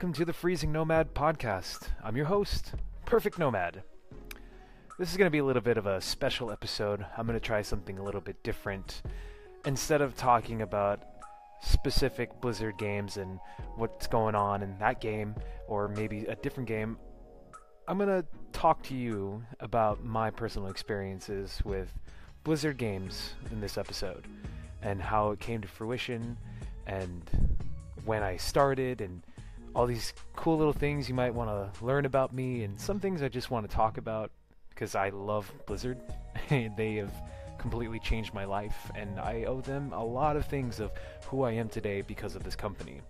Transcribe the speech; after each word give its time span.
Welcome 0.00 0.14
to 0.14 0.24
the 0.24 0.32
Freezing 0.32 0.72
Nomad 0.72 1.12
podcast. 1.12 1.88
I'm 2.02 2.16
your 2.16 2.24
host, 2.24 2.72
Perfect 3.04 3.38
Nomad. 3.38 3.82
This 4.98 5.10
is 5.10 5.18
going 5.18 5.26
to 5.26 5.30
be 5.30 5.40
a 5.40 5.44
little 5.44 5.60
bit 5.60 5.76
of 5.76 5.84
a 5.84 6.00
special 6.00 6.50
episode. 6.50 7.04
I'm 7.18 7.26
going 7.26 7.38
to 7.38 7.46
try 7.46 7.60
something 7.60 7.98
a 7.98 8.02
little 8.02 8.22
bit 8.22 8.42
different. 8.42 9.02
Instead 9.66 10.00
of 10.00 10.16
talking 10.16 10.62
about 10.62 11.02
specific 11.60 12.30
Blizzard 12.40 12.78
games 12.78 13.18
and 13.18 13.38
what's 13.76 14.06
going 14.06 14.34
on 14.34 14.62
in 14.62 14.74
that 14.78 15.02
game, 15.02 15.34
or 15.68 15.86
maybe 15.88 16.24
a 16.24 16.34
different 16.36 16.66
game, 16.66 16.96
I'm 17.86 17.98
going 17.98 18.08
to 18.08 18.26
talk 18.54 18.82
to 18.84 18.94
you 18.94 19.44
about 19.60 20.02
my 20.02 20.30
personal 20.30 20.70
experiences 20.70 21.60
with 21.62 21.92
Blizzard 22.42 22.78
games 22.78 23.34
in 23.52 23.60
this 23.60 23.76
episode 23.76 24.26
and 24.80 25.02
how 25.02 25.32
it 25.32 25.40
came 25.40 25.60
to 25.60 25.68
fruition 25.68 26.38
and 26.86 27.58
when 28.06 28.22
I 28.22 28.38
started 28.38 29.02
and 29.02 29.22
all 29.74 29.86
these 29.86 30.12
cool 30.36 30.58
little 30.58 30.72
things 30.72 31.08
you 31.08 31.14
might 31.14 31.34
want 31.34 31.50
to 31.50 31.84
learn 31.84 32.04
about 32.04 32.32
me 32.32 32.64
and 32.64 32.78
some 32.78 32.98
things 32.98 33.22
I 33.22 33.28
just 33.28 33.50
want 33.50 33.68
to 33.68 33.74
talk 33.74 33.98
about 33.98 34.30
because 34.70 34.94
I 34.94 35.10
love 35.10 35.50
Blizzard. 35.66 35.98
they 36.48 36.94
have 36.96 37.12
completely 37.58 37.98
changed 37.98 38.32
my 38.32 38.44
life 38.44 38.90
and 38.94 39.20
I 39.20 39.44
owe 39.44 39.60
them 39.60 39.92
a 39.92 40.04
lot 40.04 40.36
of 40.36 40.46
things 40.46 40.80
of 40.80 40.90
who 41.26 41.42
I 41.42 41.52
am 41.52 41.68
today 41.68 42.02
because 42.02 42.34
of 42.34 42.42
this 42.42 42.56
company. 42.56 43.00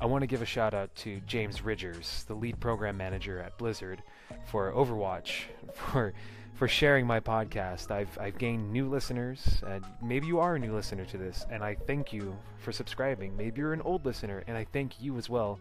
I 0.00 0.06
want 0.06 0.22
to 0.22 0.28
give 0.28 0.42
a 0.42 0.46
shout 0.46 0.74
out 0.74 0.94
to 0.96 1.20
James 1.26 1.62
Ridgers, 1.62 2.24
the 2.28 2.34
lead 2.34 2.60
program 2.60 2.96
manager 2.96 3.40
at 3.40 3.58
Blizzard, 3.58 4.00
for 4.46 4.72
Overwatch, 4.72 5.42
for 5.74 6.14
for 6.58 6.66
sharing 6.66 7.06
my 7.06 7.20
podcast. 7.20 7.92
I've 7.92 8.18
I've 8.20 8.36
gained 8.36 8.72
new 8.72 8.88
listeners, 8.88 9.62
and 9.64 9.84
maybe 10.02 10.26
you 10.26 10.40
are 10.40 10.56
a 10.56 10.58
new 10.58 10.74
listener 10.74 11.04
to 11.04 11.16
this, 11.16 11.46
and 11.50 11.62
I 11.62 11.76
thank 11.86 12.12
you 12.12 12.36
for 12.58 12.72
subscribing. 12.72 13.36
Maybe 13.36 13.60
you're 13.60 13.72
an 13.72 13.80
old 13.82 14.04
listener, 14.04 14.42
and 14.48 14.56
I 14.56 14.66
thank 14.72 15.00
you 15.00 15.16
as 15.18 15.30
well. 15.30 15.60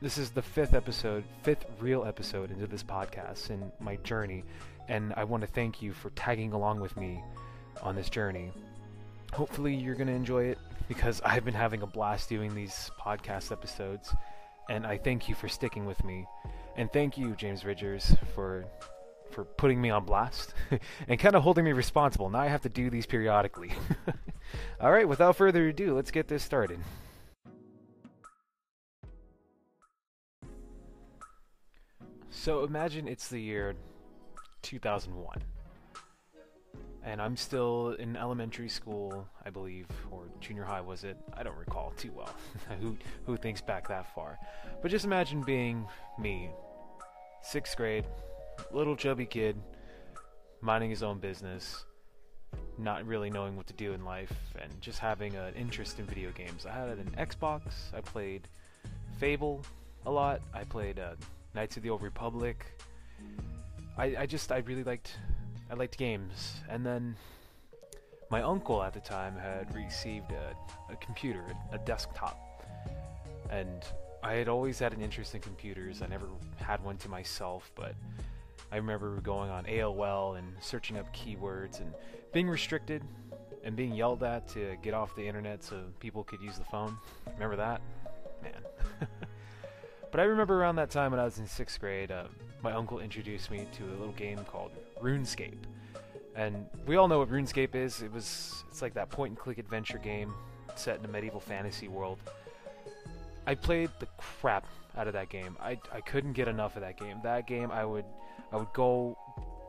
This 0.00 0.18
is 0.18 0.30
the 0.30 0.40
fifth 0.40 0.72
episode, 0.72 1.24
fifth 1.42 1.66
real 1.80 2.04
episode 2.04 2.52
into 2.52 2.68
this 2.68 2.84
podcast 2.84 3.50
and 3.50 3.72
my 3.80 3.96
journey, 3.96 4.44
and 4.88 5.12
I 5.16 5.24
want 5.24 5.40
to 5.40 5.48
thank 5.48 5.82
you 5.82 5.92
for 5.92 6.10
tagging 6.10 6.52
along 6.52 6.78
with 6.78 6.96
me 6.96 7.20
on 7.82 7.96
this 7.96 8.08
journey. 8.08 8.52
Hopefully, 9.32 9.74
you're 9.74 9.96
going 9.96 10.06
to 10.06 10.14
enjoy 10.14 10.44
it 10.44 10.58
because 10.86 11.20
I've 11.24 11.44
been 11.44 11.54
having 11.54 11.82
a 11.82 11.88
blast 11.88 12.28
doing 12.28 12.54
these 12.54 12.88
podcast 13.00 13.50
episodes, 13.50 14.14
and 14.68 14.86
I 14.86 14.96
thank 14.96 15.28
you 15.28 15.34
for 15.34 15.48
sticking 15.48 15.86
with 15.86 16.02
me. 16.04 16.24
And 16.76 16.90
thank 16.92 17.18
you, 17.18 17.34
James 17.34 17.64
Ridgers, 17.64 18.14
for 18.32 18.64
for 19.30 19.44
putting 19.44 19.80
me 19.80 19.90
on 19.90 20.04
blast 20.04 20.54
and 21.08 21.18
kind 21.18 21.34
of 21.34 21.42
holding 21.42 21.64
me 21.64 21.72
responsible. 21.72 22.30
Now 22.30 22.40
I 22.40 22.48
have 22.48 22.62
to 22.62 22.68
do 22.68 22.90
these 22.90 23.06
periodically. 23.06 23.72
All 24.80 24.90
right, 24.90 25.08
without 25.08 25.36
further 25.36 25.68
ado, 25.68 25.94
let's 25.94 26.10
get 26.10 26.28
this 26.28 26.42
started. 26.42 26.80
So 32.30 32.64
imagine 32.64 33.06
it's 33.08 33.28
the 33.28 33.40
year 33.40 33.74
2001 34.62 35.42
and 37.04 37.20
I'm 37.20 37.36
still 37.36 37.96
in 37.98 38.16
elementary 38.16 38.68
school, 38.68 39.26
I 39.44 39.50
believe, 39.50 39.86
or 40.10 40.24
junior 40.40 40.64
high 40.64 40.80
was 40.80 41.04
it? 41.04 41.16
I 41.34 41.42
don't 41.42 41.56
recall 41.56 41.92
too 41.96 42.12
well. 42.14 42.34
who 42.80 42.96
who 43.26 43.36
thinks 43.36 43.60
back 43.60 43.88
that 43.88 44.14
far? 44.14 44.38
But 44.82 44.90
just 44.90 45.04
imagine 45.04 45.42
being 45.42 45.86
me, 46.18 46.50
sixth 47.42 47.76
grade, 47.76 48.04
little 48.72 48.96
chubby 48.96 49.26
kid, 49.26 49.56
minding 50.60 50.90
his 50.90 51.02
own 51.02 51.18
business, 51.18 51.84
not 52.78 53.06
really 53.06 53.30
knowing 53.30 53.56
what 53.56 53.66
to 53.66 53.74
do 53.74 53.92
in 53.92 54.04
life, 54.04 54.32
and 54.60 54.80
just 54.80 54.98
having 54.98 55.36
an 55.36 55.54
interest 55.54 55.98
in 55.98 56.06
video 56.06 56.30
games. 56.30 56.66
I 56.66 56.72
had 56.72 56.88
an 56.88 57.14
Xbox. 57.18 57.62
I 57.94 58.00
played 58.00 58.48
Fable 59.18 59.62
a 60.06 60.10
lot. 60.10 60.40
I 60.54 60.64
played 60.64 60.98
uh, 60.98 61.14
Knights 61.54 61.76
of 61.76 61.82
the 61.82 61.90
Old 61.90 62.02
Republic. 62.02 62.64
I, 63.98 64.16
I 64.20 64.26
just 64.26 64.50
I 64.50 64.58
really 64.58 64.84
liked 64.84 65.16
I 65.70 65.74
liked 65.74 65.98
games. 65.98 66.54
And 66.68 66.84
then 66.84 67.16
my 68.30 68.42
uncle 68.42 68.82
at 68.82 68.94
the 68.94 69.00
time 69.00 69.36
had 69.36 69.74
received 69.74 70.32
a, 70.32 70.54
a 70.92 70.96
computer, 70.96 71.44
a, 71.72 71.76
a 71.76 71.78
desktop. 71.78 72.38
And 73.50 73.84
I 74.22 74.34
had 74.34 74.48
always 74.48 74.78
had 74.78 74.92
an 74.92 75.00
interest 75.00 75.34
in 75.34 75.40
computers. 75.40 76.02
I 76.02 76.06
never 76.06 76.26
had 76.56 76.82
one 76.84 76.96
to 76.98 77.08
myself, 77.08 77.70
but 77.74 77.94
I 78.72 78.76
remember 78.76 79.20
going 79.20 79.50
on 79.50 79.64
AOL 79.64 80.38
and 80.38 80.54
searching 80.60 80.96
up 80.96 81.14
keywords 81.14 81.80
and 81.80 81.92
being 82.32 82.48
restricted 82.48 83.02
and 83.64 83.76
being 83.76 83.94
yelled 83.94 84.22
at 84.22 84.48
to 84.48 84.76
get 84.82 84.94
off 84.94 85.14
the 85.16 85.26
internet 85.26 85.62
so 85.62 85.82
people 85.98 86.24
could 86.24 86.40
use 86.40 86.56
the 86.56 86.64
phone. 86.64 86.96
Remember 87.34 87.56
that? 87.56 87.80
Man. 88.42 88.62
but 90.10 90.20
I 90.20 90.24
remember 90.24 90.60
around 90.60 90.76
that 90.76 90.90
time 90.90 91.10
when 91.10 91.20
I 91.20 91.24
was 91.24 91.38
in 91.38 91.46
sixth 91.46 91.80
grade, 91.80 92.10
uh, 92.10 92.24
my 92.62 92.72
uncle 92.72 93.00
introduced 93.00 93.50
me 93.50 93.66
to 93.72 93.84
a 93.84 93.90
little 93.96 94.12
game 94.12 94.38
called 94.44 94.70
RuneScape. 95.02 95.58
And 96.36 96.66
we 96.86 96.96
all 96.96 97.08
know 97.08 97.18
what 97.18 97.28
RuneScape 97.28 97.74
is. 97.74 98.02
It 98.02 98.12
was 98.12 98.64
it's 98.70 98.82
like 98.82 98.94
that 98.94 99.10
point 99.10 99.30
and 99.30 99.38
click 99.38 99.58
adventure 99.58 99.98
game 99.98 100.32
set 100.76 100.98
in 100.98 101.04
a 101.04 101.08
medieval 101.08 101.40
fantasy 101.40 101.88
world. 101.88 102.18
I 103.46 103.54
played 103.54 103.90
the 103.98 104.06
crap 104.16 104.66
out 104.96 105.06
of 105.06 105.12
that 105.14 105.28
game. 105.28 105.56
I, 105.60 105.78
I 105.92 106.00
couldn't 106.00 106.32
get 106.32 106.48
enough 106.48 106.76
of 106.76 106.82
that 106.82 106.98
game. 106.98 107.18
That 107.22 107.46
game 107.46 107.70
I 107.70 107.84
would 107.84 108.04
I 108.52 108.56
would 108.56 108.72
go 108.72 109.16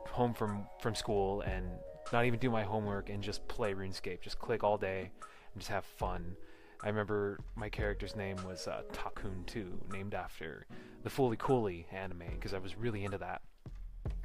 home 0.08 0.34
from 0.34 0.66
from 0.80 0.94
school 0.94 1.42
and 1.42 1.66
not 2.12 2.24
even 2.24 2.38
do 2.38 2.50
my 2.50 2.62
homework 2.62 3.08
and 3.08 3.22
just 3.22 3.46
play 3.48 3.74
RuneScape. 3.74 4.20
Just 4.20 4.38
click 4.38 4.62
all 4.62 4.76
day 4.76 5.10
and 5.54 5.60
just 5.60 5.70
have 5.70 5.84
fun. 5.84 6.36
I 6.82 6.88
remember 6.88 7.38
my 7.54 7.68
character's 7.68 8.16
name 8.16 8.36
was 8.44 8.66
uh, 8.66 8.82
Takun 8.92 9.46
2, 9.46 9.82
named 9.92 10.14
after 10.14 10.66
the 11.04 11.10
Fooly 11.10 11.38
Cooly 11.38 11.86
anime, 11.92 12.24
because 12.32 12.54
I 12.54 12.58
was 12.58 12.76
really 12.76 13.04
into 13.04 13.18
that. 13.18 13.40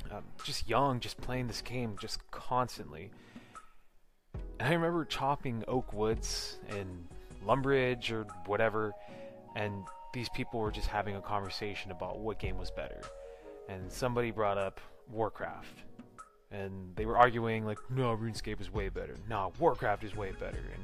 Um, 0.09 0.23
just 0.43 0.67
young, 0.67 0.99
just 0.99 1.21
playing 1.21 1.47
this 1.47 1.61
game 1.61 1.97
just 2.01 2.19
constantly. 2.31 3.11
And 4.59 4.69
I 4.69 4.73
remember 4.73 5.05
chopping 5.05 5.63
oak 5.67 5.93
woods 5.93 6.57
in 6.69 7.07
Lumbridge 7.45 8.11
or 8.11 8.25
whatever, 8.47 8.93
and 9.55 9.83
these 10.17 10.29
people 10.29 10.59
were 10.59 10.71
just 10.71 10.87
having 10.87 11.15
a 11.15 11.21
conversation 11.21 11.91
about 11.91 12.17
what 12.17 12.39
game 12.39 12.57
was 12.57 12.71
better. 12.71 12.99
And 13.69 13.91
somebody 13.91 14.31
brought 14.31 14.57
up 14.57 14.81
Warcraft. 15.11 15.83
And 16.49 16.95
they 16.95 17.05
were 17.05 17.15
arguing, 17.15 17.67
like, 17.67 17.77
no, 17.91 18.17
RuneScape 18.17 18.59
is 18.59 18.73
way 18.73 18.89
better. 18.89 19.13
No, 19.29 19.53
Warcraft 19.59 20.03
is 20.03 20.15
way 20.15 20.31
better. 20.39 20.57
And 20.73 20.83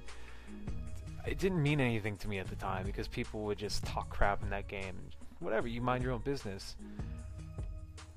it 1.26 1.40
didn't 1.40 1.64
mean 1.64 1.82
anything 1.82 2.16
to 2.18 2.28
me 2.28 2.38
at 2.38 2.48
the 2.48 2.56
time 2.58 2.86
because 2.86 3.08
people 3.08 3.42
would 3.46 3.58
just 3.58 3.84
talk 3.84 4.08
crap 4.12 4.44
in 4.44 4.52
that 4.52 4.68
game. 4.68 5.00
Whatever, 5.40 5.68
you 5.68 5.82
mind 5.82 6.04
your 6.04 6.14
own 6.14 6.22
business. 6.22 6.76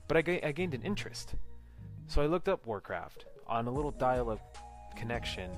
But 0.09 0.19
I 0.19 0.21
gained 0.21 0.75
an 0.75 0.83
interest. 0.83 1.34
So 2.09 2.21
I 2.21 2.27
looked 2.27 2.50
up 2.50 2.66
Warcraft 2.66 3.25
on 3.47 3.66
a 3.69 3.71
little 3.71 3.93
dial 3.93 4.28
up 4.28 4.59
connection, 4.98 5.50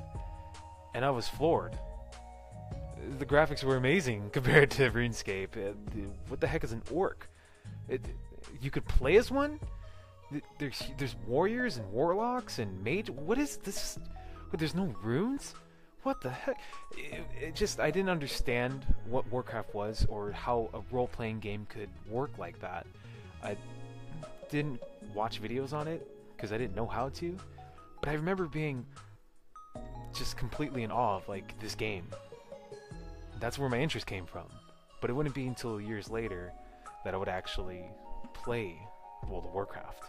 and 0.95 1.05
I 1.05 1.11
was 1.11 1.29
floored. 1.29 1.77
The 3.19 3.27
graphics 3.27 3.65
were 3.65 3.77
amazing 3.77 4.31
compared 4.33 4.71
to 4.73 4.91
RuneScape. 4.91 5.57
Uh, 5.57 5.75
what 6.29 6.41
the 6.41 6.47
heck 6.47 6.65
is 6.65 6.73
an 6.73 6.83
orc? 6.91 7.29
It, 7.89 8.05
you 8.61 8.71
could 8.71 8.87
play 8.87 9.17
as 9.17 9.31
one? 9.31 9.61
There's 10.59 10.83
there's 10.99 11.17
warriors 11.27 11.79
and 11.79 11.91
warlocks 11.91 12.59
and 12.59 12.85
mage. 12.85 13.09
What 13.09 13.39
is 13.39 13.57
this? 13.59 13.99
There's 14.53 14.75
no 14.75 14.95
runes? 15.03 15.55
what 16.09 16.23
the 16.23 16.31
heck? 16.31 16.59
It, 16.97 17.27
it, 17.39 17.55
just 17.55 17.81
I 17.81 17.91
didn't 17.91 18.09
understand 18.09 18.87
what 19.07 19.31
Warcraft 19.31 19.75
was 19.75 20.07
or 20.09 20.33
how 20.33 20.71
a 20.73 20.81
role-playing 20.91 21.41
game 21.41 21.67
could 21.69 21.91
work 22.09 22.39
like 22.39 22.59
that. 22.61 22.87
I 23.43 23.57
didn't 24.49 24.81
watch 25.15 25.43
videos 25.43 25.75
on 25.75 25.87
it 25.87 26.07
because 26.35 26.51
I 26.51 26.57
didn't 26.57 26.75
know 26.75 26.87
how 26.87 27.11
to, 27.11 27.37
but 28.01 28.09
I 28.09 28.15
remember 28.15 28.47
being 28.47 28.87
just 30.17 30.39
completely 30.39 30.83
in 30.83 30.91
awe 30.91 31.17
of 31.17 31.29
like 31.29 31.59
this 31.61 31.75
game. 31.75 32.07
That's 33.41 33.59
where 33.59 33.69
my 33.69 33.79
interest 33.79 34.07
came 34.07 34.27
from. 34.27 34.47
But 35.01 35.11
it 35.11 35.13
wouldn't 35.13 35.35
be 35.35 35.47
until 35.47 35.81
years 35.81 36.11
later 36.11 36.53
that 37.05 37.15
I 37.15 37.17
would 37.17 37.29
actually 37.29 37.85
play 38.35 38.77
World 39.29 39.47
of 39.47 39.53
Warcraft. 39.53 40.05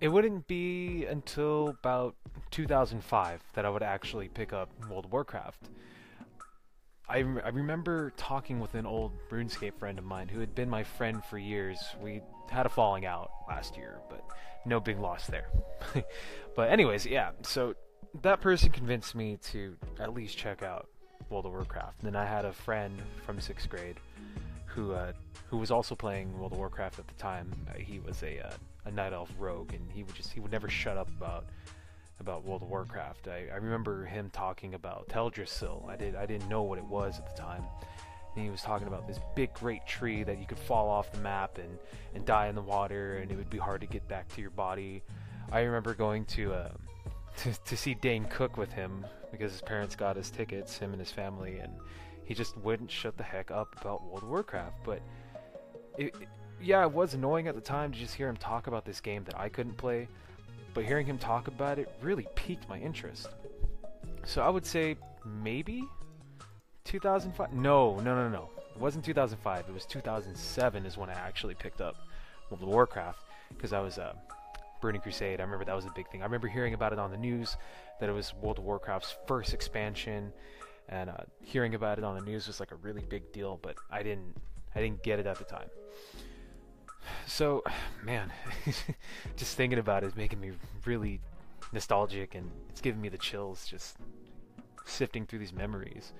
It 0.00 0.08
wouldn't 0.08 0.48
be 0.48 1.06
until 1.06 1.68
about 1.68 2.16
2005 2.50 3.40
that 3.54 3.64
I 3.64 3.70
would 3.70 3.84
actually 3.84 4.28
pick 4.28 4.52
up 4.52 4.68
World 4.90 5.04
of 5.04 5.12
Warcraft. 5.12 5.68
I, 7.08 7.18
I 7.18 7.48
remember 7.50 8.12
talking 8.16 8.58
with 8.58 8.74
an 8.74 8.84
old 8.84 9.12
RuneScape 9.30 9.78
friend 9.78 9.98
of 9.98 10.04
mine 10.04 10.28
who 10.28 10.40
had 10.40 10.54
been 10.54 10.68
my 10.68 10.82
friend 10.82 11.24
for 11.24 11.38
years. 11.38 11.78
We 12.00 12.20
had 12.50 12.66
a 12.66 12.68
falling 12.68 13.06
out 13.06 13.30
last 13.48 13.76
year, 13.76 14.00
but 14.10 14.24
no 14.64 14.80
big 14.80 14.98
loss 14.98 15.26
there. 15.26 15.46
but 16.56 16.70
anyways, 16.70 17.06
yeah, 17.06 17.30
so 17.42 17.74
that 18.22 18.40
person 18.40 18.70
convinced 18.70 19.14
me 19.14 19.38
to 19.50 19.76
at 19.98 20.14
least 20.14 20.36
check 20.36 20.62
out 20.62 20.88
World 21.30 21.46
of 21.46 21.52
Warcraft. 21.52 22.02
And 22.02 22.14
then 22.14 22.16
I 22.16 22.26
had 22.26 22.44
a 22.44 22.52
friend 22.52 23.00
from 23.24 23.40
sixth 23.40 23.68
grade 23.68 23.96
who 24.66 24.92
uh, 24.92 25.12
who 25.48 25.56
was 25.58 25.70
also 25.70 25.94
playing 25.94 26.38
World 26.38 26.52
of 26.52 26.58
Warcraft 26.58 26.98
at 26.98 27.08
the 27.08 27.14
time. 27.14 27.52
Uh, 27.68 27.78
he 27.78 28.00
was 28.00 28.22
a 28.22 28.46
uh, 28.46 28.52
a 28.84 28.90
night 28.90 29.12
elf 29.12 29.30
rogue, 29.38 29.72
and 29.74 29.90
he 29.92 30.02
would 30.02 30.14
just 30.14 30.32
he 30.32 30.40
would 30.40 30.52
never 30.52 30.68
shut 30.68 30.96
up 30.96 31.08
about 31.08 31.46
about 32.20 32.44
World 32.44 32.62
of 32.62 32.68
Warcraft. 32.68 33.28
I, 33.28 33.48
I 33.52 33.56
remember 33.56 34.04
him 34.04 34.30
talking 34.30 34.74
about 34.74 35.08
Teldrassil. 35.08 35.88
I 35.88 35.96
did 35.96 36.14
I 36.16 36.26
didn't 36.26 36.48
know 36.48 36.62
what 36.62 36.78
it 36.78 36.84
was 36.84 37.18
at 37.18 37.34
the 37.34 37.40
time. 37.40 37.64
And 38.34 38.44
he 38.44 38.50
was 38.50 38.62
talking 38.62 38.88
about 38.88 39.06
this 39.06 39.18
big 39.34 39.52
great 39.54 39.86
tree 39.86 40.22
that 40.22 40.38
you 40.38 40.46
could 40.46 40.58
fall 40.58 40.88
off 40.88 41.12
the 41.12 41.18
map 41.18 41.58
and, 41.58 41.78
and 42.14 42.24
die 42.24 42.48
in 42.48 42.54
the 42.54 42.62
water 42.62 43.18
and 43.18 43.30
it 43.30 43.36
would 43.36 43.50
be 43.50 43.58
hard 43.58 43.80
to 43.82 43.86
get 43.86 44.06
back 44.08 44.28
to 44.34 44.40
your 44.40 44.50
body. 44.50 45.02
I 45.50 45.60
remember 45.60 45.94
going 45.94 46.24
to 46.26 46.54
uh, 46.54 46.68
to, 47.38 47.52
to 47.52 47.76
see 47.76 47.94
Dane 47.94 48.24
Cook 48.26 48.56
with 48.56 48.72
him 48.72 49.04
because 49.30 49.52
his 49.52 49.62
parents 49.62 49.96
got 49.96 50.16
his 50.16 50.30
tickets, 50.30 50.78
him 50.78 50.92
and 50.92 51.00
his 51.00 51.10
family, 51.10 51.58
and 51.58 51.72
he 52.24 52.34
just 52.34 52.56
wouldn't 52.58 52.90
shut 52.90 53.16
the 53.16 53.22
heck 53.22 53.50
up 53.50 53.74
about 53.80 54.04
World 54.04 54.22
of 54.22 54.28
Warcraft. 54.28 54.76
But 54.84 55.00
it, 55.98 56.06
it, 56.06 56.28
yeah, 56.60 56.82
it 56.82 56.92
was 56.92 57.14
annoying 57.14 57.48
at 57.48 57.54
the 57.54 57.60
time 57.60 57.92
to 57.92 57.98
just 57.98 58.14
hear 58.14 58.28
him 58.28 58.36
talk 58.36 58.66
about 58.66 58.84
this 58.84 59.00
game 59.00 59.24
that 59.24 59.38
I 59.38 59.48
couldn't 59.48 59.76
play, 59.76 60.08
but 60.74 60.84
hearing 60.84 61.06
him 61.06 61.18
talk 61.18 61.48
about 61.48 61.78
it 61.78 61.92
really 62.00 62.26
piqued 62.34 62.68
my 62.68 62.78
interest. 62.78 63.28
So 64.24 64.42
I 64.42 64.48
would 64.48 64.64
say 64.64 64.96
maybe 65.24 65.82
2005. 66.84 67.52
No, 67.52 67.96
no, 68.00 68.14
no, 68.14 68.28
no. 68.28 68.50
It 68.74 68.80
wasn't 68.80 69.04
2005. 69.04 69.66
It 69.68 69.72
was 69.72 69.86
2007 69.86 70.86
is 70.86 70.96
when 70.96 71.10
I 71.10 71.14
actually 71.14 71.54
picked 71.54 71.80
up 71.80 71.96
World 72.50 72.62
of 72.62 72.68
Warcraft 72.68 73.20
because 73.48 73.72
I 73.72 73.80
was 73.80 73.98
uh, 73.98 74.14
Burning 74.80 75.00
Crusade. 75.00 75.40
I 75.40 75.44
remember 75.44 75.64
that 75.64 75.76
was 75.76 75.84
a 75.84 75.92
big 75.94 76.10
thing. 76.10 76.22
I 76.22 76.24
remember 76.24 76.48
hearing 76.48 76.74
about 76.74 76.92
it 76.92 76.98
on 76.98 77.10
the 77.10 77.16
news 77.16 77.56
that 78.00 78.08
it 78.08 78.12
was 78.12 78.34
World 78.34 78.58
of 78.58 78.64
Warcraft's 78.64 79.14
first 79.26 79.54
expansion, 79.54 80.32
and 80.88 81.10
uh, 81.10 81.18
hearing 81.40 81.74
about 81.74 81.98
it 81.98 82.04
on 82.04 82.16
the 82.16 82.24
news 82.24 82.46
was 82.46 82.60
like 82.60 82.72
a 82.72 82.76
really 82.76 83.02
big 83.08 83.32
deal. 83.32 83.58
But 83.62 83.76
I 83.90 84.02
didn't, 84.02 84.36
I 84.74 84.80
didn't 84.80 85.02
get 85.02 85.18
it 85.18 85.26
at 85.26 85.38
the 85.38 85.44
time. 85.44 85.68
So, 87.26 87.64
man, 88.04 88.32
just 89.36 89.56
thinking 89.56 89.80
about 89.80 90.04
it 90.04 90.08
is 90.08 90.16
making 90.16 90.40
me 90.40 90.52
really 90.84 91.20
nostalgic, 91.72 92.34
and 92.34 92.50
it's 92.68 92.80
giving 92.80 93.00
me 93.00 93.08
the 93.08 93.18
chills 93.18 93.66
just 93.66 93.96
sifting 94.84 95.26
through 95.26 95.40
these 95.40 95.52
memories. 95.52 96.12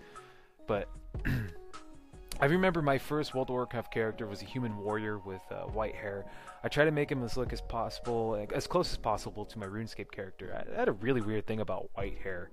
But 0.72 0.88
I 2.40 2.46
remember 2.46 2.80
my 2.80 2.96
first 2.96 3.34
World 3.34 3.50
of 3.50 3.52
Warcraft 3.52 3.92
character 3.92 4.26
was 4.26 4.40
a 4.40 4.46
human 4.46 4.74
warrior 4.78 5.18
with 5.18 5.42
uh, 5.50 5.64
white 5.64 5.94
hair. 5.94 6.24
I 6.64 6.68
tried 6.68 6.86
to 6.86 6.90
make 6.90 7.12
him 7.12 7.22
as 7.22 7.36
look 7.36 7.52
as 7.52 7.60
possible, 7.60 8.42
as 8.54 8.66
close 8.66 8.90
as 8.90 8.96
possible 8.96 9.44
to 9.44 9.58
my 9.58 9.66
RuneScape 9.66 10.10
character. 10.10 10.64
I 10.74 10.78
had 10.78 10.88
a 10.88 10.92
really 10.92 11.20
weird 11.20 11.46
thing 11.46 11.60
about 11.60 11.90
white 11.92 12.16
hair. 12.22 12.48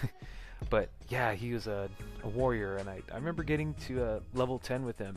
but 0.68 0.90
yeah, 1.08 1.32
he 1.32 1.54
was 1.54 1.66
a, 1.66 1.88
a 2.24 2.28
warrior, 2.28 2.76
and 2.76 2.90
I, 2.90 3.00
I 3.10 3.14
remember 3.14 3.42
getting 3.42 3.72
to 3.86 4.04
uh, 4.04 4.20
level 4.34 4.58
10 4.58 4.84
with 4.84 4.98
him. 4.98 5.16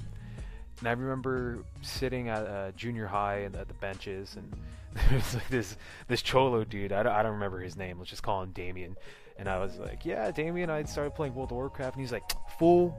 And 0.80 0.88
I 0.88 0.92
remember 0.92 1.66
sitting 1.82 2.30
at 2.30 2.48
uh, 2.48 2.72
junior 2.72 3.08
high 3.08 3.40
and 3.40 3.54
at 3.58 3.68
the 3.68 3.74
benches, 3.74 4.38
and 4.38 4.50
there 4.94 5.18
was 5.18 5.34
like 5.36 5.50
this 5.50 5.76
this 6.08 6.22
cholo 6.22 6.64
dude. 6.64 6.94
I 6.94 7.04
don't, 7.04 7.12
I 7.12 7.22
don't 7.22 7.34
remember 7.34 7.60
his 7.60 7.76
name. 7.76 7.98
Let's 7.98 8.10
just 8.10 8.24
call 8.24 8.42
him 8.42 8.52
Damien. 8.52 8.96
And 9.40 9.48
I 9.48 9.58
was 9.58 9.78
like, 9.80 10.06
"Yeah, 10.06 10.30
Damien." 10.32 10.70
I 10.70 10.84
started 10.84 11.16
playing 11.16 11.34
World 11.34 11.52
of 11.52 11.56
Warcraft, 11.58 11.96
and 11.96 12.02
he's 12.02 12.12
like, 12.12 12.24
"Fool, 12.60 12.96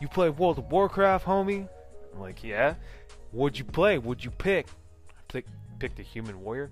you 0.00 0.08
play 0.08 0.30
World 0.30 0.58
of 0.58 0.72
Warcraft, 0.72 1.24
homie?" 1.26 1.68
I'm 2.14 2.20
like, 2.20 2.42
"Yeah." 2.42 2.74
What'd 3.30 3.58
you 3.58 3.64
play? 3.64 3.96
What'd 3.98 4.24
you 4.24 4.30
pick? 4.30 4.66
I 5.34 5.42
picked 5.78 5.98
a 5.98 6.02
human 6.02 6.42
warrior. 6.42 6.70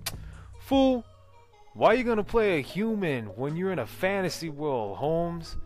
Fool, 0.59 1.03
why 1.73 1.87
are 1.87 1.95
you 1.95 2.03
gonna 2.03 2.23
play 2.23 2.59
a 2.59 2.61
human 2.61 3.25
when 3.35 3.55
you're 3.55 3.71
in 3.71 3.79
a 3.79 3.85
fantasy 3.85 4.49
world, 4.49 4.97
Holmes? 4.97 5.57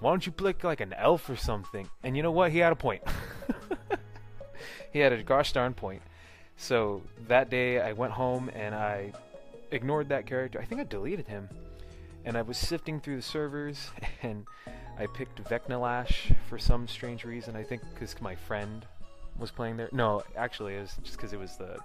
Why 0.00 0.10
don't 0.10 0.26
you 0.26 0.32
pick 0.32 0.64
like 0.64 0.80
an 0.80 0.92
elf 0.94 1.30
or 1.30 1.36
something? 1.36 1.88
And 2.02 2.16
you 2.16 2.24
know 2.24 2.32
what? 2.32 2.50
He 2.50 2.58
had 2.58 2.72
a 2.72 2.76
point. 2.76 3.02
he 4.92 4.98
had 4.98 5.12
a 5.12 5.22
gosh 5.22 5.52
darn 5.52 5.74
point. 5.74 6.02
So 6.56 7.02
that 7.28 7.50
day 7.50 7.80
I 7.80 7.92
went 7.92 8.12
home 8.12 8.50
and 8.52 8.74
I 8.74 9.12
ignored 9.70 10.08
that 10.08 10.26
character. 10.26 10.60
I 10.60 10.64
think 10.64 10.80
I 10.80 10.84
deleted 10.84 11.28
him. 11.28 11.48
And 12.24 12.36
I 12.36 12.42
was 12.42 12.56
sifting 12.56 13.00
through 13.00 13.16
the 13.16 13.22
servers 13.22 13.90
and 14.22 14.46
I 14.98 15.06
picked 15.06 15.42
Vecna 15.44 16.34
for 16.48 16.58
some 16.58 16.86
strange 16.86 17.24
reason. 17.24 17.56
I 17.56 17.62
think 17.62 17.82
because 17.92 18.20
my 18.20 18.34
friend 18.34 18.86
was 19.38 19.50
playing 19.50 19.76
there. 19.76 19.88
No, 19.92 20.22
actually, 20.36 20.76
it 20.76 20.80
was 20.80 20.96
just 21.02 21.16
because 21.16 21.32
it 21.32 21.38
was 21.38 21.56
the 21.56 21.78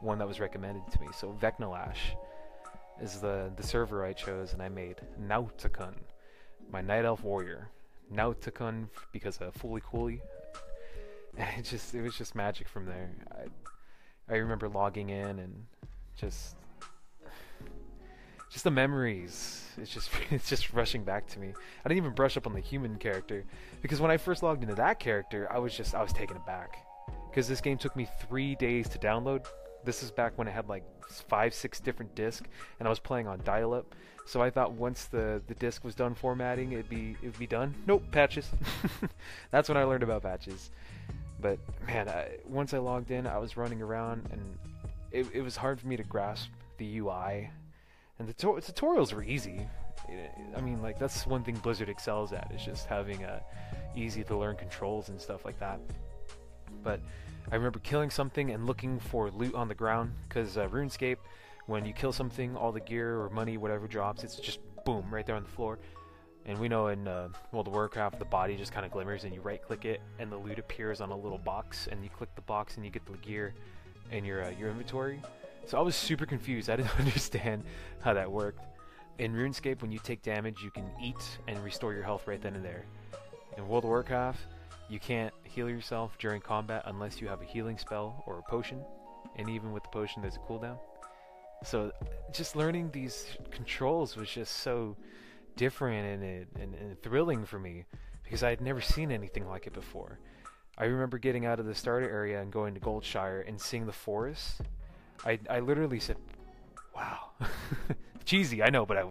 one 0.00 0.18
that 0.18 0.26
was 0.26 0.40
recommended 0.40 0.82
to 0.92 1.00
me. 1.00 1.08
So 1.16 1.36
Vecna 1.40 1.94
is 3.00 3.20
the 3.20 3.50
the 3.56 3.62
server 3.62 4.04
I 4.04 4.12
chose, 4.12 4.52
and 4.52 4.62
I 4.62 4.68
made 4.68 4.96
Nauticon, 5.20 5.94
my 6.70 6.80
night 6.80 7.04
elf 7.04 7.22
warrior. 7.22 7.68
Nauticon 8.12 8.88
because 9.12 9.38
of 9.38 9.54
Fooly 9.54 9.82
Cooly. 9.82 10.20
it 11.38 11.62
just 11.62 11.94
it 11.94 12.02
was 12.02 12.16
just 12.16 12.34
magic 12.34 12.68
from 12.68 12.86
there. 12.86 13.10
I 13.32 14.32
I 14.32 14.36
remember 14.38 14.68
logging 14.68 15.10
in 15.10 15.38
and 15.38 15.66
just 16.16 16.56
just 18.50 18.64
the 18.64 18.70
memories. 18.70 19.62
It's 19.76 19.92
just 19.92 20.10
it's 20.30 20.48
just 20.48 20.72
rushing 20.72 21.04
back 21.04 21.26
to 21.28 21.38
me. 21.38 21.48
I 21.84 21.88
didn't 21.88 21.98
even 21.98 22.14
brush 22.14 22.36
up 22.36 22.46
on 22.46 22.52
the 22.52 22.60
human 22.60 22.96
character 22.96 23.44
because 23.82 24.00
when 24.00 24.10
I 24.10 24.16
first 24.16 24.42
logged 24.42 24.62
into 24.62 24.74
that 24.76 24.98
character, 24.98 25.48
I 25.50 25.58
was 25.58 25.76
just 25.76 25.94
I 25.94 26.02
was 26.02 26.12
taken 26.12 26.36
aback 26.36 26.86
because 27.30 27.48
this 27.48 27.60
game 27.60 27.78
took 27.78 27.96
me 27.96 28.08
three 28.26 28.54
days 28.56 28.88
to 28.90 28.98
download. 28.98 29.46
This 29.84 30.02
is 30.02 30.10
back 30.10 30.38
when 30.38 30.48
it 30.48 30.52
had 30.52 30.68
like 30.68 30.84
five, 31.28 31.52
six 31.52 31.80
different 31.80 32.14
discs, 32.14 32.48
and 32.78 32.88
I 32.88 32.90
was 32.90 32.98
playing 32.98 33.26
on 33.26 33.40
dial-up. 33.44 33.94
So 34.26 34.40
I 34.40 34.48
thought 34.48 34.72
once 34.72 35.04
the 35.06 35.42
the 35.46 35.54
disc 35.54 35.84
was 35.84 35.94
done 35.94 36.14
formatting, 36.14 36.72
it'd 36.72 36.88
be 36.88 37.16
it'd 37.22 37.38
be 37.38 37.46
done. 37.46 37.74
Nope, 37.86 38.04
patches. 38.10 38.48
That's 39.50 39.68
when 39.68 39.76
I 39.76 39.84
learned 39.84 40.02
about 40.02 40.22
patches. 40.22 40.70
But 41.40 41.58
man, 41.86 42.08
I, 42.08 42.38
once 42.46 42.72
I 42.72 42.78
logged 42.78 43.10
in, 43.10 43.26
I 43.26 43.36
was 43.36 43.56
running 43.58 43.82
around, 43.82 44.26
and 44.32 44.58
it, 45.12 45.26
it 45.34 45.42
was 45.42 45.56
hard 45.56 45.78
for 45.78 45.86
me 45.86 45.96
to 45.96 46.02
grasp 46.02 46.48
the 46.78 46.98
UI. 47.00 47.50
And 48.18 48.28
the 48.28 48.32
to- 48.34 48.60
tutorials 48.60 49.12
were 49.12 49.24
easy. 49.24 49.66
I 50.56 50.60
mean, 50.60 50.82
like 50.82 50.98
that's 50.98 51.26
one 51.26 51.42
thing 51.42 51.56
Blizzard 51.56 51.88
excels 51.88 52.32
at 52.32 52.50
is 52.54 52.64
just 52.64 52.86
having 52.86 53.24
a 53.24 53.42
easy 53.96 54.22
to 54.24 54.36
learn 54.36 54.56
controls 54.56 55.08
and 55.08 55.20
stuff 55.20 55.44
like 55.44 55.58
that. 55.60 55.80
But 56.82 57.00
I 57.50 57.56
remember 57.56 57.78
killing 57.80 58.10
something 58.10 58.50
and 58.50 58.66
looking 58.66 58.98
for 58.98 59.30
loot 59.30 59.54
on 59.54 59.68
the 59.68 59.74
ground 59.74 60.12
because 60.28 60.56
uh, 60.56 60.68
RuneScape, 60.68 61.18
when 61.66 61.84
you 61.84 61.92
kill 61.92 62.12
something, 62.12 62.56
all 62.56 62.72
the 62.72 62.80
gear 62.80 63.20
or 63.20 63.30
money, 63.30 63.56
whatever 63.56 63.86
drops, 63.86 64.24
it's 64.24 64.36
just 64.36 64.60
boom 64.84 65.06
right 65.10 65.24
there 65.24 65.36
on 65.36 65.42
the 65.42 65.48
floor. 65.48 65.78
And 66.46 66.58
we 66.58 66.68
know 66.68 66.88
in 66.88 67.08
uh, 67.08 67.28
World 67.52 67.68
of 67.68 67.72
Warcraft, 67.72 68.18
the 68.18 68.26
body 68.26 68.54
just 68.56 68.72
kind 68.72 68.84
of 68.84 68.92
glimmers, 68.92 69.24
and 69.24 69.34
you 69.34 69.40
right-click 69.40 69.86
it, 69.86 70.02
and 70.18 70.30
the 70.30 70.36
loot 70.36 70.58
appears 70.58 71.00
on 71.00 71.10
a 71.10 71.16
little 71.16 71.38
box, 71.38 71.88
and 71.90 72.04
you 72.04 72.10
click 72.10 72.34
the 72.34 72.42
box, 72.42 72.76
and 72.76 72.84
you 72.84 72.90
get 72.90 73.06
the 73.06 73.16
gear 73.18 73.54
in 74.10 74.26
your 74.26 74.44
uh, 74.44 74.50
your 74.50 74.68
inventory. 74.68 75.22
So 75.66 75.78
I 75.78 75.80
was 75.80 75.96
super 75.96 76.26
confused. 76.26 76.68
I 76.68 76.76
didn't 76.76 76.96
understand 76.98 77.64
how 78.00 78.14
that 78.14 78.30
worked. 78.30 78.60
In 79.18 79.32
RuneScape, 79.32 79.80
when 79.80 79.92
you 79.92 79.98
take 79.98 80.22
damage, 80.22 80.62
you 80.62 80.70
can 80.70 80.90
eat 81.02 81.38
and 81.46 81.62
restore 81.62 81.94
your 81.94 82.02
health 82.02 82.26
right 82.26 82.42
then 82.42 82.54
and 82.54 82.64
there. 82.64 82.84
In 83.56 83.68
World 83.68 83.84
of 83.84 83.90
Warcraft, 83.90 84.40
you 84.88 84.98
can't 84.98 85.32
heal 85.44 85.70
yourself 85.70 86.18
during 86.18 86.40
combat 86.40 86.82
unless 86.86 87.20
you 87.20 87.28
have 87.28 87.40
a 87.40 87.44
healing 87.44 87.78
spell 87.78 88.22
or 88.26 88.38
a 88.38 88.42
potion, 88.42 88.80
and 89.36 89.48
even 89.48 89.72
with 89.72 89.84
the 89.84 89.88
potion, 89.88 90.20
there's 90.20 90.36
a 90.36 90.40
cooldown. 90.40 90.78
So 91.62 91.92
just 92.32 92.56
learning 92.56 92.90
these 92.92 93.26
controls 93.50 94.16
was 94.16 94.28
just 94.28 94.58
so 94.58 94.96
different 95.56 96.22
and, 96.22 96.46
and, 96.60 96.74
and 96.74 97.02
thrilling 97.02 97.46
for 97.46 97.58
me 97.58 97.84
because 98.22 98.42
I 98.42 98.50
had 98.50 98.60
never 98.60 98.80
seen 98.80 99.10
anything 99.10 99.48
like 99.48 99.66
it 99.66 99.72
before. 99.72 100.18
I 100.76 100.84
remember 100.86 101.18
getting 101.18 101.46
out 101.46 101.60
of 101.60 101.66
the 101.66 101.74
starter 101.74 102.10
area 102.10 102.42
and 102.42 102.52
going 102.52 102.74
to 102.74 102.80
Goldshire 102.80 103.48
and 103.48 103.60
seeing 103.60 103.86
the 103.86 103.92
forest. 103.92 104.60
I, 105.24 105.38
I 105.48 105.60
literally 105.60 106.00
said, 106.00 106.16
wow. 106.94 107.30
Cheesy, 108.24 108.62
I 108.62 108.70
know, 108.70 108.86
but 108.86 108.96
I, 108.96 109.04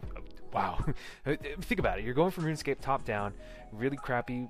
wow. 0.53 0.83
Think 1.61 1.79
about 1.79 1.99
it. 1.99 2.05
You're 2.05 2.13
going 2.13 2.31
from 2.31 2.45
RuneScape 2.45 2.79
top 2.81 3.05
down, 3.05 3.33
really 3.71 3.97
crappy 3.97 4.47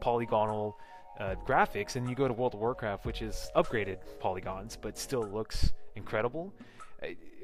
polygonal 0.00 0.78
uh, 1.18 1.34
graphics, 1.46 1.96
and 1.96 2.08
you 2.08 2.14
go 2.14 2.28
to 2.28 2.34
World 2.34 2.54
of 2.54 2.60
Warcraft, 2.60 3.04
which 3.04 3.22
is 3.22 3.50
upgraded 3.56 3.98
polygons, 4.20 4.76
but 4.80 4.98
still 4.98 5.22
looks 5.22 5.72
incredible. 5.94 6.52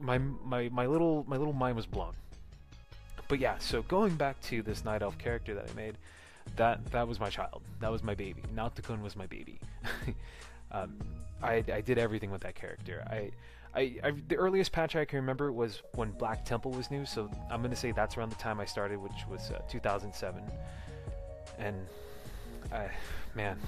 My 0.00 0.18
my 0.18 0.68
my 0.70 0.86
little 0.86 1.24
my 1.28 1.36
little 1.36 1.52
mind 1.52 1.76
was 1.76 1.86
blown. 1.86 2.14
But 3.28 3.38
yeah, 3.38 3.56
so 3.58 3.82
going 3.82 4.14
back 4.16 4.40
to 4.42 4.62
this 4.62 4.84
night 4.84 5.02
elf 5.02 5.16
character 5.18 5.54
that 5.54 5.70
I 5.70 5.74
made, 5.74 5.96
that 6.56 6.84
that 6.92 7.06
was 7.08 7.20
my 7.20 7.30
child. 7.30 7.62
That 7.80 7.90
was 7.90 8.02
my 8.02 8.14
baby. 8.14 8.42
Nauticon 8.54 9.02
was 9.02 9.16
my 9.16 9.26
baby. 9.26 9.58
um, 10.72 10.98
I 11.42 11.64
I 11.72 11.80
did 11.80 11.98
everything 11.98 12.30
with 12.30 12.42
that 12.42 12.54
character. 12.54 13.04
I, 13.08 13.30
I, 13.74 13.96
I, 14.04 14.12
the 14.28 14.36
earliest 14.36 14.70
patch 14.70 14.96
I 14.96 15.04
can 15.04 15.16
remember 15.16 15.50
was 15.50 15.82
when 15.94 16.10
Black 16.10 16.44
Temple 16.44 16.72
was 16.72 16.90
new, 16.90 17.06
so 17.06 17.30
I'm 17.50 17.62
gonna 17.62 17.74
say 17.74 17.92
that's 17.92 18.16
around 18.16 18.30
the 18.30 18.36
time 18.36 18.60
I 18.60 18.64
started, 18.64 18.98
which 18.98 19.26
was 19.30 19.50
uh, 19.50 19.60
2007. 19.68 20.42
And 21.58 21.76
I, 22.70 22.88
man, 23.34 23.58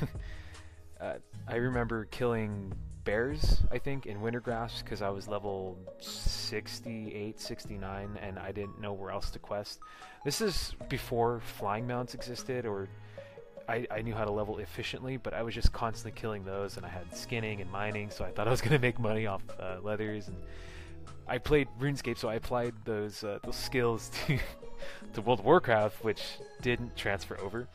uh, 1.00 1.14
I 1.48 1.56
remember 1.56 2.04
killing 2.06 2.72
bears, 3.04 3.62
I 3.70 3.78
think, 3.78 4.06
in 4.06 4.18
Wintergrasp 4.20 4.84
because 4.84 5.02
I 5.02 5.10
was 5.10 5.28
level 5.28 5.78
68, 6.00 7.40
69, 7.40 8.18
and 8.20 8.38
I 8.38 8.52
didn't 8.52 8.80
know 8.80 8.92
where 8.92 9.10
else 9.10 9.30
to 9.30 9.38
quest. 9.38 9.80
This 10.24 10.40
is 10.40 10.74
before 10.88 11.40
flying 11.40 11.86
mounts 11.86 12.14
existed, 12.14 12.66
or 12.66 12.88
I, 13.68 13.86
I 13.90 14.02
knew 14.02 14.14
how 14.14 14.24
to 14.24 14.30
level 14.30 14.58
efficiently, 14.58 15.16
but 15.16 15.34
I 15.34 15.42
was 15.42 15.54
just 15.54 15.72
constantly 15.72 16.18
killing 16.18 16.44
those, 16.44 16.76
and 16.76 16.84
I 16.84 16.88
had 16.88 17.14
skinning 17.14 17.60
and 17.60 17.70
mining, 17.70 18.10
so 18.10 18.24
I 18.24 18.30
thought 18.30 18.46
I 18.46 18.50
was 18.50 18.60
going 18.62 18.72
to 18.72 18.78
make 18.78 18.98
money 18.98 19.26
off 19.26 19.42
uh, 19.58 19.76
leathers, 19.82 20.28
and 20.28 20.36
I 21.26 21.38
played 21.38 21.68
RuneScape, 21.80 22.18
so 22.18 22.28
I 22.28 22.34
applied 22.34 22.74
those 22.84 23.24
uh, 23.24 23.38
those 23.44 23.56
skills 23.56 24.10
to 24.26 24.38
to 25.14 25.22
World 25.22 25.40
of 25.40 25.46
Warcraft, 25.46 26.04
which 26.04 26.22
didn't 26.60 26.96
transfer 26.96 27.38
over. 27.40 27.68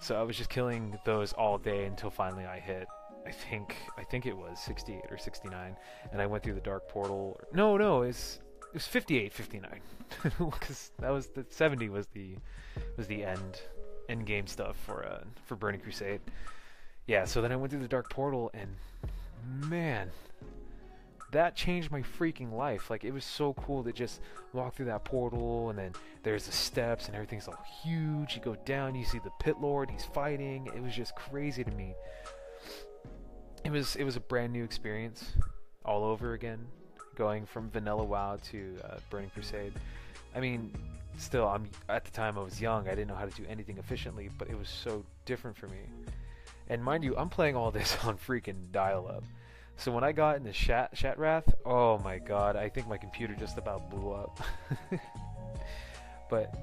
So 0.00 0.18
I 0.18 0.22
was 0.22 0.36
just 0.36 0.50
killing 0.50 0.98
those 1.04 1.32
all 1.34 1.58
day 1.58 1.84
until 1.84 2.10
finally 2.10 2.44
I 2.44 2.58
hit. 2.58 2.88
I 3.26 3.30
think 3.30 3.76
I 3.98 4.02
think 4.04 4.26
it 4.26 4.36
was 4.36 4.58
68 4.60 5.02
or 5.10 5.18
69, 5.18 5.76
and 6.12 6.22
I 6.22 6.26
went 6.26 6.42
through 6.42 6.54
the 6.54 6.60
dark 6.60 6.88
portal. 6.88 7.40
No, 7.52 7.76
no, 7.76 8.02
it's 8.02 8.40
it 8.68 8.74
was 8.74 8.86
58, 8.86 9.32
59, 9.32 9.80
because 10.38 10.92
that 11.00 11.10
was 11.10 11.28
the 11.28 11.44
70 11.50 11.88
was 11.88 12.06
the 12.08 12.36
was 12.96 13.06
the 13.06 13.24
end 13.24 13.60
end 14.10 14.26
game 14.26 14.46
stuff 14.46 14.76
for 14.84 15.04
uh 15.04 15.24
for 15.46 15.56
Burning 15.56 15.80
Crusade. 15.80 16.20
Yeah, 17.06 17.24
so 17.24 17.40
then 17.40 17.52
I 17.52 17.56
went 17.56 17.72
through 17.72 17.82
the 17.82 17.88
dark 17.88 18.10
portal, 18.10 18.50
and 18.54 18.76
man, 19.68 20.10
that 21.32 21.54
changed 21.54 21.90
my 21.90 22.02
freaking 22.02 22.52
life. 22.52 22.90
Like 22.90 23.04
it 23.04 23.12
was 23.12 23.24
so 23.24 23.54
cool 23.54 23.84
to 23.84 23.92
just 23.92 24.20
walk 24.52 24.74
through 24.74 24.86
that 24.86 25.04
portal 25.04 25.70
and 25.70 25.78
then 25.78 25.92
there's 26.22 26.46
the 26.46 26.52
steps 26.52 27.06
and 27.06 27.14
everything's 27.14 27.48
all 27.48 27.64
huge. 27.82 28.34
You 28.34 28.42
go 28.42 28.56
down, 28.64 28.94
you 28.94 29.04
see 29.04 29.18
the 29.18 29.30
pit 29.40 29.56
lord, 29.60 29.90
he's 29.90 30.04
fighting. 30.04 30.68
It 30.74 30.82
was 30.82 30.94
just 30.94 31.14
crazy 31.14 31.64
to 31.64 31.70
me. 31.70 31.94
It 33.64 33.70
was 33.70 33.96
it 33.96 34.04
was 34.04 34.16
a 34.16 34.20
brand 34.20 34.52
new 34.52 34.64
experience 34.64 35.32
all 35.84 36.04
over 36.04 36.34
again, 36.34 36.66
going 37.14 37.46
from 37.46 37.70
vanilla 37.70 38.04
WoW 38.04 38.38
to 38.50 38.76
uh, 38.84 38.96
Burning 39.08 39.30
Crusade. 39.30 39.72
I 40.34 40.40
mean, 40.40 40.72
still 41.20 41.46
I'm 41.46 41.68
at 41.88 42.04
the 42.04 42.10
time 42.10 42.38
I 42.38 42.42
was 42.42 42.60
young. 42.60 42.88
I 42.88 42.90
didn't 42.90 43.08
know 43.08 43.14
how 43.14 43.26
to 43.26 43.34
do 43.34 43.44
anything 43.48 43.78
efficiently, 43.78 44.30
but 44.38 44.48
it 44.48 44.58
was 44.58 44.68
so 44.68 45.04
different 45.24 45.56
for 45.56 45.68
me. 45.68 45.78
And 46.68 46.82
mind 46.82 47.04
you, 47.04 47.16
I'm 47.16 47.28
playing 47.28 47.56
all 47.56 47.70
this 47.70 47.96
on 48.04 48.16
freaking 48.16 48.72
dial 48.72 49.06
up. 49.08 49.24
So 49.76 49.90
when 49.92 50.04
I 50.04 50.12
got 50.12 50.36
into 50.36 50.52
Shat 50.52 50.94
Shattrath, 50.94 51.52
oh 51.64 51.98
my 51.98 52.18
god, 52.18 52.56
I 52.56 52.68
think 52.68 52.86
my 52.86 52.98
computer 52.98 53.34
just 53.34 53.56
about 53.56 53.90
blew 53.90 54.12
up. 54.12 54.40
but 56.30 56.54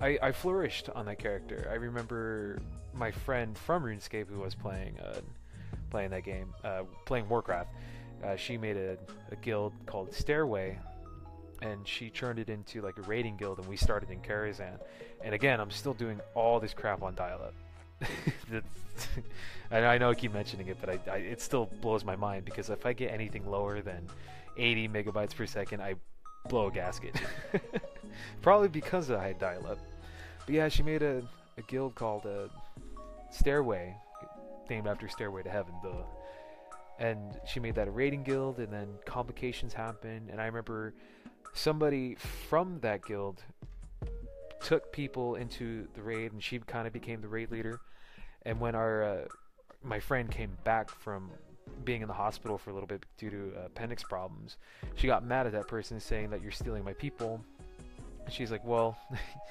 I, 0.00 0.18
I 0.22 0.32
flourished 0.32 0.90
on 0.90 1.06
that 1.06 1.18
character. 1.18 1.66
I 1.70 1.74
remember 1.74 2.58
my 2.92 3.10
friend 3.10 3.56
from 3.56 3.84
RuneScape 3.84 4.28
who 4.28 4.40
was 4.40 4.54
playing 4.54 4.98
uh, 5.00 5.20
playing 5.90 6.10
that 6.10 6.24
game, 6.24 6.52
uh, 6.64 6.82
playing 7.06 7.28
Warcraft. 7.28 7.70
Uh, 8.22 8.36
she 8.36 8.58
made 8.58 8.76
a, 8.76 8.98
a 9.30 9.36
guild 9.36 9.72
called 9.86 10.12
Stairway, 10.12 10.78
and 11.62 11.86
she 11.86 12.10
turned 12.10 12.38
it 12.38 12.48
into 12.48 12.80
like 12.82 12.98
a 12.98 13.02
raiding 13.02 13.36
guild, 13.36 13.58
and 13.58 13.68
we 13.68 13.76
started 13.76 14.10
in 14.10 14.20
Karazhan. 14.20 14.78
And 15.22 15.34
again, 15.34 15.60
I'm 15.60 15.70
still 15.70 15.94
doing 15.94 16.20
all 16.34 16.60
this 16.60 16.74
crap 16.74 17.02
on 17.02 17.14
dial-up. 17.14 17.54
I 19.70 19.98
know 19.98 20.10
I 20.10 20.14
keep 20.14 20.32
mentioning 20.32 20.68
it, 20.68 20.78
but 20.80 20.90
I, 20.90 20.98
I, 21.10 21.16
it 21.18 21.40
still 21.40 21.66
blows 21.80 22.04
my 22.04 22.16
mind 22.16 22.44
because 22.44 22.70
if 22.70 22.86
I 22.86 22.92
get 22.92 23.12
anything 23.12 23.48
lower 23.48 23.80
than 23.80 24.06
80 24.56 24.88
megabytes 24.88 25.34
per 25.34 25.46
second, 25.46 25.82
I 25.82 25.94
blow 26.48 26.68
a 26.68 26.70
gasket. 26.70 27.20
Probably 28.42 28.68
because 28.68 29.10
I 29.10 29.28
had 29.28 29.38
dial-up. 29.38 29.78
But 30.46 30.54
yeah, 30.54 30.68
she 30.68 30.82
made 30.82 31.02
a, 31.02 31.22
a 31.56 31.62
guild 31.62 31.94
called 31.94 32.26
uh, 32.26 32.48
Stairway, 33.30 33.94
named 34.70 34.86
after 34.86 35.08
Stairway 35.08 35.42
to 35.42 35.50
Heaven, 35.50 35.74
the 35.82 35.92
and 37.00 37.38
she 37.46 37.60
made 37.60 37.76
that 37.76 37.86
a 37.86 37.90
raiding 37.90 38.24
guild, 38.24 38.58
and 38.58 38.72
then 38.72 38.88
complications 39.06 39.72
happened, 39.72 40.30
and 40.30 40.40
I 40.40 40.46
remember 40.46 40.94
somebody 41.52 42.16
from 42.48 42.80
that 42.80 43.04
guild 43.04 43.42
took 44.60 44.92
people 44.92 45.36
into 45.36 45.86
the 45.94 46.02
raid, 46.02 46.32
and 46.32 46.42
she 46.42 46.58
kind 46.58 46.86
of 46.86 46.92
became 46.92 47.20
the 47.20 47.28
raid 47.28 47.50
leader. 47.50 47.80
And 48.42 48.60
when 48.60 48.74
our 48.74 49.02
uh, 49.02 49.24
my 49.82 50.00
friend 50.00 50.30
came 50.30 50.56
back 50.64 50.90
from 50.90 51.30
being 51.84 52.02
in 52.02 52.08
the 52.08 52.14
hospital 52.14 52.58
for 52.58 52.70
a 52.70 52.72
little 52.72 52.86
bit 52.86 53.04
due 53.18 53.30
to 53.30 53.52
uh, 53.56 53.66
appendix 53.66 54.02
problems, 54.02 54.56
she 54.94 55.06
got 55.06 55.24
mad 55.24 55.46
at 55.46 55.52
that 55.52 55.68
person 55.68 56.00
saying 56.00 56.30
that 56.30 56.42
you're 56.42 56.50
stealing 56.50 56.84
my 56.84 56.94
people. 56.94 57.40
And 58.24 58.32
she's 58.32 58.50
like, 58.50 58.64
well, 58.64 58.98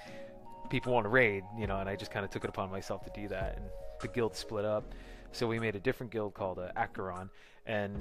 people 0.70 0.94
want 0.94 1.06
to 1.06 1.10
raid, 1.10 1.44
you 1.58 1.68
know, 1.68 1.78
and 1.80 1.90
I 1.90 1.96
just 1.96 2.12
kind 2.12 2.26
of 2.26 2.32
took 2.32 2.44
it 2.44 2.50
upon 2.50 2.70
myself 2.70 3.04
to 3.06 3.12
do 3.20 3.28
that. 3.30 3.58
And 3.58 3.66
the 4.02 4.08
guild 4.08 4.36
split 4.36 4.66
up. 4.66 4.94
So 5.32 5.48
we 5.48 5.60
made 5.60 5.76
a 5.76 5.80
different 5.80 6.12
guild 6.12 6.34
called 6.34 6.60
uh, 6.60 6.72
Acheron, 6.76 7.30
and 7.66 7.96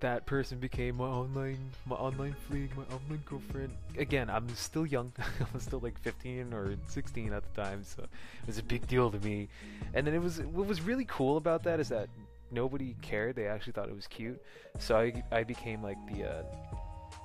that 0.00 0.26
person 0.26 0.58
became 0.58 0.96
my 0.96 1.04
online 1.04 1.58
my 1.86 1.96
online 1.96 2.34
fleeing, 2.46 2.70
my 2.76 2.84
online 2.94 3.22
girlfriend. 3.24 3.70
Again, 3.96 4.30
I'm 4.30 4.48
still 4.54 4.86
young. 4.86 5.12
I 5.18 5.46
was 5.52 5.62
still 5.62 5.80
like 5.80 5.98
15 6.00 6.52
or 6.52 6.74
16 6.86 7.32
at 7.32 7.42
the 7.54 7.62
time, 7.62 7.82
so 7.84 8.02
it 8.02 8.46
was 8.46 8.58
a 8.58 8.62
big 8.62 8.86
deal 8.86 9.10
to 9.10 9.18
me. 9.20 9.48
And 9.94 10.06
then 10.06 10.14
it 10.14 10.22
was 10.22 10.40
what 10.40 10.66
was 10.66 10.80
really 10.82 11.04
cool 11.06 11.36
about 11.36 11.64
that 11.64 11.80
is 11.80 11.88
that 11.88 12.08
nobody 12.50 12.94
cared. 13.02 13.36
They 13.36 13.46
actually 13.46 13.72
thought 13.72 13.88
it 13.88 13.96
was 13.96 14.06
cute. 14.06 14.40
So 14.78 14.96
I 14.96 15.22
I 15.32 15.42
became 15.42 15.82
like 15.82 15.98
the 16.12 16.24
uh, 16.24 16.42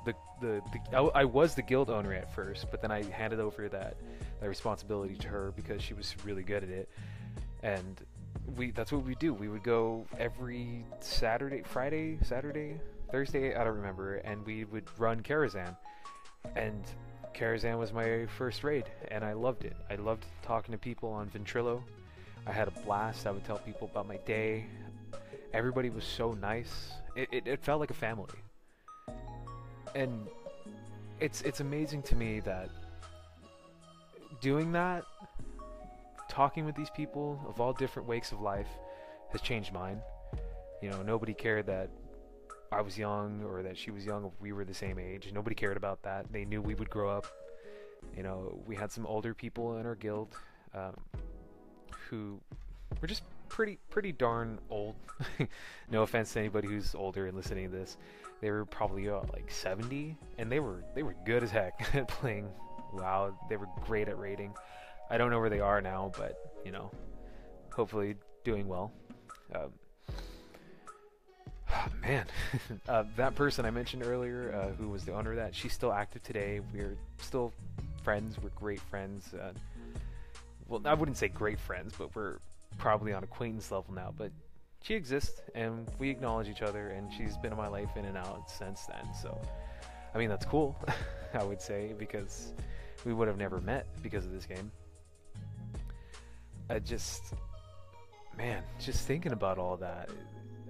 the, 0.05 0.13
the, 0.41 0.61
the 0.71 0.97
I, 0.97 1.21
I, 1.21 1.25
was 1.25 1.55
the 1.55 1.61
guild 1.61 1.89
owner 1.89 2.13
at 2.13 2.33
first, 2.33 2.67
but 2.71 2.81
then 2.81 2.91
I 2.91 3.03
handed 3.03 3.39
over 3.39 3.69
that 3.69 3.95
that 4.41 4.49
responsibility 4.49 5.15
to 5.15 5.27
her 5.27 5.53
because 5.55 5.81
she 5.81 5.93
was 5.93 6.15
really 6.25 6.43
good 6.43 6.63
at 6.63 6.69
it. 6.69 6.89
And 7.61 8.01
we 8.55 8.71
that's 8.71 8.91
what 8.91 9.03
we 9.03 9.15
do. 9.15 9.33
We 9.33 9.47
would 9.47 9.63
go 9.63 10.05
every 10.19 10.85
Saturday, 10.99 11.63
Friday, 11.63 12.17
Saturday, 12.23 12.79
Thursday, 13.11 13.55
I 13.55 13.63
don't 13.63 13.75
remember, 13.75 14.15
and 14.15 14.45
we 14.45 14.65
would 14.65 14.85
run 14.97 15.21
Karazhan. 15.21 15.75
And 16.55 16.83
Karazhan 17.33 17.77
was 17.77 17.93
my 17.93 18.25
first 18.37 18.63
raid, 18.63 18.85
and 19.09 19.23
I 19.23 19.33
loved 19.33 19.65
it. 19.65 19.75
I 19.89 19.95
loved 19.95 20.25
talking 20.41 20.71
to 20.71 20.77
people 20.77 21.09
on 21.09 21.29
Ventrilo. 21.29 21.81
I 22.45 22.51
had 22.51 22.67
a 22.67 22.71
blast. 22.71 23.25
I 23.25 23.31
would 23.31 23.45
tell 23.45 23.59
people 23.59 23.89
about 23.91 24.07
my 24.07 24.17
day. 24.17 24.65
Everybody 25.53 25.89
was 25.89 26.03
so 26.03 26.33
nice. 26.33 26.93
It, 27.15 27.29
it, 27.31 27.47
it 27.47 27.63
felt 27.63 27.79
like 27.79 27.91
a 27.91 27.95
family. 27.95 28.39
And 29.95 30.27
it's 31.19 31.41
it's 31.43 31.59
amazing 31.59 32.01
to 32.03 32.15
me 32.15 32.39
that 32.41 32.69
doing 34.41 34.71
that 34.71 35.05
talking 36.33 36.65
with 36.65 36.75
these 36.75 36.89
people 36.89 37.39
of 37.47 37.61
all 37.61 37.73
different 37.73 38.07
wakes 38.07 38.31
of 38.31 38.41
life 38.41 38.67
has 39.31 39.39
changed 39.39 39.71
mine. 39.71 40.01
You 40.81 40.89
know, 40.89 41.03
nobody 41.03 41.33
cared 41.33 41.67
that 41.67 41.89
I 42.71 42.81
was 42.81 42.97
young 42.97 43.43
or 43.43 43.61
that 43.61 43.77
she 43.77 43.91
was 43.91 44.03
young, 44.03 44.31
we 44.41 44.51
were 44.51 44.65
the 44.65 44.73
same 44.73 44.97
age. 44.97 45.31
Nobody 45.31 45.55
cared 45.55 45.77
about 45.77 46.01
that. 46.03 46.25
They 46.31 46.43
knew 46.43 46.59
we 46.59 46.73
would 46.73 46.89
grow 46.89 47.11
up. 47.11 47.27
You 48.17 48.23
know, 48.23 48.59
we 48.65 48.75
had 48.75 48.91
some 48.91 49.05
older 49.05 49.35
people 49.35 49.77
in 49.77 49.85
our 49.85 49.93
guild 49.93 50.35
um, 50.73 50.95
who 52.09 52.39
were 52.99 53.07
just 53.07 53.21
pretty 53.47 53.77
pretty 53.91 54.11
darn 54.11 54.57
old. 54.71 54.95
no 55.91 56.01
offense 56.01 56.33
to 56.33 56.39
anybody 56.39 56.67
who's 56.67 56.95
older 56.95 57.27
and 57.27 57.37
listening 57.37 57.69
to 57.69 57.77
this. 57.77 57.97
They 58.41 58.49
were 58.49 58.65
probably 58.65 59.07
uh, 59.07 59.21
like 59.31 59.51
70, 59.51 60.17
and 60.39 60.51
they 60.51 60.59
were 60.59 60.83
they 60.95 61.03
were 61.03 61.15
good 61.25 61.43
as 61.43 61.51
heck 61.51 61.79
at 61.95 62.07
playing 62.07 62.49
WoW. 62.91 63.37
They 63.49 63.57
were 63.57 63.69
great 63.85 64.09
at 64.09 64.17
raiding. 64.17 64.53
I 65.09 65.17
don't 65.17 65.29
know 65.29 65.39
where 65.39 65.49
they 65.49 65.59
are 65.59 65.81
now, 65.81 66.11
but 66.17 66.37
you 66.65 66.71
know, 66.71 66.91
hopefully 67.71 68.15
doing 68.43 68.67
well. 68.67 68.91
Um, 69.53 69.71
oh, 71.71 71.87
man, 72.01 72.25
uh, 72.87 73.03
that 73.17 73.35
person 73.35 73.65
I 73.65 73.71
mentioned 73.71 74.03
earlier, 74.05 74.53
uh, 74.53 74.75
who 74.75 74.89
was 74.89 75.05
the 75.05 75.13
owner 75.13 75.31
of 75.31 75.37
that, 75.37 75.55
she's 75.55 75.73
still 75.73 75.93
active 75.93 76.23
today. 76.23 76.61
We're 76.73 76.97
still 77.17 77.53
friends. 78.03 78.37
We're 78.41 78.49
great 78.49 78.81
friends. 78.81 79.33
Uh, 79.33 79.53
well, 80.67 80.81
I 80.85 80.93
wouldn't 80.93 81.17
say 81.17 81.27
great 81.27 81.59
friends, 81.59 81.93
but 81.97 82.15
we're 82.15 82.37
probably 82.77 83.13
on 83.13 83.23
acquaintance 83.23 83.71
level 83.71 83.93
now. 83.93 84.13
But 84.17 84.31
she 84.81 84.95
exists, 84.95 85.41
and 85.55 85.87
we 85.99 86.09
acknowledge 86.09 86.49
each 86.49 86.61
other, 86.61 86.89
and 86.89 87.11
she's 87.13 87.37
been 87.37 87.51
in 87.51 87.57
my 87.57 87.67
life 87.67 87.89
in 87.95 88.05
and 88.05 88.17
out 88.17 88.49
since 88.49 88.85
then. 88.85 89.13
So, 89.21 89.39
I 90.13 90.17
mean, 90.17 90.29
that's 90.29 90.45
cool. 90.45 90.77
I 91.33 91.43
would 91.43 91.61
say 91.61 91.93
because 91.97 92.53
we 93.05 93.13
would 93.13 93.27
have 93.27 93.37
never 93.37 93.59
met 93.61 93.87
because 94.01 94.25
of 94.25 94.31
this 94.31 94.45
game. 94.45 94.71
I 96.73 96.79
just, 96.79 97.35
man, 98.35 98.63
just 98.79 99.05
thinking 99.05 99.31
about 99.31 99.59
all 99.59 99.77
that, 99.77 100.09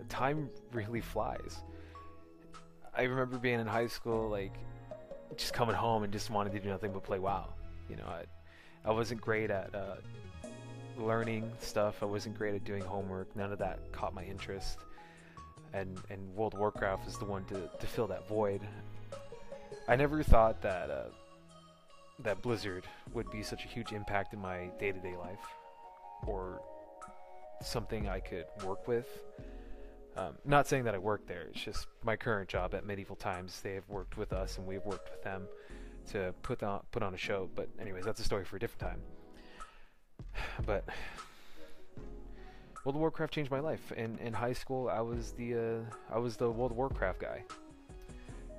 time 0.10 0.50
really 0.74 1.00
flies. 1.00 1.64
I 2.94 3.04
remember 3.04 3.38
being 3.38 3.62
in 3.62 3.68
high 3.68 3.88
school, 3.88 4.30
like, 4.30 4.54
just 5.38 5.54
coming 5.54 5.76
home 5.76 6.04
and 6.04 6.12
just 6.12 6.30
wanted 6.30 6.52
to 6.52 6.60
do 6.60 6.68
nothing 6.68 6.92
but 6.92 7.04
play 7.04 7.20
WoW. 7.20 7.54
You 7.90 7.96
know, 7.96 8.06
I, 8.06 8.24
I 8.84 8.92
wasn't 8.92 9.22
great 9.22 9.50
at 9.50 9.74
uh, 9.74 9.96
learning 10.98 11.50
stuff. 11.62 12.04
I 12.04 12.06
wasn't 12.06 12.38
great 12.38 12.54
at 12.54 12.66
doing 12.66 12.84
homework. 12.84 13.34
None 13.34 13.54
of 13.54 13.60
that 13.60 13.80
caught 13.94 14.14
my 14.14 14.26
interest. 14.26 14.80
And 15.72 15.98
and 16.10 16.36
World 16.36 16.54
of 16.54 16.60
Warcraft 16.60 17.08
is 17.08 17.18
the 17.18 17.26
one 17.26 17.46
to, 17.46 17.70
to 17.80 17.88
fill 17.88 18.08
that 18.08 18.28
void. 18.28 18.60
I 19.88 19.96
never 19.96 20.22
thought 20.22 20.62
that 20.64 20.92
uh, 20.92 21.06
that 22.20 22.42
Blizzard 22.42 22.84
would 23.14 23.32
be 23.32 23.42
such 23.42 23.64
a 23.64 23.68
huge 23.70 23.94
impact 23.94 24.34
in 24.34 24.40
my 24.40 24.70
day-to-day 24.80 25.16
life 25.16 25.40
or 26.28 26.62
something 27.62 28.08
I 28.08 28.20
could 28.20 28.46
work 28.64 28.88
with. 28.88 29.08
Um, 30.16 30.38
not 30.46 30.68
saying 30.68 30.84
that 30.84 30.94
I 30.94 31.00
work 31.00 31.26
there. 31.28 31.48
It's 31.50 31.62
just 31.62 31.88
my 32.04 32.16
current 32.16 32.48
job 32.48 32.76
at 32.76 32.86
Medieval 32.86 33.16
Times. 33.16 33.62
They 33.62 33.74
have 33.74 33.88
worked 33.90 34.16
with 34.18 34.32
us, 34.32 34.58
and 34.58 34.68
we've 34.68 34.86
worked 34.86 35.10
with 35.10 35.24
them 35.24 35.48
to 36.12 36.34
put 36.44 36.62
on 36.62 36.82
put 36.92 37.02
on 37.02 37.14
a 37.14 37.18
show. 37.18 37.50
But 37.56 37.70
anyways, 37.80 38.06
that's 38.06 38.20
a 38.20 38.24
story 38.24 38.46
for 38.46 38.58
a 38.58 38.60
different 38.60 38.82
time. 38.82 39.02
But 40.66 40.86
World 42.86 42.96
of 42.96 43.00
Warcraft 43.00 43.34
changed 43.34 43.50
my 43.50 43.60
life. 43.60 43.92
In 43.94 44.18
in 44.20 44.34
high 44.34 44.54
school, 44.54 44.90
I 44.90 45.02
was 45.02 45.32
the 45.32 45.56
uh, 45.56 46.14
I 46.14 46.20
was 46.20 46.38
the 46.38 46.52
World 46.52 46.72
of 46.72 46.78
Warcraft 46.78 47.20
guy. 47.20 47.44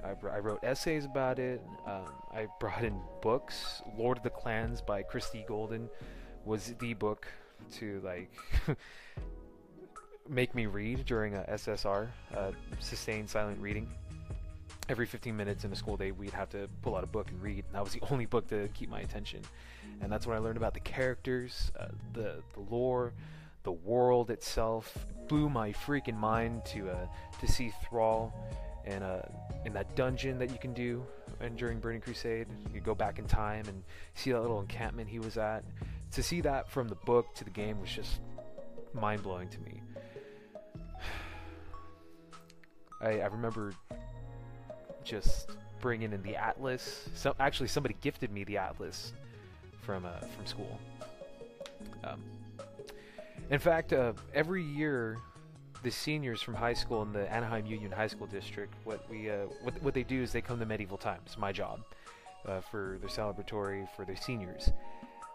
I, 0.05 0.39
wrote 0.39 0.63
essays 0.63 1.07
about 1.07 1.39
it. 1.39 1.63
Um, 1.87 2.13
I 2.31 2.47
brought 2.61 2.85
in 2.85 3.01
books. 3.23 3.81
Lord 3.97 4.19
of 4.19 4.23
the 4.23 4.29
Clans 4.29 4.83
by 4.83 5.03
Christie 5.03 5.47
Golden 5.49 5.89
was 6.45 6.75
the 6.79 6.93
book 6.93 7.27
to 7.73 8.01
like 8.05 8.31
make 10.29 10.55
me 10.55 10.67
read 10.67 11.05
during 11.05 11.35
a 11.35 11.45
SSR, 11.51 12.09
uh, 12.37 12.53
sustained 12.79 13.29
silent 13.29 13.61
reading. 13.61 13.89
Every 14.89 15.07
15 15.07 15.35
minutes 15.35 15.65
in 15.65 15.73
a 15.73 15.77
school 15.77 15.97
day, 15.97 16.11
we'd 16.11 16.31
have 16.31 16.51
to 16.51 16.69
pull 16.83 16.95
out 16.95 17.05
a 17.05 17.07
book 17.07 17.31
and 17.31 17.41
read. 17.43 17.65
And 17.67 17.75
that 17.75 17.83
was 17.83 17.95
the 17.95 18.03
only 18.11 18.27
book 18.27 18.49
to 18.49 18.69
keep 18.75 18.91
my 18.91 19.01
attention. 19.01 19.41
And 20.01 20.13
that's 20.13 20.27
when 20.27 20.37
I 20.37 20.41
learned 20.41 20.57
about 20.57 20.75
the 20.75 20.81
characters, 20.81 21.73
uh, 21.79 21.87
the 22.13 22.43
the 22.53 22.61
lore, 22.71 23.13
the 23.63 23.73
world 23.73 24.31
itself. 24.31 25.07
Blew 25.29 25.49
my 25.49 25.73
freaking 25.73 26.17
mind 26.17 26.65
to 26.67 26.91
uh, 26.91 27.07
to 27.41 27.51
see 27.51 27.73
Thrall 27.89 28.33
and 28.85 29.03
uh, 29.03 29.23
in 29.65 29.73
that 29.73 29.97
dungeon 29.97 30.39
that 30.39 30.51
you 30.51 30.59
can 30.59 30.75
do 30.75 31.03
and 31.41 31.57
during 31.57 31.79
Burning 31.79 32.01
Crusade. 32.01 32.47
You 32.73 32.81
go 32.81 32.95
back 32.95 33.19
in 33.19 33.27
time 33.27 33.67
and 33.69 33.83
see 34.15 34.33
that 34.33 34.41
little 34.41 34.61
encampment 34.61 35.09
he 35.09 35.19
was 35.19 35.37
at. 35.39 35.65
To 36.15 36.23
see 36.23 36.41
that 36.43 36.71
from 36.71 36.87
the 36.87 36.95
book 36.95 37.35
to 37.35 37.45
the 37.45 37.51
game 37.51 37.81
was 37.81 37.91
just 37.91 38.21
mind 38.93 39.25
blowing 39.25 39.49
to 39.49 39.61
me. 39.61 39.81
I, 43.01 43.21
I 43.21 43.27
remember 43.27 43.73
just 45.03 45.51
bringing 45.81 46.13
in 46.13 46.23
the 46.23 46.37
atlas. 46.37 47.09
So 47.15 47.35
actually, 47.41 47.67
somebody 47.67 47.97
gifted 48.01 48.31
me 48.31 48.45
the 48.45 48.59
atlas 48.59 49.13
from 49.83 50.07
uh, 50.07 50.21
from 50.21 50.47
school. 50.47 50.79
Um, 52.05 52.23
in 53.51 53.59
fact, 53.59 53.93
uh, 53.93 54.13
every 54.33 54.63
year, 54.63 55.19
the 55.83 55.91
seniors 55.91 56.41
from 56.41 56.55
high 56.55 56.75
school 56.75 57.03
in 57.03 57.13
the 57.13 57.31
Anaheim 57.31 57.67
Union 57.67 57.91
High 57.91 58.07
School 58.07 58.29
District, 58.29 58.73
what 58.85 59.05
we 59.11 59.31
uh, 59.31 59.47
what 59.63 59.83
what 59.83 59.95
they 59.95 60.05
do 60.05 60.23
is 60.23 60.31
they 60.31 60.41
come 60.41 60.61
to 60.61 60.67
medieval 60.67 60.97
times. 60.97 61.37
My 61.37 61.51
job 61.51 61.81
uh, 62.47 62.61
for 62.61 62.99
their 63.01 63.11
celebratory 63.11 63.89
for 63.97 64.05
their 64.05 64.17
seniors. 64.17 64.71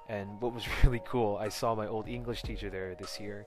And 0.10 0.42
what 0.42 0.54
was 0.54 0.66
really 0.84 1.02
cool, 1.06 1.38
I 1.38 1.50
saw 1.50 1.76
my 1.76 1.88
old 1.88 2.08
English 2.08 2.42
teacher 2.42 2.70
there 2.70 2.96
this 2.96 3.20
year, 3.20 3.46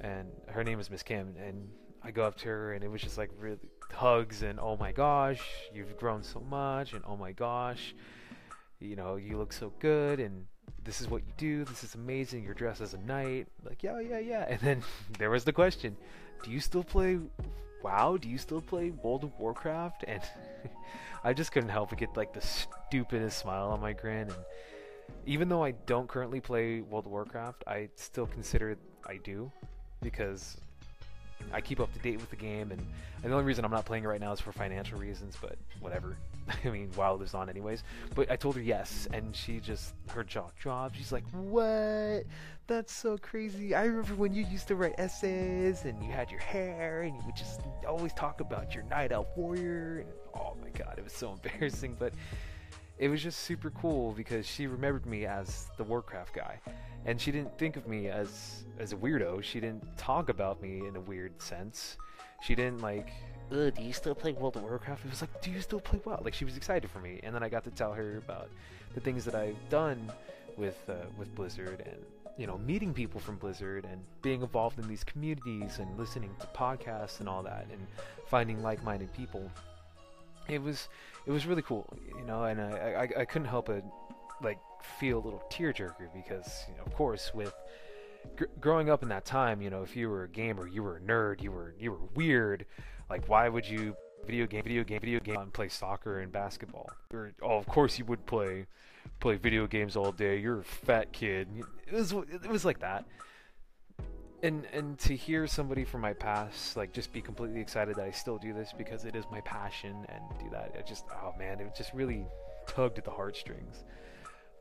and 0.00 0.28
her 0.48 0.64
name 0.64 0.78
was 0.78 0.88
Miss 0.88 1.02
Kim, 1.02 1.34
and 1.44 1.68
I 2.02 2.12
go 2.12 2.24
up 2.24 2.36
to 2.38 2.48
her, 2.48 2.72
and 2.72 2.84
it 2.84 2.88
was 2.88 3.02
just 3.02 3.18
like 3.18 3.30
really 3.36 3.58
hugs 3.92 4.42
and 4.42 4.58
oh 4.58 4.76
my 4.76 4.92
gosh, 4.92 5.42
you've 5.74 5.96
grown 5.98 6.22
so 6.22 6.40
much, 6.40 6.92
and 6.92 7.02
oh 7.06 7.16
my 7.16 7.32
gosh, 7.32 7.94
you 8.78 8.96
know, 8.96 9.16
you 9.16 9.36
look 9.36 9.52
so 9.52 9.72
good, 9.80 10.20
and 10.20 10.46
this 10.84 11.00
is 11.00 11.08
what 11.08 11.22
you 11.26 11.32
do, 11.36 11.64
this 11.64 11.82
is 11.82 11.94
amazing, 11.94 12.44
you're 12.44 12.54
dressed 12.54 12.80
as 12.80 12.94
a 12.94 12.98
knight, 12.98 13.48
like 13.64 13.82
yeah, 13.82 13.98
yeah, 14.00 14.18
yeah, 14.18 14.46
and 14.48 14.60
then 14.60 14.82
there 15.18 15.30
was 15.30 15.44
the 15.44 15.52
question, 15.52 15.96
do 16.44 16.50
you 16.50 16.60
still 16.60 16.84
play 16.84 17.18
WoW? 17.82 18.16
Do 18.16 18.28
you 18.28 18.38
still 18.38 18.62
play 18.62 18.90
World 18.90 19.24
of 19.24 19.38
Warcraft? 19.38 20.04
And 20.08 20.22
I 21.24 21.34
just 21.34 21.52
couldn't 21.52 21.68
help 21.68 21.90
but 21.90 21.98
get 21.98 22.16
like 22.16 22.32
the 22.32 22.40
stupidest 22.40 23.38
smile 23.38 23.68
on 23.68 23.80
my 23.80 23.92
grin, 23.92 24.28
and 24.28 24.44
even 25.26 25.48
though 25.48 25.64
I 25.64 25.72
don't 25.72 26.08
currently 26.08 26.40
play 26.40 26.80
World 26.80 27.06
of 27.06 27.12
Warcraft, 27.12 27.64
I 27.66 27.88
still 27.96 28.26
consider 28.26 28.76
I 29.06 29.16
do 29.18 29.50
because 30.02 30.56
I 31.52 31.60
keep 31.60 31.80
up 31.80 31.92
to 31.92 31.98
date 32.00 32.18
with 32.18 32.30
the 32.30 32.36
game, 32.36 32.72
and, 32.72 32.80
and, 33.22 33.30
the 33.30 33.34
only 33.34 33.44
reason 33.44 33.64
I'm 33.64 33.70
not 33.70 33.84
playing 33.84 34.04
it 34.04 34.06
right 34.06 34.20
now 34.20 34.32
is 34.32 34.40
for 34.40 34.52
financial 34.52 34.98
reasons. 34.98 35.36
But 35.40 35.56
whatever. 35.80 36.16
I 36.64 36.68
mean, 36.68 36.90
WoW 36.96 37.14
lives 37.14 37.34
on 37.34 37.48
anyways. 37.48 37.82
But 38.14 38.30
I 38.30 38.36
told 38.36 38.56
her 38.56 38.62
yes, 38.62 39.08
and 39.12 39.34
she 39.34 39.60
just 39.60 39.94
her 40.10 40.24
jaw 40.24 40.50
dropped. 40.58 40.96
She's 40.96 41.12
like, 41.12 41.24
"What? 41.32 42.24
That's 42.66 42.92
so 42.92 43.18
crazy! 43.18 43.74
I 43.74 43.84
remember 43.84 44.14
when 44.14 44.34
you 44.34 44.44
used 44.46 44.68
to 44.68 44.76
write 44.76 44.94
essays, 44.98 45.84
and 45.84 46.02
you 46.02 46.10
had 46.10 46.30
your 46.30 46.40
hair, 46.40 47.02
and 47.02 47.14
you 47.14 47.22
would 47.26 47.36
just 47.36 47.60
always 47.86 48.12
talk 48.14 48.40
about 48.40 48.74
your 48.74 48.84
night 48.84 49.12
elf 49.12 49.28
warrior." 49.36 50.00
And 50.00 50.08
oh 50.34 50.56
my 50.62 50.70
god, 50.70 50.94
it 50.98 51.04
was 51.04 51.12
so 51.12 51.32
embarrassing, 51.44 51.96
but 51.98 52.12
it 52.98 53.08
was 53.08 53.22
just 53.22 53.40
super 53.40 53.70
cool 53.70 54.12
because 54.12 54.46
she 54.46 54.66
remembered 54.66 55.06
me 55.06 55.26
as 55.26 55.68
the 55.76 55.84
Warcraft 55.84 56.34
guy, 56.34 56.60
and 57.04 57.20
she 57.20 57.32
didn't 57.32 57.56
think 57.58 57.76
of 57.76 57.88
me 57.88 58.08
as 58.08 58.64
as 58.78 58.92
a 58.92 58.96
weirdo. 58.96 59.42
She 59.42 59.60
didn't 59.60 59.96
talk 59.96 60.28
about 60.28 60.62
me 60.62 60.86
in 60.86 60.96
a 60.96 61.00
weird 61.00 61.40
sense. 61.42 61.96
She 62.42 62.54
didn't 62.54 62.80
like, 62.80 63.10
do 63.50 63.72
you 63.78 63.92
still 63.92 64.14
play 64.14 64.32
World 64.32 64.56
of 64.56 64.62
Warcraft? 64.62 65.04
It 65.06 65.10
was 65.10 65.22
like, 65.22 65.42
do 65.42 65.50
you 65.50 65.60
still 65.60 65.80
play 65.80 66.00
WoW? 66.04 66.20
Like 66.22 66.34
she 66.34 66.44
was 66.44 66.56
excited 66.56 66.90
for 66.90 67.00
me, 67.00 67.20
and 67.22 67.34
then 67.34 67.42
I 67.42 67.48
got 67.48 67.64
to 67.64 67.70
tell 67.70 67.92
her 67.92 68.18
about 68.18 68.48
the 68.94 69.00
things 69.00 69.24
that 69.24 69.34
I've 69.34 69.56
done 69.70 70.12
with 70.56 70.78
uh, 70.88 71.06
with 71.18 71.34
Blizzard 71.34 71.82
and 71.86 71.96
you 72.36 72.46
know 72.46 72.58
meeting 72.58 72.94
people 72.94 73.20
from 73.20 73.36
Blizzard 73.36 73.86
and 73.90 74.00
being 74.22 74.42
involved 74.42 74.78
in 74.78 74.86
these 74.86 75.02
communities 75.02 75.78
and 75.78 75.98
listening 75.98 76.30
to 76.40 76.46
podcasts 76.48 77.20
and 77.20 77.28
all 77.28 77.42
that 77.42 77.66
and 77.72 77.86
finding 78.26 78.62
like-minded 78.62 79.12
people. 79.14 79.50
It 80.48 80.62
was 80.62 80.88
it 81.26 81.30
was 81.30 81.46
really 81.46 81.62
cool, 81.62 81.86
you 82.18 82.24
know, 82.24 82.44
and 82.44 82.60
I, 82.60 83.08
I, 83.16 83.20
I 83.20 83.24
couldn't 83.24 83.48
help 83.48 83.66
but 83.66 83.84
like 84.42 84.58
feel 84.98 85.18
a 85.18 85.24
little 85.24 85.42
tearjerker 85.50 86.12
because, 86.14 86.64
you 86.68 86.76
know, 86.76 86.82
of 86.84 86.94
course, 86.94 87.32
with 87.34 87.54
gr- 88.36 88.44
growing 88.60 88.90
up 88.90 89.02
in 89.02 89.08
that 89.08 89.24
time, 89.24 89.62
you 89.62 89.70
know, 89.70 89.82
if 89.82 89.96
you 89.96 90.08
were 90.08 90.24
a 90.24 90.28
gamer, 90.28 90.66
you 90.68 90.82
were 90.82 90.96
a 90.96 91.00
nerd, 91.00 91.42
you 91.42 91.50
were 91.50 91.74
you 91.78 91.92
were 91.92 92.04
weird. 92.14 92.66
Like, 93.08 93.28
why 93.28 93.48
would 93.48 93.68
you 93.68 93.96
video 94.26 94.46
game, 94.46 94.62
video 94.62 94.84
game, 94.84 95.00
video 95.00 95.20
game, 95.20 95.36
and 95.36 95.52
play 95.52 95.68
soccer 95.68 96.20
and 96.20 96.32
basketball? 96.32 96.90
Or, 97.12 97.32
oh, 97.42 97.56
of 97.56 97.66
course 97.66 97.98
you 97.98 98.04
would 98.06 98.24
play 98.26 98.66
play 99.20 99.36
video 99.36 99.66
games 99.66 99.96
all 99.96 100.12
day. 100.12 100.38
You're 100.38 100.60
a 100.60 100.64
fat 100.64 101.12
kid. 101.12 101.48
It 101.86 101.94
was 101.94 102.12
it 102.12 102.48
was 102.48 102.64
like 102.64 102.80
that 102.80 103.06
and 104.44 104.66
and 104.74 104.98
to 104.98 105.16
hear 105.16 105.46
somebody 105.46 105.84
from 105.84 106.02
my 106.02 106.12
past 106.12 106.76
like 106.76 106.92
just 106.92 107.12
be 107.12 107.22
completely 107.22 107.60
excited 107.60 107.96
that 107.96 108.04
I 108.04 108.10
still 108.10 108.36
do 108.36 108.52
this 108.52 108.74
because 108.76 109.06
it 109.06 109.16
is 109.16 109.24
my 109.32 109.40
passion 109.40 110.06
and 110.10 110.22
do 110.38 110.50
that 110.50 110.74
it 110.78 110.86
just 110.86 111.06
oh 111.10 111.32
man 111.38 111.60
it 111.60 111.74
just 111.74 111.92
really 111.94 112.26
tugged 112.66 112.98
at 112.98 113.04
the 113.04 113.10
heartstrings. 113.10 113.84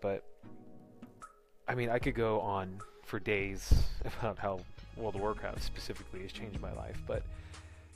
But 0.02 0.24
I 1.68 1.76
mean 1.76 1.90
I 1.90 2.00
could 2.00 2.16
go 2.16 2.40
on 2.40 2.80
for 3.04 3.20
days 3.20 3.74
about 4.18 4.40
how 4.40 4.62
World 4.96 5.16
of 5.16 5.22
Warcraft 5.22 5.62
specifically 5.62 6.22
has 6.22 6.32
changed 6.32 6.62
my 6.62 6.74
life 6.74 7.02
but 7.06 7.24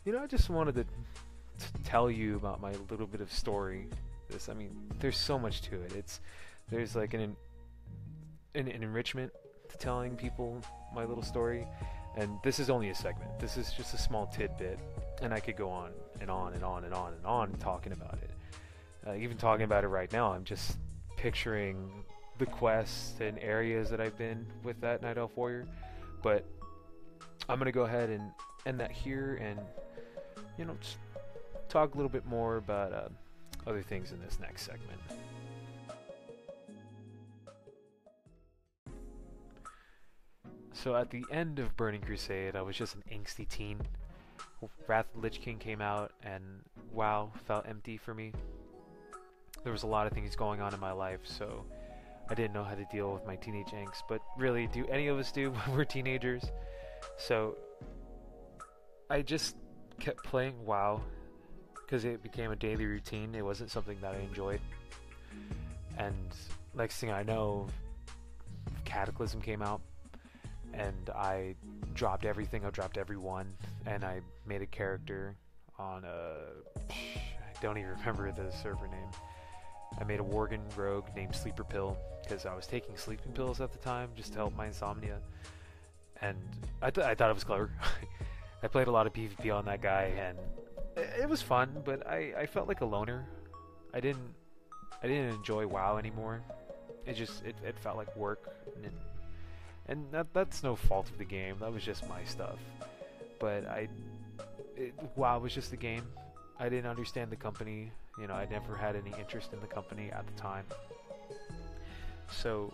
you 0.04 0.12
know 0.12 0.19
I 0.19 0.28
just 0.28 0.50
wanted 0.50 0.76
to, 0.76 0.84
to 0.84 1.84
tell 1.86 2.12
you 2.12 2.36
about 2.36 2.60
my 2.60 2.73
little 2.89 3.08
bit 3.08 3.21
of 3.21 3.32
story. 3.32 3.88
This 4.30 4.50
I 4.50 4.54
mean 4.54 4.76
there's 5.00 5.17
so 5.17 5.39
much 5.39 5.62
to 5.63 5.82
it. 5.84 5.93
It's 5.93 6.19
there's 6.69 6.97
like 6.97 7.13
an 7.13 7.38
an, 8.56 8.67
an 8.67 8.84
enrichment 8.84 9.32
to 9.69 9.77
telling 9.77 10.15
people 10.15 10.62
my 10.93 11.06
little 11.06 11.23
story. 11.23 11.67
And 12.15 12.39
this 12.43 12.60
is 12.60 12.69
only 12.69 12.89
a 12.89 12.95
segment. 12.95 13.39
This 13.39 13.58
is 13.58 13.71
just 13.73 13.93
a 13.93 13.97
small 13.97 14.25
tidbit, 14.27 14.80
and 15.21 15.34
I 15.34 15.39
could 15.39 15.56
go 15.56 15.69
on 15.69 15.91
and 16.19 16.32
on 16.32 16.53
and 16.53 16.63
on 16.63 16.84
and 16.84 16.93
on 16.93 17.13
and 17.13 17.25
on 17.25 17.51
talking 17.60 17.91
about 17.91 18.15
it. 18.15 18.32
Uh, 19.06 19.13
even 19.13 19.38
talking 19.38 19.63
about 19.63 19.84
it 19.84 19.88
right 19.88 20.12
now, 20.12 20.34
I'm 20.34 20.43
just 20.43 20.77
picturing 21.15 21.91
the 22.39 22.45
quests 22.45 23.19
and 23.21 23.38
areas 23.39 23.89
that 23.89 24.01
I've 24.01 24.17
been 24.17 24.45
with 24.63 24.82
that 24.82 25.01
Night 25.01 25.17
Elf 25.17 25.32
Warrior. 25.36 25.65
But 26.23 26.43
I'm 27.47 27.60
gonna 27.60 27.71
go 27.71 27.84
ahead 27.84 28.10
and 28.10 28.32
end 28.65 28.80
that 28.80 28.91
here, 28.91 29.39
and 29.41 29.60
you 30.58 30.65
know, 30.65 30.75
just 30.82 30.97
talk 31.69 31.93
a 31.93 31.97
little 31.97 32.10
bit 32.10 32.25
more 32.25 32.58
about 32.58 32.93
uh, 32.93 33.10
other 33.67 33.84
things 33.84 34.12
in 34.12 34.19
this 34.19 34.39
next 34.39 34.63
segment. 34.63 34.99
So 40.84 40.96
at 40.96 41.10
the 41.10 41.26
end 41.32 41.58
of 41.58 41.76
Burning 41.76 42.02
Crusade, 42.02 42.56
I 42.56 42.62
was 42.62 42.76
just 42.76 42.96
an 42.96 43.04
angsty 43.12 43.50
teen. 43.50 43.82
Wrath 44.88 45.08
of 45.16 45.24
Lich 45.24 45.42
King 45.42 45.58
came 45.58 45.82
out, 45.82 46.12
and 46.24 46.44
WoW 46.94 47.32
felt 47.46 47.68
empty 47.68 47.98
for 47.98 48.13
me. 48.13 48.32
There 49.63 49.72
was 49.72 49.82
a 49.82 49.88
lot 49.88 50.06
of 50.06 50.13
things 50.13 50.36
going 50.36 50.62
on 50.62 50.76
in 50.76 50.80
my 50.80 50.92
life, 50.92 51.22
so 51.24 51.66
I 52.30 52.36
didn't 52.36 52.54
know 52.54 52.63
how 52.63 52.76
to 52.76 52.86
deal 52.92 53.12
with 53.12 53.26
my 53.26 53.36
teenage 53.38 53.70
angst. 53.70 54.04
But 54.08 54.22
really, 54.38 54.68
do 54.68 54.86
any 54.88 55.08
of 55.08 55.18
us 55.18 55.32
do 55.32 55.50
when 55.66 55.78
we're 55.78 55.84
teenagers? 55.84 56.46
So 57.18 57.58
I 59.10 59.24
just 59.24 59.56
kept 60.00 60.24
playing 60.24 60.63
WoW 60.63 61.02
because 61.74 62.06
it 62.06 62.22
became 62.22 62.52
a 62.52 62.56
daily 62.56 62.86
routine. 62.86 63.34
It 63.34 63.44
wasn't 63.44 63.72
something 63.72 63.98
that 64.02 64.13
I 64.13 64.20
enjoyed. 64.20 64.62
And 65.98 66.36
next 66.76 67.00
thing 67.00 67.10
I 67.10 67.24
know, 67.24 67.66
Cataclysm 68.86 69.42
came 69.42 69.63
out 69.63 69.82
and 70.78 71.10
I 71.10 71.56
dropped 71.94 72.26
everything. 72.26 72.66
I 72.66 72.70
dropped 72.70 72.98
everyone, 72.98 73.54
and 73.86 74.04
I 74.04 74.22
made 74.46 74.62
a 74.62 74.66
character 74.66 75.36
on 75.78 76.04
a. 76.04 76.92
I 76.92 77.62
don't 77.62 77.78
even 77.78 77.92
remember 78.00 78.32
the 78.32 78.52
server 78.52 78.88
name. 78.88 79.10
I 80.00 80.04
made 80.04 80.20
a 80.20 80.24
Worgen 80.24 80.62
rogue 80.76 81.06
named 81.16 81.36
Sleeper 81.36 81.63
Pill 81.63 81.98
because 82.24 82.46
I 82.46 82.54
was 82.56 82.68
taking 82.68 82.96
sleeping 82.98 83.32
pills 83.32 83.62
at 83.62 83.72
the 83.72 83.80
time 83.80 84.10
just 84.16 84.34
to 84.34 84.40
help 84.40 84.56
my 84.56 84.68
insomnia, 84.68 85.20
and 86.22 86.38
I, 86.82 86.92
th- 86.92 87.06
I 87.06 87.16
thought 87.16 87.30
it 87.30 87.36
was 87.36 87.44
clever. 87.44 87.72
I 88.63 88.68
played 88.68 88.88
a 88.88 88.92
lot 88.92 89.08
of 89.08 89.13
PvP 89.13 89.54
on 89.54 89.66
that 89.66 89.82
guy, 89.82 90.12
and 90.20 90.38
it, 90.96 91.22
it 91.22 91.30
was 91.30 91.42
fun, 91.42 91.82
but 91.86 92.06
I, 92.08 92.34
I 92.38 92.46
felt 92.46 92.68
like 92.68 92.82
a 92.82 92.86
loner. 92.86 93.26
I 93.94 94.00
didn't 94.00 94.34
I 95.02 95.08
didn't 95.08 95.36
enjoy 95.36 95.68
WoW 95.68 95.98
anymore. 95.98 96.42
It 97.06 97.13
just 97.13 97.44
it, 97.46 97.56
it 97.63 97.78
felt 97.80 97.98
like 97.98 98.13
work, 98.16 98.50
and 98.84 98.92
and 99.88 100.06
that 100.12 100.28
that's 100.34 100.63
no 100.63 100.76
fault 100.76 101.10
of 101.10 101.17
the 101.17 101.26
game. 101.26 101.58
That 101.60 101.71
was 101.71 101.84
just 101.84 102.08
my 102.08 102.23
stuff. 102.23 102.58
But 103.39 103.65
I, 103.67 103.88
it, 104.76 104.93
WoW 105.15 105.39
was 105.39 105.54
just 105.54 105.73
a 105.73 105.78
game, 105.78 106.04
I 106.60 106.69
didn't 106.69 106.89
understand 106.89 107.32
the 107.32 107.36
company. 107.36 107.91
You 108.19 108.28
know, 108.28 108.34
I 108.34 108.47
never 108.50 108.76
had 108.76 108.95
any 108.95 109.13
interest 109.19 109.54
in 109.54 109.60
the 109.60 109.67
company 109.67 110.12
at 110.12 110.26
the 110.26 110.34
time. 110.34 110.65
So 112.32 112.73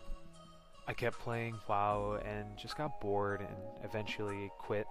I 0.88 0.94
kept 0.94 1.20
playing 1.20 1.56
WoW 1.68 2.20
and 2.26 2.58
just 2.58 2.78
got 2.78 3.00
bored 3.02 3.42
and 3.42 3.56
eventually 3.84 4.50
quit. 4.58 4.88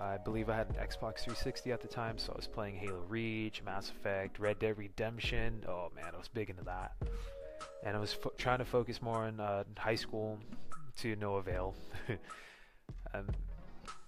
I 0.00 0.16
believe 0.16 0.48
I 0.48 0.56
had 0.56 0.68
an 0.68 0.76
Xbox 0.76 1.20
360 1.20 1.72
at 1.72 1.82
the 1.82 1.88
time, 1.88 2.18
so 2.18 2.32
I 2.32 2.36
was 2.36 2.46
playing 2.46 2.76
Halo 2.76 3.02
Reach, 3.08 3.62
Mass 3.64 3.90
Effect, 3.90 4.38
Red 4.38 4.58
Dead 4.60 4.78
Redemption. 4.78 5.64
Oh 5.68 5.90
man, 5.94 6.12
I 6.14 6.16
was 6.16 6.28
big 6.28 6.50
into 6.50 6.64
that. 6.64 6.92
And 7.84 7.96
I 7.96 8.00
was 8.00 8.16
trying 8.38 8.58
to 8.58 8.64
focus 8.64 9.02
more 9.02 9.24
on 9.24 9.40
uh, 9.40 9.64
high 9.76 9.96
school 9.96 10.38
to 10.98 11.16
no 11.16 11.36
avail. 11.36 11.74
um, 13.14 13.26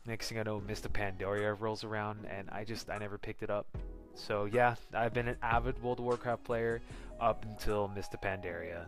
next 0.06 0.28
thing 0.28 0.38
I 0.38 0.42
know, 0.42 0.60
Mists 0.60 0.86
of 0.86 0.92
Pandaria 0.92 1.58
rolls 1.58 1.84
around, 1.84 2.26
and 2.28 2.48
I 2.50 2.64
just 2.64 2.90
I 2.90 2.98
never 2.98 3.18
picked 3.18 3.42
it 3.42 3.50
up. 3.50 3.66
So 4.14 4.46
yeah, 4.46 4.74
I've 4.94 5.14
been 5.14 5.28
an 5.28 5.36
avid 5.42 5.82
World 5.82 5.98
of 5.98 6.04
Warcraft 6.04 6.44
player 6.44 6.80
up 7.20 7.44
until 7.44 7.88
Mists 7.88 8.14
of 8.14 8.20
Pandaria. 8.20 8.86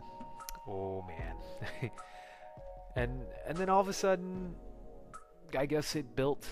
Oh 0.67 1.03
man. 1.07 1.91
and 2.95 3.21
and 3.47 3.57
then 3.57 3.69
all 3.69 3.81
of 3.81 3.87
a 3.87 3.93
sudden, 3.93 4.55
I 5.57 5.65
guess 5.65 5.95
it 5.95 6.15
built 6.15 6.45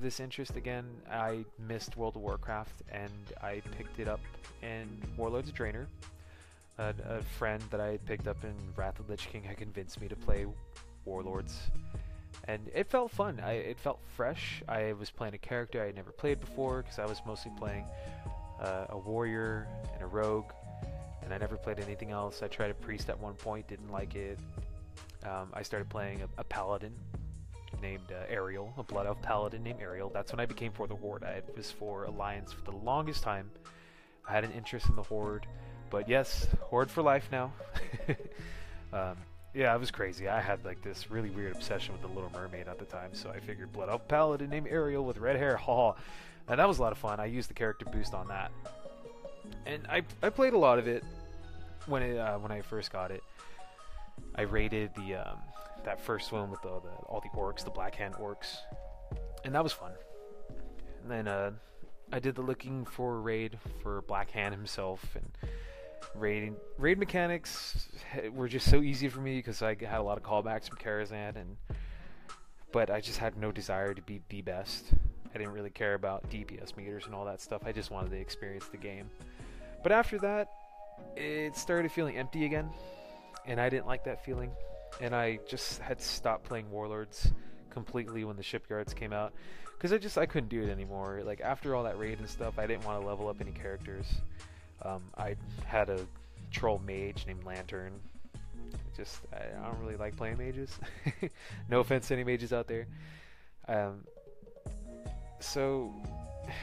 this 0.00 0.20
interest 0.20 0.56
again. 0.56 0.84
I 1.10 1.44
missed 1.58 1.96
World 1.96 2.16
of 2.16 2.22
Warcraft, 2.22 2.82
and 2.90 3.12
I 3.42 3.62
picked 3.76 3.98
it 3.98 4.08
up 4.08 4.20
in 4.62 4.88
Warlords 5.16 5.48
of 5.48 5.54
Draenor. 5.54 5.86
A, 6.78 6.94
a 7.06 7.22
friend 7.38 7.62
that 7.70 7.80
I 7.80 7.98
picked 8.06 8.26
up 8.26 8.42
in 8.44 8.54
Wrath 8.76 8.98
of 8.98 9.08
Lich 9.08 9.28
King 9.30 9.42
had 9.42 9.58
convinced 9.58 10.00
me 10.00 10.08
to 10.08 10.16
play 10.16 10.46
Warlords 11.04 11.70
and 12.44 12.70
it 12.74 12.90
felt 12.90 13.10
fun. 13.10 13.40
I, 13.40 13.52
it 13.52 13.78
felt 13.78 14.00
fresh. 14.16 14.62
I 14.68 14.92
was 14.94 15.10
playing 15.10 15.34
a 15.34 15.38
character 15.38 15.82
I 15.82 15.86
had 15.86 15.94
never 15.94 16.10
played 16.10 16.40
before 16.40 16.82
because 16.82 16.98
I 16.98 17.06
was 17.06 17.20
mostly 17.26 17.52
playing 17.56 17.84
uh, 18.60 18.86
a 18.90 18.98
warrior 18.98 19.68
and 19.94 20.02
a 20.02 20.06
rogue, 20.06 20.52
and 21.22 21.32
I 21.32 21.38
never 21.38 21.56
played 21.56 21.78
anything 21.78 22.10
else. 22.10 22.42
I 22.42 22.48
tried 22.48 22.70
a 22.70 22.74
priest 22.74 23.08
at 23.08 23.18
one 23.18 23.34
point, 23.34 23.68
didn't 23.68 23.90
like 23.90 24.14
it. 24.14 24.38
Um, 25.24 25.50
I 25.54 25.62
started 25.62 25.88
playing 25.88 26.22
a, 26.22 26.40
a 26.40 26.44
paladin 26.44 26.92
named 27.80 28.10
uh, 28.10 28.24
Ariel, 28.28 28.72
a 28.76 28.82
Blood 28.82 29.06
Elf 29.06 29.22
paladin 29.22 29.62
named 29.62 29.80
Ariel. 29.80 30.10
That's 30.12 30.32
when 30.32 30.40
I 30.40 30.46
became 30.46 30.72
for 30.72 30.86
the 30.86 30.96
Horde. 30.96 31.24
I 31.24 31.42
was 31.56 31.70
for 31.70 32.04
Alliance 32.04 32.52
for 32.52 32.62
the 32.70 32.76
longest 32.76 33.22
time. 33.22 33.50
I 34.28 34.32
had 34.32 34.44
an 34.44 34.52
interest 34.52 34.88
in 34.88 34.96
the 34.96 35.02
Horde, 35.02 35.46
but 35.90 36.08
yes, 36.08 36.48
Horde 36.60 36.90
for 36.90 37.02
life 37.02 37.28
now. 37.30 37.52
um, 38.92 39.16
yeah, 39.54 39.74
it 39.74 39.80
was 39.80 39.90
crazy. 39.90 40.28
I 40.28 40.40
had 40.40 40.64
like 40.64 40.82
this 40.82 41.10
really 41.10 41.30
weird 41.30 41.54
obsession 41.54 41.92
with 41.92 42.02
the 42.02 42.08
Little 42.08 42.30
Mermaid 42.30 42.68
at 42.68 42.78
the 42.78 42.84
time, 42.84 43.10
so 43.12 43.30
I 43.30 43.40
figured 43.40 43.72
Blood 43.72 43.90
Elf 43.90 44.08
Paladin 44.08 44.48
named 44.48 44.68
Ariel 44.68 45.04
with 45.04 45.18
red 45.18 45.36
hair, 45.36 45.56
ha! 45.58 45.94
And 46.48 46.58
that 46.58 46.66
was 46.66 46.78
a 46.78 46.82
lot 46.82 46.92
of 46.92 46.98
fun. 46.98 47.20
I 47.20 47.26
used 47.26 47.50
the 47.50 47.54
character 47.54 47.84
boost 47.84 48.14
on 48.14 48.26
that, 48.28 48.50
and 49.66 49.86
I 49.88 50.02
I 50.22 50.30
played 50.30 50.54
a 50.54 50.58
lot 50.58 50.78
of 50.78 50.88
it 50.88 51.04
when 51.86 52.02
it 52.02 52.18
uh, 52.18 52.38
when 52.38 52.50
I 52.50 52.62
first 52.62 52.92
got 52.92 53.10
it. 53.10 53.22
I 54.34 54.42
raided 54.42 54.90
the 54.96 55.16
um, 55.16 55.38
that 55.84 56.00
first 56.00 56.32
one 56.32 56.50
with 56.50 56.62
the, 56.62 56.80
the, 56.80 56.90
all 57.06 57.20
the 57.20 57.38
orcs, 57.38 57.64
the 57.64 57.70
Black 57.70 57.94
Hand 57.94 58.14
orcs, 58.14 58.56
and 59.44 59.54
that 59.54 59.62
was 59.62 59.72
fun. 59.72 59.92
And 61.02 61.10
then 61.10 61.28
uh, 61.28 61.50
I 62.12 62.18
did 62.18 62.34
the 62.34 62.42
looking 62.42 62.84
for 62.84 63.20
raid 63.20 63.58
for 63.82 64.02
Black 64.02 64.30
Hand 64.30 64.54
himself, 64.54 65.04
and 65.14 65.30
raiding 66.14 66.56
raid 66.78 66.98
mechanics 66.98 67.88
eh, 68.14 68.28
were 68.28 68.48
just 68.48 68.68
so 68.70 68.82
easy 68.82 69.08
for 69.08 69.20
me 69.20 69.36
because 69.36 69.62
I 69.62 69.76
had 69.80 70.00
a 70.00 70.02
lot 70.02 70.18
of 70.18 70.24
callbacks 70.24 70.68
from 70.68 70.78
Karazhan, 70.78 71.36
and 71.36 71.56
but 72.72 72.90
I 72.90 73.00
just 73.00 73.18
had 73.18 73.36
no 73.36 73.52
desire 73.52 73.94
to 73.94 74.02
be 74.02 74.20
the 74.28 74.42
best. 74.42 74.86
I 75.34 75.38
didn't 75.38 75.52
really 75.52 75.70
care 75.70 75.94
about 75.94 76.28
DPS 76.30 76.76
meters 76.76 77.06
and 77.06 77.14
all 77.14 77.24
that 77.24 77.40
stuff. 77.40 77.62
I 77.64 77.72
just 77.72 77.90
wanted 77.90 78.10
to 78.10 78.18
experience 78.18 78.66
the 78.68 78.76
game. 78.76 79.10
But 79.82 79.92
after 79.92 80.18
that, 80.18 80.48
it 81.16 81.56
started 81.56 81.90
feeling 81.90 82.16
empty 82.16 82.44
again, 82.44 82.70
and 83.46 83.60
I 83.60 83.68
didn't 83.68 83.86
like 83.86 84.04
that 84.04 84.24
feeling. 84.24 84.50
And 85.00 85.14
I 85.14 85.38
just 85.48 85.80
had 85.80 86.00
stopped 86.00 86.44
playing 86.44 86.70
Warlords 86.70 87.32
completely 87.70 88.24
when 88.24 88.36
the 88.36 88.42
shipyards 88.42 88.92
came 88.92 89.14
out 89.14 89.32
because 89.82 89.92
I 89.92 89.98
just 89.98 90.16
I 90.16 90.26
couldn't 90.26 90.48
do 90.50 90.62
it 90.62 90.70
anymore. 90.70 91.22
Like 91.24 91.40
after 91.40 91.74
all 91.74 91.84
that 91.84 91.98
raid 91.98 92.18
and 92.18 92.28
stuff, 92.28 92.58
I 92.58 92.66
didn't 92.66 92.84
want 92.84 93.00
to 93.00 93.06
level 93.06 93.28
up 93.28 93.40
any 93.40 93.50
characters. 93.50 94.06
Um, 94.84 95.02
I 95.16 95.36
had 95.64 95.88
a 95.88 96.00
troll 96.50 96.80
mage 96.84 97.24
named 97.26 97.44
Lantern. 97.44 97.92
Just 98.96 99.20
I, 99.32 99.66
don't 99.66 99.80
really 99.80 99.96
like 99.96 100.16
playing 100.16 100.38
mages. 100.38 100.78
no 101.68 101.80
offense 101.80 102.08
to 102.08 102.14
any 102.14 102.24
mages 102.24 102.52
out 102.52 102.68
there. 102.68 102.86
Um, 103.68 104.04
so 105.40 105.92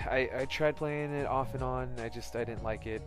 I, 0.10 0.29
I 0.36 0.45
tried 0.45 0.75
playing 0.75 1.13
it 1.13 1.25
off 1.25 1.53
and 1.53 1.63
on. 1.63 1.93
I 2.01 2.10
just 2.10 2.36
I 2.36 2.43
didn't 2.43 2.63
like 2.63 2.86
it. 2.86 3.01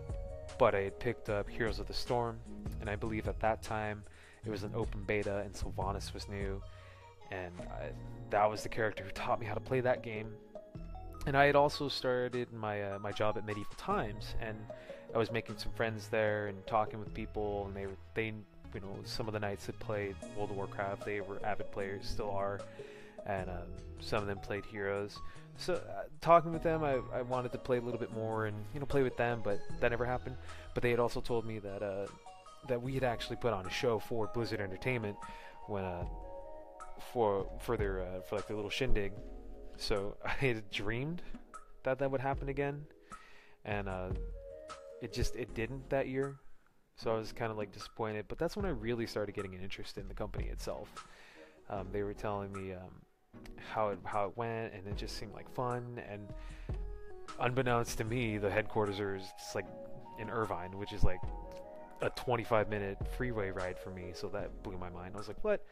But 0.59 0.75
I 0.75 0.83
had 0.83 0.98
picked 0.98 1.29
up 1.29 1.48
Heroes 1.48 1.79
of 1.79 1.87
the 1.87 1.94
Storm, 1.94 2.38
and 2.81 2.90
I 2.90 2.96
believe 2.96 3.27
at 3.27 3.40
that 3.40 3.62
time 3.62 4.05
it 4.44 4.51
was 4.51 4.64
an 4.64 4.72
open 4.75 5.03
beta, 5.05 5.38
and 5.38 5.53
Sylvanas 5.55 6.12
was 6.12 6.29
new, 6.29 6.62
and 7.31 7.53
I, 7.70 7.90
that 8.31 8.51
was 8.51 8.62
the 8.62 8.68
character 8.68 9.05
who 9.05 9.11
taught 9.11 9.40
me 9.40 9.46
how 9.46 9.55
to 9.55 9.61
play 9.61 9.81
that 9.81 10.03
game. 10.03 10.29
And 11.27 11.37
I 11.37 11.46
had 11.46 11.57
also 11.57 11.88
started 11.88 12.53
my 12.53 12.83
uh, 12.83 12.98
my 12.98 13.12
job 13.12 13.38
at 13.38 13.46
Medieval 13.46 13.75
Times, 13.77 14.35
and 14.40 14.59
I 15.14 15.18
was 15.18 15.31
making 15.31 15.59
some 15.59 15.72
friends 15.72 16.09
there 16.09 16.46
and 16.46 16.66
talking 16.66 16.98
with 16.98 17.12
people, 17.12 17.66
and 17.66 17.77
they 17.77 17.87
were 17.87 17.96
they 18.14 18.27
you 18.75 18.81
know 18.81 18.96
some 19.05 19.27
of 19.27 19.35
the 19.35 19.40
knights 19.40 19.66
that 19.66 19.79
played 19.79 20.16
World 20.37 20.51
of 20.51 20.57
Warcraft, 20.57 21.05
they 21.05 21.20
were 21.20 21.38
avid 21.44 21.70
players, 21.70 22.07
still 22.07 22.31
are, 22.31 22.61
and 23.27 23.51
um, 23.51 23.68
some 24.01 24.20
of 24.20 24.27
them 24.27 24.38
played 24.38 24.64
Heroes. 24.64 25.18
So 25.59 25.75
uh, 25.75 26.05
talking 26.20 26.53
with 26.53 26.62
them, 26.62 26.83
I, 26.83 27.01
I 27.14 27.22
wanted 27.22 27.53
to 27.53 27.59
play 27.59 27.77
a 27.77 27.81
little 27.81 28.01
bit 28.01 28.12
more 28.14 28.46
and 28.46 28.57
you 28.72 28.81
know 28.81 28.87
play 28.87 29.03
with 29.03 29.16
them, 29.16 29.40
but 29.44 29.61
that 29.81 29.90
never 29.90 30.05
happened. 30.05 30.37
But 30.75 30.83
they 30.83 30.90
had 30.90 31.01
also 31.01 31.20
told 31.20 31.44
me 31.44 31.59
that 31.59 31.83
uh, 31.83 32.07
that 32.68 32.81
we 32.81 32.94
had 32.94 33.05
actually 33.05 33.37
put 33.37 33.53
on 33.53 33.66
a 33.66 33.70
show 33.70 33.98
for 33.98 34.29
Blizzard 34.29 34.61
Entertainment 34.61 35.16
when 35.66 35.85
uh, 35.85 36.05
for 37.12 37.46
for 37.61 37.77
their 37.77 38.01
uh, 38.01 38.20
for 38.29 38.37
like 38.37 38.46
their 38.46 38.57
little 38.57 38.70
shindig. 38.70 39.12
So 39.77 40.16
I 40.25 40.31
had 40.31 40.70
dreamed 40.70 41.22
that 41.83 41.98
that 41.98 42.11
would 42.11 42.20
happen 42.20 42.48
again, 42.48 42.87
and 43.64 43.88
uh, 43.88 44.09
it 45.03 45.12
just 45.12 45.37
it 45.37 45.53
didn't 45.53 45.91
that 45.91 46.09
year. 46.09 46.37
So 46.97 47.11
I 47.11 47.19
was 47.19 47.33
kind 47.33 47.51
of 47.51 47.59
like 47.59 47.73
disappointed. 47.73 48.27
But 48.29 48.38
that's 48.38 48.57
when 48.57 48.65
I 48.65 48.71
really 48.71 49.07
started 49.07 49.35
getting 49.35 49.55
an 49.55 49.61
interest 49.61 49.99
in 49.99 50.09
the 50.09 50.15
company 50.15 50.47
itself. 50.47 50.88
Um, 51.69 51.88
they 51.93 52.03
were 52.03 52.15
telling 52.15 52.53
me 52.53 52.73
um, 52.73 53.03
how 53.57 53.88
it 53.88 53.99
how 54.05 54.27
it 54.27 54.37
went, 54.37 54.73
and 54.73 54.87
it 54.87 54.97
just 54.97 55.19
seemed 55.19 55.35
like 55.35 55.53
fun. 55.53 56.01
And 56.09 56.29
unbeknownst 57.41 57.99
to 57.99 58.05
me, 58.05 58.38
the 58.38 58.51
headquarters 58.51 59.01
are 59.01 59.19
just 59.19 59.55
like 59.55 59.67
in 60.19 60.31
Irvine, 60.31 60.79
which 60.79 60.93
is 60.93 61.03
like 61.03 61.21
a 62.01 62.11
25 62.11 62.69
minute 62.69 62.99
freeway 63.17 63.51
ride 63.51 63.79
for 63.79 63.91
me. 63.91 64.12
So 64.15 64.29
that 64.29 64.62
blew 64.62 64.79
my 64.79 64.91
mind. 64.91 65.12
I 65.15 65.19
was 65.19 65.29
like, 65.29 65.43
what? 65.43 65.65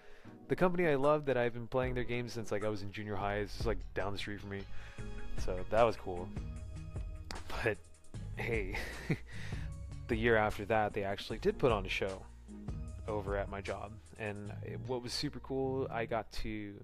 The 0.48 0.56
company 0.56 0.88
I 0.88 0.96
love 0.96 1.24
that 1.26 1.36
I've 1.36 1.54
been 1.54 1.68
playing 1.68 1.94
their 1.94 2.04
games 2.04 2.32
since 2.32 2.50
like 2.50 2.64
I 2.64 2.68
was 2.68 2.82
in 2.82 2.90
junior 2.90 3.14
high 3.14 3.38
is 3.38 3.52
just 3.52 3.66
like 3.66 3.78
down 3.94 4.12
the 4.12 4.18
street 4.18 4.40
from 4.40 4.50
me. 4.50 4.62
So 5.38 5.56
that 5.70 5.84
was 5.84 5.96
cool. 5.96 6.28
But 7.62 7.78
hey, 8.40 8.76
the 10.08 10.16
year 10.16 10.36
after 10.36 10.64
that, 10.66 10.92
they 10.92 11.04
actually 11.04 11.38
did 11.38 11.58
put 11.58 11.72
on 11.72 11.86
a 11.86 11.88
show 11.88 12.22
over 13.08 13.36
at 13.36 13.48
my 13.48 13.60
job, 13.60 13.92
and 14.18 14.52
what 14.86 15.02
was 15.02 15.12
super 15.12 15.40
cool, 15.40 15.86
I 15.90 16.06
got 16.06 16.30
to, 16.32 16.74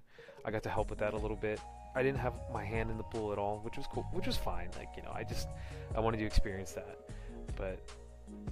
I 0.45 0.51
got 0.51 0.63
to 0.65 0.69
help 0.69 0.91
with 0.91 0.99
that 1.01 1.15
a 1.15 1.17
little 1.17 1.37
bit. 1.37 1.61
I 1.95 2.03
didn't 2.03 2.19
have 2.19 2.35
my 2.53 2.65
hand 2.65 2.91
in 2.91 2.99
the 2.99 3.05
pool 3.05 3.33
at 3.33 3.39
all, 3.39 3.61
which 3.61 3.77
was 3.77 3.87
cool, 3.87 4.07
which 4.13 4.27
was 4.27 4.37
fine. 4.37 4.69
Like 4.77 4.89
you 4.97 5.03
know, 5.03 5.13
I 5.15 5.25
just, 5.25 5.49
I 5.95 6.01
wanted 6.01 6.19
to 6.19 6.27
experience 6.27 6.73
that, 6.73 6.99
but 7.57 7.81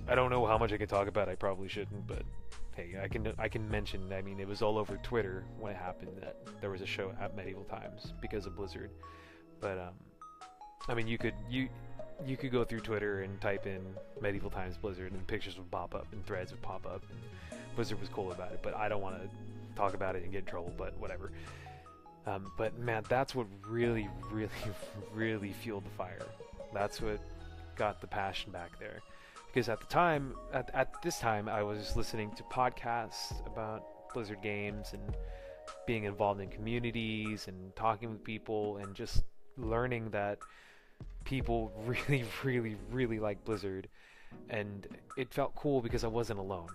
I 0.09 0.15
don't 0.15 0.31
know 0.31 0.47
how 0.47 0.59
much 0.59 0.73
I 0.73 0.77
can 0.77 0.89
talk 0.89 1.09
about. 1.09 1.29
I 1.29 1.35
probably 1.35 1.69
shouldn't, 1.69 2.07
but 2.07 2.23
hey, 2.75 2.97
I 3.03 3.09
can 3.09 3.33
I 3.39 3.49
can 3.49 3.69
mention. 3.69 4.13
I 4.13 4.23
mean, 4.23 4.41
it 4.41 4.49
was 4.49 4.63
all 4.63 4.79
over 4.79 4.97
Twitter 4.99 5.45
when 5.59 5.73
it 5.73 5.77
happened 5.77 6.13
that 6.21 6.37
there 6.61 6.71
was 6.71 6.81
a 6.81 6.87
show 6.87 7.13
at 7.21 7.37
Medieval 7.37 7.65
Times 7.65 8.13
because 8.21 8.47
of 8.47 8.57
Blizzard. 8.57 8.91
But 9.61 9.79
um, 9.79 9.95
I 10.89 10.95
mean, 10.95 11.07
you 11.07 11.19
could 11.19 11.35
you 11.49 11.69
you 12.27 12.37
could 12.37 12.53
go 12.53 12.65
through 12.65 12.81
Twitter 12.81 13.23
and 13.23 13.41
type 13.41 13.67
in 13.67 13.81
medieval 14.21 14.51
times 14.51 14.77
Blizzard, 14.77 15.13
and 15.13 15.27
pictures 15.27 15.57
would 15.59 15.71
pop 15.71 15.95
up, 15.95 16.07
and 16.13 16.25
threads 16.27 16.53
would 16.53 16.63
pop 16.63 16.87
up. 16.87 17.03
Blizzard 17.75 18.01
was 18.01 18.09
cool 18.09 18.33
about 18.33 18.53
it, 18.53 18.61
but 18.63 18.75
I 18.77 18.89
don't 18.89 19.03
want 19.03 19.17
to 19.21 19.29
talk 19.75 19.95
about 19.95 20.17
it 20.17 20.23
and 20.23 20.33
get 20.33 20.41
in 20.41 20.45
trouble. 20.45 20.73
But 20.77 20.97
whatever. 20.99 21.33
Um, 22.27 22.53
but 22.57 22.79
man, 22.79 23.05
that's 23.09 23.35
what 23.35 23.47
really, 23.69 24.09
really, 24.31 24.51
really 25.13 25.53
fueled 25.53 25.85
the 25.85 25.91
fire. 25.91 26.23
That's 26.73 27.01
what 27.01 27.21
got 27.77 28.01
the 28.01 28.07
passion 28.07 28.51
back 28.51 28.79
there. 28.79 29.03
Because 29.47 29.69
at 29.69 29.81
the 29.81 29.87
time, 29.87 30.35
at, 30.53 30.71
at 30.75 30.95
this 31.03 31.19
time, 31.19 31.49
I 31.49 31.63
was 31.63 31.95
listening 31.97 32.33
to 32.37 32.43
podcasts 32.45 33.47
about 33.47 33.85
Blizzard 34.13 34.43
games 34.43 34.93
and 34.93 35.17
being 35.87 36.05
involved 36.05 36.41
in 36.41 36.49
communities 36.49 37.47
and 37.47 37.75
talking 37.77 38.11
with 38.11 38.25
people 38.25 38.79
and 38.79 38.95
just 38.95 39.23
learning 39.57 40.11
that 40.11 40.39
people 41.25 41.73
really, 41.87 42.25
really, 42.45 42.77
really 42.91 43.19
like 43.19 43.45
Blizzard, 43.45 43.89
and 44.51 44.87
it 45.17 45.33
felt 45.33 45.55
cool 45.55 45.81
because 45.81 46.05
I 46.05 46.09
wasn't 46.09 46.39
alone. 46.39 46.69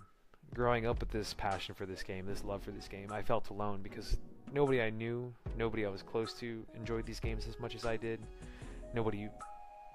Growing 0.54 0.88
up 0.88 1.00
with 1.00 1.10
this 1.10 1.34
passion 1.34 1.76
for 1.76 1.86
this 1.86 2.02
game, 2.02 2.26
this 2.26 2.44
love 2.44 2.64
for 2.64 2.72
this 2.72 2.88
game, 2.88 3.12
I 3.12 3.22
felt 3.22 3.50
alone 3.50 3.82
because 3.84 4.18
nobody 4.52 4.82
I 4.82 4.90
knew, 4.90 5.32
nobody 5.58 5.86
I 5.86 5.90
was 5.90 6.02
close 6.02 6.34
to 6.36 6.66
enjoyed 6.76 7.06
these 7.06 7.20
games 7.20 7.46
as 7.48 7.60
much 7.60 7.76
as 7.76 7.86
I 7.86 7.98
did. 7.98 8.20
Nobody 8.94 9.30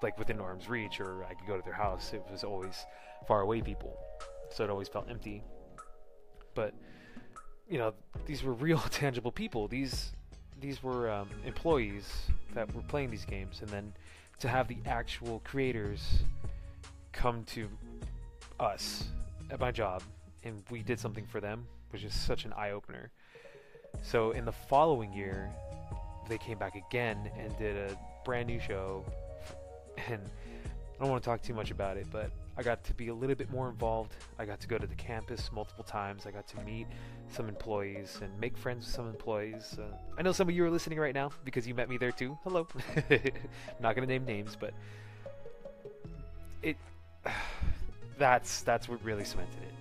like 0.01 0.17
within 0.17 0.39
arm's 0.39 0.69
reach, 0.69 0.99
or 0.99 1.25
I 1.25 1.33
could 1.33 1.47
go 1.47 1.57
to 1.57 1.63
their 1.63 1.73
house. 1.73 2.13
It 2.13 2.23
was 2.31 2.43
always 2.43 2.85
far 3.27 3.41
away 3.41 3.61
people, 3.61 3.97
so 4.49 4.63
it 4.63 4.69
always 4.69 4.87
felt 4.87 5.09
empty. 5.09 5.43
But 6.53 6.73
you 7.67 7.77
know, 7.77 7.93
these 8.25 8.43
were 8.43 8.53
real, 8.53 8.77
tangible 8.91 9.31
people. 9.31 9.67
These 9.67 10.13
these 10.61 10.81
were 10.81 11.11
um, 11.11 11.29
employees 11.45 12.07
that 12.53 12.73
were 12.73 12.81
playing 12.83 13.11
these 13.11 13.25
games, 13.25 13.61
and 13.61 13.69
then 13.69 13.93
to 14.39 14.47
have 14.47 14.67
the 14.67 14.77
actual 14.85 15.41
creators 15.43 16.19
come 17.11 17.43
to 17.45 17.69
us 18.59 19.05
at 19.49 19.59
my 19.59 19.71
job, 19.71 20.03
and 20.43 20.63
we 20.69 20.81
did 20.81 20.99
something 20.99 21.25
for 21.25 21.39
them, 21.39 21.65
which 21.91 22.03
is 22.03 22.13
such 22.13 22.45
an 22.45 22.53
eye 22.53 22.71
opener. 22.71 23.11
So 24.01 24.31
in 24.31 24.45
the 24.45 24.51
following 24.51 25.13
year, 25.13 25.49
they 26.27 26.37
came 26.37 26.57
back 26.57 26.75
again 26.75 27.31
and 27.37 27.57
did 27.57 27.77
a 27.77 27.97
brand 28.23 28.47
new 28.47 28.59
show, 28.59 29.05
and 30.07 30.21
I 30.21 30.99
don't 30.99 31.09
want 31.09 31.23
to 31.23 31.29
talk 31.29 31.41
too 31.41 31.53
much 31.53 31.71
about 31.71 31.97
it, 31.97 32.07
but 32.11 32.31
I 32.57 32.63
got 32.63 32.83
to 32.85 32.93
be 32.93 33.09
a 33.09 33.13
little 33.13 33.35
bit 33.35 33.51
more 33.51 33.69
involved. 33.69 34.15
I 34.39 34.45
got 34.45 34.61
to 34.61 34.67
go 34.67 34.77
to 34.77 34.87
the 34.87 34.95
campus 34.95 35.51
multiple 35.51 35.83
times. 35.83 36.25
I 36.25 36.31
got 36.31 36.47
to 36.47 36.61
meet 36.61 36.87
some 37.29 37.49
employees 37.49 38.19
and 38.21 38.39
make 38.39 38.57
friends 38.57 38.85
with 38.85 38.95
some 38.95 39.09
employees. 39.09 39.77
Uh, 39.77 39.93
I 40.17 40.21
know 40.21 40.31
some 40.31 40.47
of 40.47 40.55
you 40.55 40.63
are 40.65 40.69
listening 40.69 40.99
right 40.99 41.13
now 41.13 41.31
because 41.43 41.67
you 41.67 41.75
met 41.75 41.89
me 41.89 41.97
there 41.97 42.13
too. 42.13 42.37
Hello. 42.43 42.65
not 43.79 43.95
going 43.95 44.07
to 44.07 44.13
name 44.13 44.25
names, 44.25 44.55
but 44.57 44.73
it 46.63 46.77
that's 48.17 48.61
that's 48.61 48.87
what 48.87 49.03
really 49.03 49.25
cemented 49.25 49.61
it. 49.61 49.73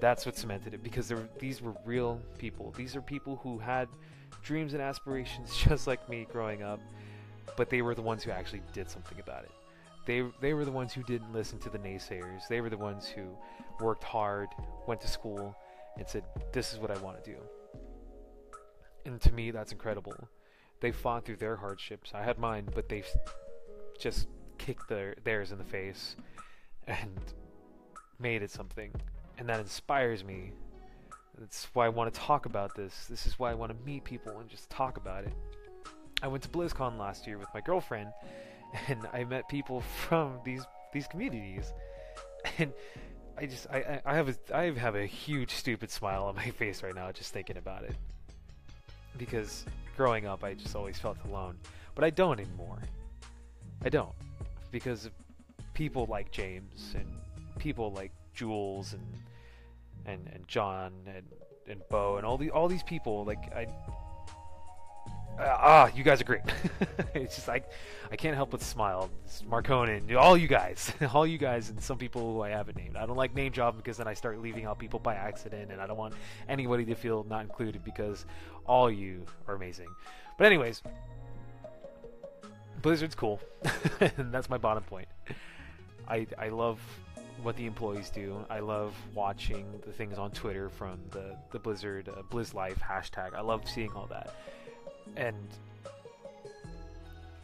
That's 0.00 0.24
what 0.24 0.36
cemented 0.36 0.74
it 0.74 0.82
because 0.82 1.08
there, 1.08 1.28
these 1.38 1.62
were 1.62 1.74
real 1.84 2.20
people. 2.38 2.72
These 2.76 2.94
are 2.94 3.02
people 3.02 3.40
who 3.42 3.58
had 3.58 3.88
dreams 4.42 4.72
and 4.72 4.82
aspirations 4.82 5.56
just 5.68 5.88
like 5.88 6.08
me 6.08 6.26
growing 6.30 6.62
up, 6.62 6.80
but 7.56 7.70
they 7.70 7.82
were 7.82 7.94
the 7.96 8.02
ones 8.02 8.22
who 8.22 8.30
actually 8.30 8.62
did 8.72 8.88
something 8.88 9.18
about 9.18 9.44
it. 9.44 9.50
They 10.06 10.22
they 10.40 10.54
were 10.54 10.64
the 10.64 10.72
ones 10.72 10.92
who 10.92 11.02
didn't 11.02 11.32
listen 11.32 11.58
to 11.60 11.70
the 11.70 11.78
naysayers. 11.78 12.46
They 12.48 12.60
were 12.60 12.70
the 12.70 12.78
ones 12.78 13.06
who 13.08 13.22
worked 13.80 14.04
hard, 14.04 14.48
went 14.86 15.00
to 15.02 15.08
school, 15.08 15.56
and 15.96 16.08
said, 16.08 16.24
"This 16.52 16.72
is 16.72 16.78
what 16.78 16.90
I 16.90 16.98
want 16.98 17.22
to 17.22 17.30
do." 17.30 17.38
And 19.06 19.20
to 19.20 19.32
me, 19.32 19.50
that's 19.50 19.72
incredible. 19.72 20.28
They 20.80 20.92
fought 20.92 21.24
through 21.24 21.36
their 21.36 21.56
hardships. 21.56 22.12
I 22.14 22.22
had 22.22 22.38
mine, 22.38 22.68
but 22.74 22.88
they 22.88 23.04
just 23.98 24.28
kicked 24.58 24.88
their 24.88 25.14
theirs 25.24 25.52
in 25.52 25.58
the 25.58 25.64
face 25.64 26.16
and 26.86 27.20
made 28.18 28.42
it 28.42 28.50
something. 28.50 28.92
And 29.38 29.48
that 29.48 29.60
inspires 29.60 30.24
me. 30.24 30.52
That's 31.38 31.68
why 31.74 31.86
I 31.86 31.88
want 31.88 32.12
to 32.12 32.20
talk 32.20 32.46
about 32.46 32.74
this. 32.74 33.06
This 33.06 33.26
is 33.26 33.38
why 33.38 33.50
I 33.50 33.54
want 33.54 33.76
to 33.76 33.84
meet 33.84 34.04
people 34.04 34.38
and 34.38 34.48
just 34.48 34.70
talk 34.70 34.96
about 34.96 35.24
it. 35.24 35.32
I 36.22 36.28
went 36.28 36.42
to 36.44 36.48
BlizzCon 36.48 36.98
last 36.98 37.26
year 37.26 37.38
with 37.38 37.48
my 37.52 37.60
girlfriend, 37.60 38.12
and 38.88 39.06
I 39.12 39.24
met 39.24 39.48
people 39.48 39.80
from 39.80 40.38
these 40.44 40.64
these 40.92 41.06
communities, 41.06 41.72
and 42.58 42.72
I 43.36 43.46
just 43.46 43.66
I 43.70 44.00
I 44.04 44.14
have 44.14 44.28
a 44.28 44.36
I 44.54 44.70
have 44.72 44.96
a 44.96 45.06
huge 45.06 45.50
stupid 45.50 45.90
smile 45.90 46.24
on 46.24 46.36
my 46.36 46.50
face 46.58 46.82
right 46.82 46.94
now 46.94 47.10
just 47.12 47.32
thinking 47.32 47.56
about 47.56 47.84
it, 47.84 47.94
because 49.18 49.64
growing 49.96 50.26
up 50.26 50.44
I 50.44 50.54
just 50.54 50.74
always 50.76 50.98
felt 50.98 51.18
alone, 51.28 51.56
but 51.94 52.04
I 52.04 52.10
don't 52.10 52.40
anymore. 52.40 52.78
I 53.84 53.88
don't, 53.88 54.14
because 54.70 55.10
people 55.74 56.06
like 56.06 56.30
James 56.30 56.94
and 56.96 57.06
people 57.58 57.92
like 57.92 58.12
Jules 58.34 58.94
and 58.94 59.02
and 60.06 60.28
and 60.32 60.46
John 60.48 60.92
and 61.06 61.26
and 61.68 61.82
Bo 61.88 62.16
and 62.16 62.26
all 62.26 62.38
the 62.38 62.50
all 62.50 62.68
these 62.68 62.82
people 62.82 63.24
like 63.24 63.52
I 63.54 63.66
ah, 65.38 65.90
you 65.94 66.04
guys 66.04 66.20
are 66.20 66.24
great. 66.24 66.42
it's 67.14 67.36
just 67.36 67.48
like 67.48 67.68
I 68.10 68.16
can't 68.16 68.34
help 68.34 68.50
but 68.50 68.62
smile. 68.62 69.10
It's 69.24 69.42
Marconin, 69.42 70.14
all 70.16 70.36
you 70.36 70.48
guys, 70.48 70.92
all 71.14 71.26
you 71.26 71.38
guys, 71.38 71.70
and 71.70 71.80
some 71.82 71.98
people 71.98 72.32
who 72.32 72.42
I 72.42 72.50
haven't 72.50 72.76
named. 72.76 72.96
I 72.96 73.06
don't 73.06 73.16
like 73.16 73.34
name 73.34 73.52
dropping 73.52 73.78
because 73.78 73.96
then 73.96 74.08
I 74.08 74.14
start 74.14 74.40
leaving 74.40 74.64
out 74.64 74.78
people 74.78 75.00
by 75.00 75.14
accident, 75.14 75.72
and 75.72 75.80
I 75.80 75.86
don't 75.86 75.96
want 75.96 76.14
anybody 76.48 76.84
to 76.86 76.94
feel 76.94 77.24
not 77.28 77.42
included 77.42 77.84
because 77.84 78.26
all 78.66 78.90
you 78.90 79.24
are 79.48 79.54
amazing. 79.54 79.88
But 80.38 80.46
anyways, 80.46 80.82
Blizzard's 82.82 83.14
cool, 83.14 83.40
and 84.00 84.32
that's 84.32 84.48
my 84.48 84.58
bottom 84.58 84.84
point. 84.84 85.08
I 86.08 86.26
I 86.38 86.48
love 86.48 86.80
what 87.42 87.56
the 87.56 87.66
employees 87.66 88.10
do. 88.10 88.44
I 88.48 88.60
love 88.60 88.94
watching 89.12 89.66
the 89.84 89.92
things 89.92 90.18
on 90.18 90.30
Twitter 90.30 90.68
from 90.68 91.00
the 91.10 91.36
the 91.50 91.58
Blizzard 91.58 92.08
uh, 92.08 92.22
Blizz 92.30 92.54
Life 92.54 92.80
hashtag. 92.80 93.34
I 93.34 93.40
love 93.40 93.68
seeing 93.68 93.90
all 93.92 94.06
that 94.06 94.34
and 95.16 95.48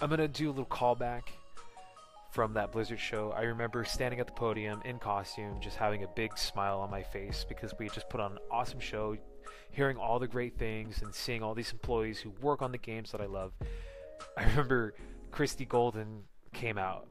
I'm 0.00 0.08
gonna 0.08 0.28
do 0.28 0.48
a 0.48 0.52
little 0.52 0.64
callback 0.66 1.22
from 2.30 2.54
that 2.54 2.72
Blizzard 2.72 3.00
show. 3.00 3.32
I 3.36 3.42
remember 3.42 3.84
standing 3.84 4.20
at 4.20 4.26
the 4.26 4.32
podium 4.32 4.80
in 4.84 4.98
costume, 4.98 5.60
just 5.60 5.76
having 5.76 6.04
a 6.04 6.08
big 6.08 6.38
smile 6.38 6.78
on 6.80 6.90
my 6.90 7.02
face 7.02 7.44
because 7.48 7.74
we 7.78 7.88
just 7.88 8.08
put 8.08 8.20
on 8.20 8.32
an 8.32 8.38
awesome 8.50 8.80
show, 8.80 9.16
hearing 9.70 9.96
all 9.96 10.18
the 10.18 10.28
great 10.28 10.56
things 10.56 11.02
and 11.02 11.14
seeing 11.14 11.42
all 11.42 11.54
these 11.54 11.72
employees 11.72 12.18
who 12.18 12.30
work 12.40 12.62
on 12.62 12.72
the 12.72 12.78
games 12.78 13.12
that 13.12 13.20
I 13.20 13.26
love. 13.26 13.52
I 14.36 14.44
remember 14.48 14.94
Christie 15.32 15.64
Golden 15.64 16.22
came 16.52 16.78
out, 16.78 17.08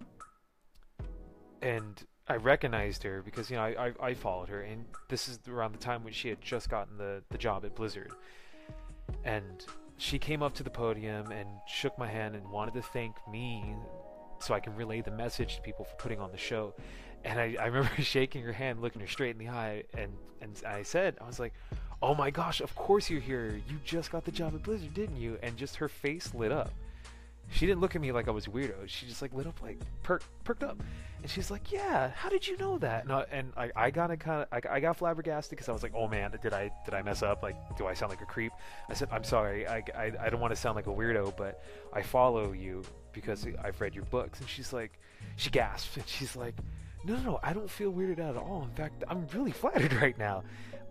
and 1.62 2.02
I 2.28 2.36
recognized 2.36 3.04
her 3.04 3.22
because 3.22 3.50
you 3.50 3.58
know 3.58 3.64
I, 3.64 3.88
I, 3.88 3.94
I 4.02 4.14
followed 4.14 4.50
her, 4.50 4.62
and 4.62 4.86
this 5.10 5.28
is 5.28 5.40
around 5.48 5.74
the 5.74 5.80
time 5.80 6.04
when 6.04 6.14
she 6.14 6.30
had 6.30 6.42
just 6.42 6.70
gotten 6.70 6.98
the 6.98 7.24
the 7.30 7.38
job 7.38 7.66
at 7.66 7.76
Blizzard, 7.76 8.12
and 9.26 9.66
she 10.00 10.18
came 10.18 10.42
up 10.42 10.54
to 10.54 10.64
the 10.64 10.70
podium 10.70 11.32
and 11.32 11.50
shook 11.68 11.98
my 11.98 12.08
hand 12.08 12.34
and 12.34 12.50
wanted 12.50 12.74
to 12.74 12.82
thank 12.82 13.16
me 13.30 13.76
so 14.40 14.54
I 14.54 14.62
can 14.62 14.74
relay 14.76 15.02
the 15.02 15.12
message 15.12 15.58
to 15.58 15.62
people 15.62 15.84
for 15.84 15.96
putting 15.98 16.22
on 16.22 16.32
the 16.32 16.38
show. 16.38 16.74
And 17.26 17.38
I, 17.38 17.58
I 17.60 17.66
remember 17.66 17.90
shaking 18.02 18.42
her 18.44 18.54
hand, 18.54 18.82
looking 18.82 19.02
her 19.02 19.08
straight 19.08 19.32
in 19.32 19.38
the 19.38 19.50
eye, 19.50 19.84
and, 19.94 20.14
and 20.42 20.60
I 20.66 20.84
said, 20.84 21.18
I 21.20 21.26
was 21.26 21.38
like, 21.38 21.54
oh 22.02 22.16
my 22.16 22.32
gosh, 22.32 22.62
of 22.62 22.74
course 22.76 23.10
you're 23.10 23.20
here. 23.20 23.60
You 23.68 23.78
just 23.84 24.10
got 24.10 24.24
the 24.24 24.32
job 24.32 24.56
at 24.56 24.64
Blizzard, 24.64 24.94
didn't 24.94 25.18
you? 25.18 25.38
And 25.44 25.58
just 25.58 25.76
her 25.76 25.90
face 25.90 26.34
lit 26.34 26.54
up 26.54 26.72
she 27.52 27.66
didn't 27.66 27.82
look 27.82 27.96
at 27.96 28.02
me 28.02 28.12
like 28.12 28.28
I 28.28 28.32
was 28.32 28.48
weirdo. 28.48 28.88
She 28.88 29.06
just 29.06 29.22
like 29.22 29.34
lit 29.34 29.48
up, 29.48 29.62
like 29.62 29.80
perked, 30.04 30.26
perked 30.44 30.64
up, 30.64 30.82
and 31.22 31.30
she's 31.30 31.50
like, 31.50 31.72
"Yeah, 31.72 32.12
how 32.16 32.30
did 32.30 32.48
you 32.48 32.58
know 32.58 32.78
that?" 32.78 33.04
And 33.04 33.12
I, 33.12 33.26
and 33.32 33.54
I, 33.58 33.72
I 33.76 33.92
got 33.92 34.18
kind 34.20 34.44
of, 34.44 34.48
I, 34.52 34.76
I 34.76 34.80
got 34.80 34.98
flabbergasted 34.98 35.52
because 35.52 35.68
I 35.68 35.72
was 35.72 35.82
like, 35.82 35.94
"Oh 35.96 36.08
man, 36.08 36.32
did 36.42 36.54
I, 36.54 36.72
did 36.86 36.94
I 36.94 37.02
mess 37.02 37.24
up? 37.24 37.42
Like, 37.42 37.56
do 37.78 37.88
I 37.88 37.94
sound 37.94 38.12
like 38.12 38.22
a 38.22 38.26
creep?" 38.26 38.52
I 38.90 38.94
said, 38.94 39.10
"I'm 39.12 39.24
sorry. 39.24 39.68
I, 39.68 39.84
I, 39.96 40.12
I 40.22 40.30
don't 40.30 40.40
want 40.40 40.54
to 40.54 40.60
sound 40.60 40.76
like 40.76 40.88
a 40.88 40.92
weirdo, 40.92 41.36
but 41.38 41.64
I 41.92 42.02
follow 42.02 42.54
you 42.54 42.84
because 43.14 43.48
I've 43.64 43.80
read 43.82 43.96
your 43.96 44.06
books." 44.06 44.40
And 44.40 44.48
she's 44.48 44.72
like, 44.72 45.00
she 45.36 45.50
gasped, 45.50 45.98
and 45.98 46.08
she's 46.08 46.36
like, 46.36 46.56
"No, 47.04 47.16
no, 47.16 47.22
no, 47.22 47.40
I 47.42 47.54
don't 47.54 47.70
feel 47.70 47.92
weirded 47.92 48.20
out 48.20 48.36
at 48.36 48.42
all. 48.42 48.64
In 48.64 48.76
fact, 48.76 49.04
I'm 49.08 49.28
really 49.34 49.52
flattered 49.52 49.94
right 50.02 50.18
now." 50.18 50.44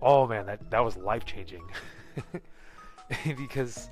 Oh 0.03 0.27
man, 0.27 0.47
that 0.47 0.71
that 0.71 0.85
was 0.85 0.97
life 0.97 1.25
changing 1.25 1.62
because 3.37 3.88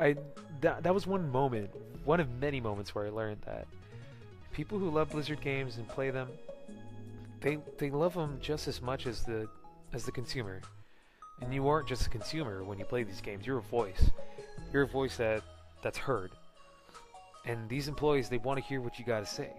I 0.00 0.16
that 0.62 0.82
that 0.82 0.94
was 0.94 1.06
one 1.06 1.30
moment, 1.30 1.70
one 2.04 2.20
of 2.20 2.30
many 2.40 2.60
moments 2.60 2.94
where 2.94 3.06
I 3.06 3.10
learned 3.10 3.42
that 3.46 3.66
people 4.52 4.78
who 4.78 4.90
love 4.90 5.10
Blizzard 5.10 5.40
games 5.40 5.76
and 5.76 5.86
play 5.88 6.10
them, 6.10 6.28
they 7.40 7.58
they 7.78 7.90
love 7.90 8.14
them 8.14 8.38
just 8.40 8.66
as 8.66 8.80
much 8.80 9.06
as 9.06 9.22
the 9.24 9.48
as 9.92 10.04
the 10.04 10.12
consumer. 10.12 10.60
And 11.42 11.54
you 11.54 11.68
aren't 11.68 11.88
just 11.88 12.06
a 12.06 12.10
consumer 12.10 12.64
when 12.64 12.78
you 12.78 12.84
play 12.84 13.02
these 13.02 13.20
games. 13.20 13.46
You're 13.46 13.58
a 13.58 13.62
voice. 13.62 14.10
You're 14.72 14.82
a 14.82 14.88
voice 14.88 15.16
that 15.16 15.42
that's 15.82 15.98
heard. 15.98 16.32
And 17.46 17.68
these 17.68 17.88
employees, 17.88 18.28
they 18.28 18.38
want 18.38 18.58
to 18.58 18.64
hear 18.64 18.80
what 18.80 18.98
you 18.98 19.04
got 19.06 19.20
to 19.20 19.26
say. 19.26 19.50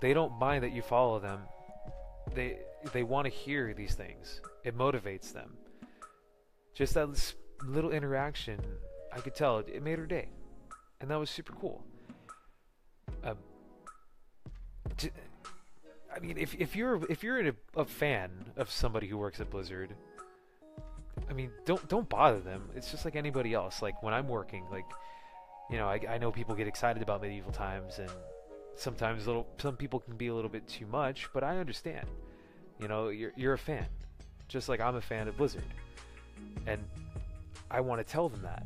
They 0.00 0.12
don't 0.12 0.38
mind 0.38 0.62
that 0.64 0.72
you 0.72 0.82
follow 0.82 1.18
them. 1.18 1.40
They 2.34 2.58
they 2.92 3.02
want 3.02 3.26
to 3.26 3.30
hear 3.30 3.74
these 3.74 3.94
things. 3.94 4.40
It 4.64 4.76
motivates 4.76 5.32
them. 5.32 5.56
Just 6.74 6.94
that 6.94 7.08
little 7.64 7.90
interaction 7.90 8.60
I 9.12 9.20
could 9.20 9.34
tell 9.34 9.58
it, 9.58 9.68
it 9.72 9.82
made 9.82 9.98
her 9.98 10.06
day, 10.06 10.28
and 11.00 11.10
that 11.10 11.18
was 11.18 11.30
super 11.30 11.52
cool. 11.52 11.84
Um, 13.24 13.36
I 16.14 16.18
mean, 16.20 16.36
if 16.38 16.54
if 16.54 16.74
you're 16.74 17.00
if 17.10 17.22
you're 17.22 17.48
a, 17.48 17.52
a 17.76 17.84
fan 17.84 18.30
of 18.56 18.70
somebody 18.70 19.06
who 19.06 19.18
works 19.18 19.40
at 19.40 19.50
Blizzard, 19.50 19.94
I 21.28 21.32
mean, 21.32 21.50
don't 21.64 21.88
don't 21.88 22.08
bother 22.08 22.40
them. 22.40 22.68
It's 22.74 22.90
just 22.90 23.04
like 23.04 23.16
anybody 23.16 23.54
else. 23.54 23.82
Like 23.82 24.02
when 24.02 24.14
I'm 24.14 24.28
working, 24.28 24.64
like 24.70 24.86
you 25.70 25.76
know, 25.76 25.86
I, 25.86 26.00
I 26.08 26.18
know 26.18 26.32
people 26.32 26.54
get 26.54 26.66
excited 26.66 27.02
about 27.02 27.22
medieval 27.22 27.52
times, 27.52 27.98
and 27.98 28.10
sometimes 28.74 29.26
little 29.26 29.46
some 29.58 29.76
people 29.76 30.00
can 30.00 30.16
be 30.16 30.28
a 30.28 30.34
little 30.34 30.50
bit 30.50 30.66
too 30.66 30.86
much, 30.86 31.28
but 31.32 31.44
I 31.44 31.58
understand. 31.58 32.06
You 32.80 32.88
know, 32.88 33.08
you're 33.08 33.32
you're 33.36 33.54
a 33.54 33.58
fan, 33.58 33.86
just 34.48 34.68
like 34.68 34.80
I'm 34.80 34.96
a 34.96 35.00
fan 35.00 35.28
of 35.28 35.36
Blizzard, 35.36 35.62
and 36.66 36.82
I 37.70 37.80
want 37.80 38.04
to 38.04 38.10
tell 38.10 38.28
them 38.28 38.42
that. 38.42 38.64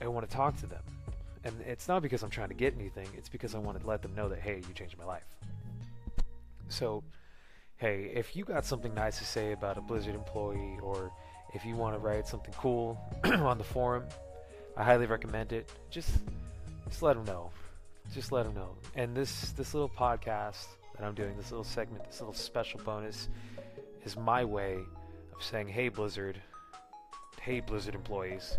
I 0.00 0.08
want 0.08 0.28
to 0.28 0.36
talk 0.36 0.56
to 0.58 0.66
them. 0.66 0.82
And 1.44 1.54
it's 1.66 1.88
not 1.88 2.02
because 2.02 2.22
I'm 2.22 2.30
trying 2.30 2.48
to 2.48 2.54
get 2.54 2.74
anything, 2.74 3.08
it's 3.16 3.28
because 3.28 3.54
I 3.54 3.58
want 3.58 3.80
to 3.80 3.86
let 3.86 4.02
them 4.02 4.14
know 4.14 4.28
that, 4.28 4.40
hey, 4.40 4.56
you 4.56 4.74
changed 4.74 4.98
my 4.98 5.04
life. 5.04 5.24
So, 6.68 7.04
hey, 7.76 8.10
if 8.14 8.34
you 8.34 8.44
got 8.44 8.64
something 8.64 8.92
nice 8.94 9.18
to 9.18 9.24
say 9.24 9.52
about 9.52 9.78
a 9.78 9.80
Blizzard 9.80 10.14
employee, 10.16 10.78
or 10.82 11.12
if 11.54 11.64
you 11.64 11.76
want 11.76 11.94
to 11.94 12.00
write 12.00 12.26
something 12.26 12.52
cool 12.54 12.98
on 13.24 13.58
the 13.58 13.64
forum, 13.64 14.04
I 14.76 14.82
highly 14.82 15.06
recommend 15.06 15.52
it. 15.52 15.70
Just, 15.90 16.10
just 16.88 17.02
let 17.02 17.14
them 17.14 17.24
know. 17.24 17.50
just 18.12 18.32
let 18.32 18.44
them 18.44 18.54
know. 18.54 18.70
And 18.94 19.16
this 19.16 19.52
this 19.52 19.74
little 19.74 19.88
podcast 19.88 20.66
that 20.96 21.04
I'm 21.04 21.14
doing, 21.14 21.36
this 21.36 21.50
little 21.50 21.64
segment, 21.64 22.04
this 22.06 22.20
little 22.20 22.34
special 22.34 22.80
bonus, 22.84 23.28
is 24.04 24.16
my 24.16 24.44
way 24.44 24.78
of 25.34 25.42
saying, 25.42 25.68
"Hey 25.68 25.88
Blizzard, 25.88 26.40
hey 27.40 27.60
Blizzard 27.60 27.94
employees, 27.94 28.58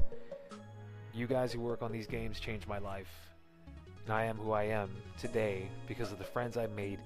you 1.17 1.25
guys 1.25 1.51
who 1.51 1.59
work 1.59 1.81
on 1.81 1.91
these 1.91 2.05
games 2.05 2.39
changed 2.39 2.67
my 2.67 2.77
life, 2.77 3.09
and 4.05 4.13
I 4.13 4.25
am 4.25 4.37
who 4.37 4.51
I 4.51 4.63
am 4.65 4.91
today 5.19 5.67
because 5.87 6.11
of 6.11 6.19
the 6.19 6.23
friends 6.23 6.57
I've 6.57 6.71
made 6.73 6.99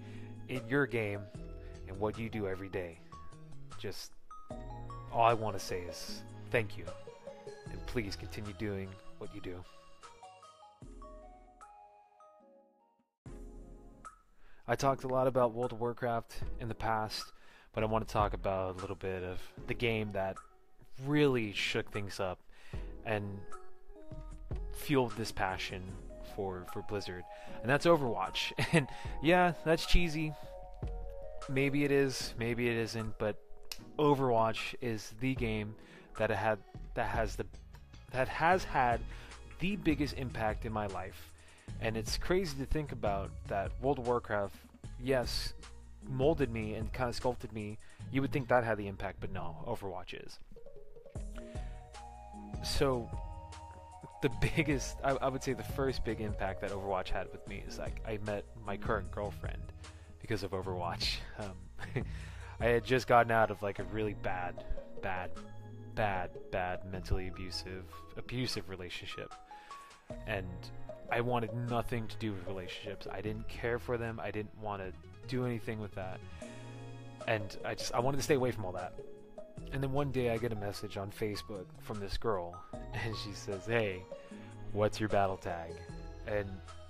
in 0.50 0.62
your 0.68 0.86
game 0.86 1.22
and 1.88 1.98
what 1.98 2.20
you 2.20 2.30
do 2.30 2.46
every 2.46 2.68
day. 2.68 3.00
Just 3.80 4.12
all 5.14 5.24
I 5.24 5.34
want 5.34 5.58
to 5.58 5.64
say 5.64 5.80
is 5.82 6.22
thank 6.52 6.78
you, 6.78 6.84
and 7.72 7.86
please 7.88 8.18
continue 8.18 8.54
doing 8.60 8.90
what 9.18 9.34
you 9.34 9.40
do." 9.40 9.64
I 14.68 14.76
talked 14.76 15.06
a 15.06 15.08
lot 15.08 15.28
about 15.28 15.54
World 15.54 15.72
of 15.72 15.80
Warcraft 15.80 16.34
in 16.60 16.68
the 16.68 16.76
past, 16.76 17.32
but 17.74 17.82
I 17.82 17.88
want 17.88 18.06
to 18.06 18.12
talk 18.12 18.34
about 18.34 18.76
a 18.76 18.82
little 18.82 18.96
bit 18.96 19.24
of 19.24 19.40
the 19.68 19.74
game 19.74 20.12
that 20.12 20.36
really 21.06 21.54
shook 21.54 21.92
things 21.92 22.20
up 22.20 22.40
and 23.06 23.40
fueled 24.82 25.16
this 25.18 25.32
passion 25.32 25.84
for 26.36 26.66
for 26.74 26.82
Blizzard, 26.84 27.24
and 27.62 27.70
that's 27.70 27.86
Overwatch. 27.86 28.52
And 28.74 28.88
yeah, 29.22 29.54
that's 29.66 29.86
cheesy. 29.86 30.34
Maybe 31.50 31.84
it 31.84 31.92
is, 31.92 32.34
maybe 32.38 32.70
it 32.70 32.78
isn't, 32.78 33.18
but 33.18 33.36
Overwatch 33.98 34.76
is 34.82 35.14
the 35.20 35.36
game 35.36 35.76
that 36.18 36.30
had 36.30 36.60
that 36.96 37.08
has 37.08 37.36
the 37.36 37.46
that 38.12 38.28
has 38.28 38.64
had 38.64 39.00
the 39.60 39.76
biggest 39.76 40.18
impact 40.18 40.66
in 40.66 40.74
my 40.74 40.88
life 40.88 41.32
and 41.80 41.98
it's 41.98 42.18
crazy 42.18 42.58
to 42.58 42.66
think 42.66 42.92
about 42.92 43.32
that 43.48 43.72
World 43.82 44.00
of 44.00 44.08
Warcraft, 44.08 44.56
yes, 45.00 45.54
molded 46.08 46.52
me 46.52 46.76
and 46.76 46.92
kind 46.92 47.10
of 47.10 47.16
sculpted 47.16 47.54
me. 47.54 47.78
You 48.12 48.22
would 48.22 48.32
think 48.32 48.50
that 48.50 48.64
had 48.64 48.78
the 48.78 48.88
impact, 48.88 49.20
but 49.20 49.32
no, 49.32 49.56
Overwatch 49.68 50.14
is. 50.14 50.40
So, 52.64 53.10
the 54.22 54.30
biggest, 54.56 54.98
I, 55.04 55.12
I 55.12 55.28
would 55.28 55.44
say 55.44 55.54
the 55.54 55.64
first 55.64 56.04
big 56.06 56.22
impact 56.22 56.62
that 56.62 56.72
Overwatch 56.72 57.10
had 57.10 57.32
with 57.32 57.48
me 57.48 57.64
is 57.68 57.80
like 57.80 58.02
I 58.08 58.20
met 58.26 58.46
my 58.66 58.78
current 58.78 59.12
girlfriend 59.12 59.74
because 60.22 60.44
of 60.44 60.52
Overwatch. 60.52 61.18
Um, 61.40 62.04
I 62.60 62.66
had 62.66 62.86
just 62.86 63.08
gotten 63.08 63.32
out 63.32 63.50
of 63.50 63.64
like 63.64 63.80
a 63.80 63.84
really 63.86 64.14
bad, 64.14 64.64
bad, 65.02 65.32
bad, 65.96 66.30
bad 66.52 66.86
mentally 66.92 67.28
abusive, 67.28 67.86
abusive 68.18 68.70
relationship. 68.70 69.34
And 70.28 70.46
I 71.12 71.22
wanted 71.22 71.54
nothing 71.68 72.08
to 72.08 72.16
do 72.18 72.34
with 72.34 72.46
relationships. 72.46 73.08
I 73.12 73.22
didn't 73.22 73.48
care 73.48 73.80
for 73.80 73.98
them. 73.98 74.20
I 74.22 74.30
didn't 74.30 74.56
want 74.60 74.84
to 74.84 74.94
do 75.28 75.46
anything 75.46 75.80
with 75.80 75.96
that. 75.96 76.20
And 77.28 77.58
I 77.66 77.74
just 77.74 77.94
I 77.96 78.00
wanted 78.00 78.18
to 78.18 78.24
stay 78.24 78.36
away 78.36 78.52
from 78.52 78.66
all 78.66 78.74
that. 78.74 78.94
And 79.72 79.82
then 79.82 79.92
one 79.92 80.12
day 80.12 80.32
I 80.32 80.38
get 80.38 80.52
a 80.52 80.56
message 80.56 80.98
on 80.98 81.12
Facebook 81.12 81.66
from 81.80 82.00
this 82.00 82.18
girl 82.18 82.62
and 82.94 83.16
she 83.24 83.32
says, 83.34 83.66
"Hey, 83.66 84.04
what's 84.74 85.00
your 85.00 85.10
battle 85.10 85.38
tag?" 85.38 85.72
And 86.28 86.48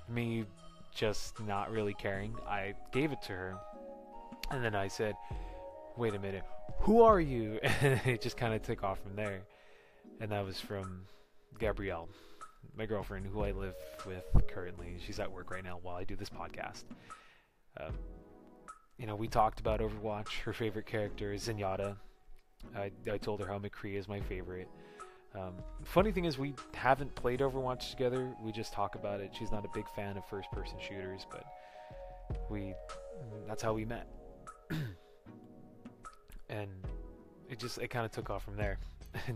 me 0.09 0.45
just 0.93 1.39
not 1.41 1.71
really 1.71 1.93
caring, 1.93 2.35
I 2.47 2.73
gave 2.91 3.11
it 3.11 3.21
to 3.23 3.33
her. 3.33 3.55
And 4.49 4.63
then 4.63 4.75
I 4.75 4.87
said, 4.87 5.15
"Wait 5.95 6.15
a 6.15 6.19
minute. 6.19 6.43
Who 6.79 7.01
are 7.01 7.19
you?" 7.19 7.59
And 7.81 8.01
it 8.05 8.21
just 8.21 8.37
kind 8.37 8.53
of 8.53 8.61
took 8.61 8.83
off 8.83 8.99
from 9.01 9.15
there. 9.15 9.41
And 10.19 10.31
that 10.31 10.45
was 10.45 10.59
from 10.59 11.05
Gabrielle 11.59 12.09
my 12.75 12.85
girlfriend, 12.85 13.27
who 13.27 13.43
I 13.43 13.51
live 13.51 13.75
with 14.05 14.23
currently. 14.47 14.97
She's 15.05 15.19
at 15.19 15.31
work 15.31 15.51
right 15.51 15.63
now 15.63 15.79
while 15.81 15.95
I 15.95 16.03
do 16.03 16.15
this 16.15 16.29
podcast. 16.29 16.83
Um, 17.79 17.93
you 18.97 19.05
know, 19.05 19.15
we 19.15 19.27
talked 19.27 19.59
about 19.59 19.79
Overwatch. 19.79 20.39
Her 20.41 20.53
favorite 20.53 20.85
character 20.85 21.33
is 21.33 21.47
Zenyatta. 21.47 21.97
I, 22.75 22.91
I 23.11 23.17
told 23.17 23.39
her 23.41 23.47
how 23.47 23.59
McCree 23.59 23.95
is 23.95 24.07
my 24.07 24.19
favorite. 24.19 24.67
Um, 25.33 25.53
funny 25.83 26.11
thing 26.11 26.25
is, 26.25 26.37
we 26.37 26.53
haven't 26.73 27.13
played 27.15 27.39
Overwatch 27.39 27.91
together. 27.91 28.35
We 28.41 28.51
just 28.51 28.73
talk 28.73 28.95
about 28.95 29.21
it. 29.21 29.31
She's 29.37 29.51
not 29.51 29.63
a 29.63 29.69
big 29.73 29.85
fan 29.95 30.17
of 30.17 30.27
first-person 30.29 30.77
shooters, 30.79 31.25
but 31.31 31.45
we 32.49 32.73
that's 33.47 33.63
how 33.63 33.73
we 33.73 33.85
met. 33.85 34.07
and 36.49 36.69
it 37.49 37.59
just 37.59 37.77
it 37.77 37.89
kind 37.89 38.05
of 38.05 38.11
took 38.11 38.29
off 38.29 38.43
from 38.43 38.57
there. 38.57 38.77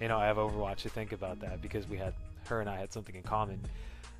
you 0.00 0.08
know, 0.08 0.18
I 0.18 0.26
have 0.26 0.36
Overwatch 0.36 0.78
to 0.78 0.88
think 0.88 1.12
about 1.12 1.40
that 1.40 1.62
because 1.62 1.88
we 1.88 1.96
had 1.96 2.14
her 2.48 2.60
and 2.60 2.68
I 2.68 2.78
had 2.78 2.92
something 2.92 3.14
in 3.14 3.22
common. 3.22 3.60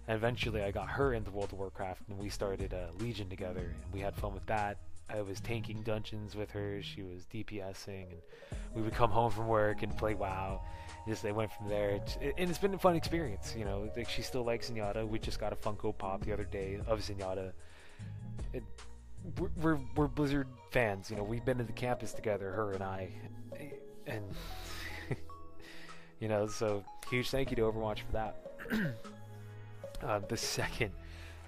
And 0.08 0.16
eventually 0.16 0.62
I 0.62 0.70
got 0.70 0.88
her 0.88 1.14
into 1.14 1.30
World 1.30 1.52
of 1.52 1.58
Warcraft 1.58 2.02
and 2.08 2.18
we 2.18 2.28
started 2.28 2.72
a 2.72 2.90
Legion 2.98 3.28
together 3.28 3.60
and 3.60 3.92
we 3.92 4.00
had 4.00 4.14
fun 4.14 4.34
with 4.34 4.44
that. 4.46 4.78
I 5.12 5.22
was 5.22 5.40
tanking 5.40 5.82
dungeons 5.82 6.36
with 6.36 6.50
her, 6.52 6.80
she 6.82 7.02
was 7.02 7.26
DPSing, 7.32 8.06
and 8.10 8.20
we 8.74 8.82
would 8.82 8.94
come 8.94 9.10
home 9.10 9.30
from 9.30 9.48
work 9.48 9.82
and 9.82 9.96
play 9.96 10.14
WoW. 10.14 10.62
Just 11.08 11.22
they 11.22 11.32
went 11.32 11.50
from 11.52 11.68
there, 11.68 12.00
and 12.20 12.50
it's 12.50 12.58
been 12.58 12.74
a 12.74 12.78
fun 12.78 12.94
experience. 12.94 13.54
You 13.56 13.64
know, 13.64 13.90
like 13.96 14.08
she 14.08 14.22
still 14.22 14.44
likes 14.44 14.70
Zenyatta. 14.70 15.06
We 15.08 15.18
just 15.18 15.40
got 15.40 15.52
a 15.52 15.56
Funko 15.56 15.96
Pop 15.96 16.24
the 16.24 16.32
other 16.32 16.44
day 16.44 16.78
of 16.86 17.00
Zenyatta. 17.00 17.52
It, 18.52 18.62
we're, 19.38 19.50
we're, 19.60 19.78
we're 19.96 20.08
Blizzard 20.08 20.46
fans. 20.70 21.10
You 21.10 21.16
know, 21.16 21.22
we've 21.22 21.44
been 21.44 21.58
to 21.58 21.64
the 21.64 21.72
campus 21.72 22.12
together, 22.12 22.52
her 22.52 22.72
and 22.72 22.82
I, 22.82 23.08
and 24.06 24.24
you 26.20 26.28
know, 26.28 26.46
so 26.46 26.84
huge 27.10 27.30
thank 27.30 27.50
you 27.50 27.56
to 27.56 27.62
Overwatch 27.62 28.00
for 28.00 28.12
that. 28.12 28.46
uh, 30.04 30.20
the 30.28 30.36
second 30.36 30.92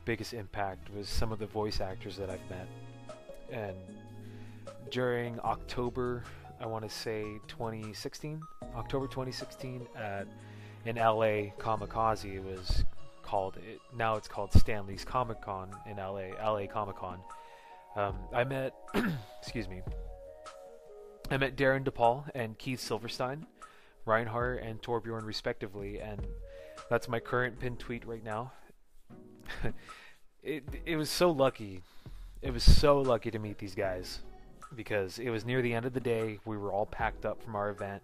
biggest 0.04 0.34
impact 0.34 0.92
was 0.94 1.08
some 1.08 1.30
of 1.30 1.38
the 1.38 1.46
voice 1.46 1.80
actors 1.80 2.16
that 2.16 2.30
I've 2.30 2.50
met. 2.50 2.66
And 3.52 3.76
during 4.90 5.38
October, 5.40 6.24
I 6.60 6.66
want 6.66 6.84
to 6.84 6.90
say 6.90 7.22
2016, 7.48 8.40
October 8.76 9.06
2016, 9.06 9.86
at 9.96 10.26
in 10.84 10.96
LA, 10.96 11.52
Comikaze 11.58 12.42
was 12.42 12.84
called. 13.22 13.56
It, 13.58 13.80
now 13.96 14.16
it's 14.16 14.28
called 14.28 14.52
Stan 14.52 14.86
Lee's 14.86 15.04
Comic 15.04 15.40
Con 15.42 15.70
in 15.88 15.98
LA, 15.98 16.30
LA 16.42 16.66
Comic 16.66 16.96
Con. 16.96 17.18
Um, 17.94 18.16
I 18.32 18.42
met, 18.44 18.74
excuse 19.40 19.68
me, 19.68 19.82
I 21.30 21.36
met 21.36 21.56
Darin 21.56 21.84
De 21.84 21.90
Paul 21.90 22.26
and 22.34 22.58
Keith 22.58 22.80
Silverstein. 22.80 23.46
Reinhardt 24.04 24.62
and 24.62 24.82
Torbjorn 24.82 25.24
respectively, 25.24 26.00
and 26.00 26.26
that's 26.90 27.08
my 27.08 27.20
current 27.20 27.60
pin 27.60 27.76
tweet 27.76 28.04
right 28.04 28.24
now. 28.24 28.52
it 30.42 30.64
it 30.84 30.96
was 30.96 31.08
so 31.08 31.30
lucky. 31.30 31.82
It 32.42 32.52
was 32.52 32.64
so 32.64 33.00
lucky 33.00 33.30
to 33.30 33.38
meet 33.38 33.58
these 33.58 33.74
guys 33.74 34.20
because 34.74 35.18
it 35.18 35.30
was 35.30 35.44
near 35.44 35.62
the 35.62 35.72
end 35.72 35.86
of 35.86 35.92
the 35.92 36.00
day. 36.00 36.38
We 36.44 36.56
were 36.56 36.72
all 36.72 36.86
packed 36.86 37.24
up 37.24 37.42
from 37.42 37.54
our 37.54 37.70
event. 37.70 38.02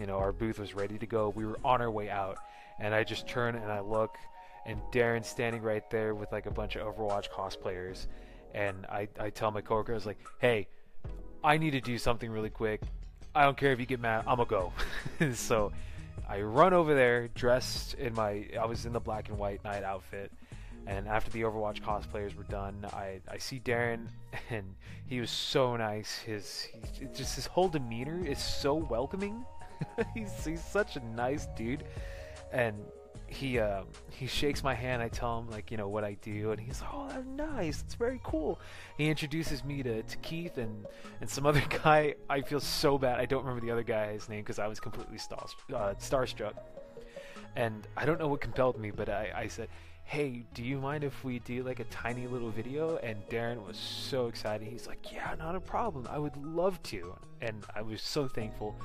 You 0.00 0.06
know, 0.06 0.16
our 0.16 0.32
booth 0.32 0.58
was 0.58 0.74
ready 0.74 0.98
to 0.98 1.06
go. 1.06 1.28
We 1.28 1.44
were 1.44 1.58
on 1.64 1.82
our 1.82 1.90
way 1.90 2.08
out, 2.08 2.38
and 2.80 2.94
I 2.94 3.04
just 3.04 3.26
turn 3.26 3.56
and 3.56 3.70
I 3.70 3.80
look, 3.80 4.16
and 4.64 4.80
Darin's 4.90 5.26
standing 5.26 5.62
right 5.62 5.88
there 5.90 6.14
with 6.14 6.32
like 6.32 6.46
a 6.46 6.50
bunch 6.50 6.76
of 6.76 6.86
Overwatch 6.86 7.28
cosplayers, 7.30 8.06
and 8.54 8.86
I 8.86 9.08
I 9.20 9.30
tell 9.30 9.50
my 9.50 9.60
coworker, 9.60 9.92
I 9.92 9.96
was 9.96 10.06
like, 10.06 10.18
hey. 10.38 10.68
I 11.44 11.58
need 11.58 11.72
to 11.72 11.80
do 11.82 11.98
something 11.98 12.30
really 12.30 12.48
quick. 12.48 12.80
I 13.34 13.42
don't 13.42 13.56
care 13.56 13.72
if 13.72 13.78
you 13.78 13.84
get 13.84 14.00
mad, 14.00 14.24
I'm 14.26 14.38
gonna 14.38 14.48
go. 14.48 14.72
so 15.34 15.72
I 16.26 16.40
run 16.40 16.72
over 16.72 16.94
there 16.94 17.28
dressed 17.28 17.94
in 17.94 18.14
my 18.14 18.48
I 18.58 18.64
was 18.64 18.86
in 18.86 18.94
the 18.94 19.00
black 19.00 19.28
and 19.28 19.36
white 19.36 19.62
knight 19.62 19.82
outfit. 19.82 20.32
And 20.86 21.08
after 21.08 21.30
the 21.30 21.42
Overwatch 21.42 21.80
cosplayers 21.80 22.36
were 22.36 22.44
done, 22.44 22.86
I, 22.92 23.20
I 23.28 23.38
see 23.38 23.58
Darin, 23.58 24.08
and 24.50 24.74
he 25.06 25.20
was 25.20 25.30
so 25.30 25.76
nice. 25.76 26.18
His 26.18 26.62
he, 26.62 27.06
just 27.14 27.36
his 27.36 27.46
whole 27.46 27.68
demeanor 27.68 28.24
is 28.24 28.38
so 28.38 28.74
welcoming. 28.74 29.44
he's 30.14 30.44
he's 30.44 30.64
such 30.64 30.96
a 30.96 31.00
nice 31.00 31.46
dude, 31.56 31.84
and 32.52 32.76
he 33.26 33.58
uh, 33.58 33.82
he 34.10 34.26
shakes 34.26 34.62
my 34.62 34.74
hand. 34.74 35.02
I 35.02 35.08
tell 35.08 35.38
him 35.38 35.50
like 35.50 35.70
you 35.70 35.76
know 35.76 35.88
what 35.88 36.04
I 36.04 36.14
do, 36.22 36.52
and 36.52 36.60
he's 36.60 36.80
like, 36.80 36.90
"Oh, 36.92 37.08
that's 37.08 37.26
nice. 37.26 37.82
It's 37.82 37.94
very 37.94 38.20
cool." 38.22 38.60
He 38.96 39.08
introduces 39.08 39.64
me 39.64 39.82
to, 39.82 40.02
to 40.02 40.16
Keith 40.18 40.58
and 40.58 40.86
and 41.20 41.28
some 41.28 41.46
other 41.50 41.62
guy. 41.82 42.14
I 42.28 42.42
feel 42.42 42.60
so 42.60 42.98
bad. 42.98 43.18
I 43.18 43.26
don't 43.26 43.44
remember 43.44 43.64
the 43.64 43.72
other 43.72 43.82
guy's 43.82 44.28
name 44.28 44.40
because 44.40 44.58
I 44.58 44.66
was 44.66 44.80
completely 44.80 45.18
star, 45.18 45.46
uh, 45.72 45.94
starstruck, 45.98 46.54
and 47.56 47.86
I 47.96 48.04
don't 48.04 48.18
know 48.18 48.28
what 48.28 48.40
compelled 48.40 48.78
me, 48.78 48.90
but 48.90 49.08
I, 49.08 49.32
I 49.34 49.46
said, 49.48 49.68
"Hey, 50.04 50.44
do 50.54 50.62
you 50.62 50.78
mind 50.78 51.04
if 51.04 51.24
we 51.24 51.38
do 51.40 51.62
like 51.62 51.80
a 51.80 51.84
tiny 51.84 52.26
little 52.26 52.50
video?" 52.50 52.96
And 52.98 53.26
Darin 53.28 53.64
was 53.66 53.76
so 53.76 54.26
excited. 54.26 54.68
He's 54.68 54.86
like, 54.86 55.12
"Yeah, 55.12 55.34
not 55.38 55.54
a 55.56 55.60
problem. 55.60 56.06
I 56.10 56.18
would 56.18 56.36
love 56.36 56.82
to." 56.84 57.16
And 57.40 57.64
I 57.74 57.82
was 57.82 58.02
so 58.02 58.28
thankful. 58.28 58.76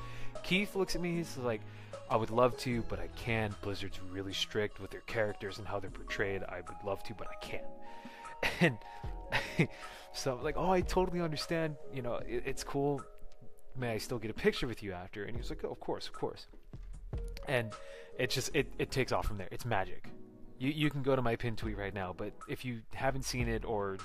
Keith 0.43 0.76
looks 0.76 0.95
at 0.95 1.01
me. 1.01 1.15
He's 1.15 1.38
like 1.38 1.61
I 2.09 2.15
would 2.15 2.32
love 2.32 2.57
to, 2.59 2.84
but 2.89 2.99
I 2.99 3.07
can't. 3.15 3.59
Blizzard's 3.61 3.99
really 4.11 4.34
strict 4.34 4.80
with 4.80 4.89
their 4.89 5.01
characters 5.01 5.59
and 5.59 5.67
how 5.67 5.80
they're 5.80 5.91
portrayed. 5.91 6.43
I 6.43 6.61
would 6.61 6.84
love 6.84 7.03
to, 7.03 7.13
but 7.13 7.28
I 7.28 7.45
can't. 7.45 7.65
And 8.61 8.78
so 10.13 10.38
I'm 10.38 10.43
like, 10.43 10.55
oh, 10.57 10.72
I 10.72 10.80
totally 10.80 11.20
understand. 11.20 11.76
You 11.93 12.01
know, 12.01 12.15
it, 12.15 12.43
it's 12.45 12.63
cool. 12.63 13.01
May 13.78 13.91
I 13.91 13.97
still 13.97 14.17
get 14.17 14.32
a 14.32 14.34
picture 14.34 14.65
with 14.65 14.82
you 14.82 14.93
after? 14.93 15.26
And 15.26 15.36
he 15.36 15.41
was 15.41 15.49
like, 15.49 15.59
oh, 15.65 15.72
of 15.72 15.80
course, 15.82 16.07
of 16.07 16.13
course. 16.13 16.47
And 17.47 17.74
it 18.17 18.30
just 18.30 18.55
it, 18.55 18.72
it 18.80 18.91
takes 18.91 19.11
off 19.11 19.26
from 19.26 19.38
there. 19.38 19.49
It's 19.51 19.65
magic. 19.65 20.09
You 20.60 20.72
you 20.72 20.89
can 20.89 21.01
go 21.01 21.16
to 21.16 21.22
my 21.22 21.36
pin 21.36 21.55
tweet 21.55 21.78
right 21.78 21.93
now, 21.93 22.14
but 22.16 22.34
if 22.47 22.66
you 22.66 22.82
haven't 22.93 23.24
seen 23.24 23.47
it 23.47 23.66
or 23.66 23.97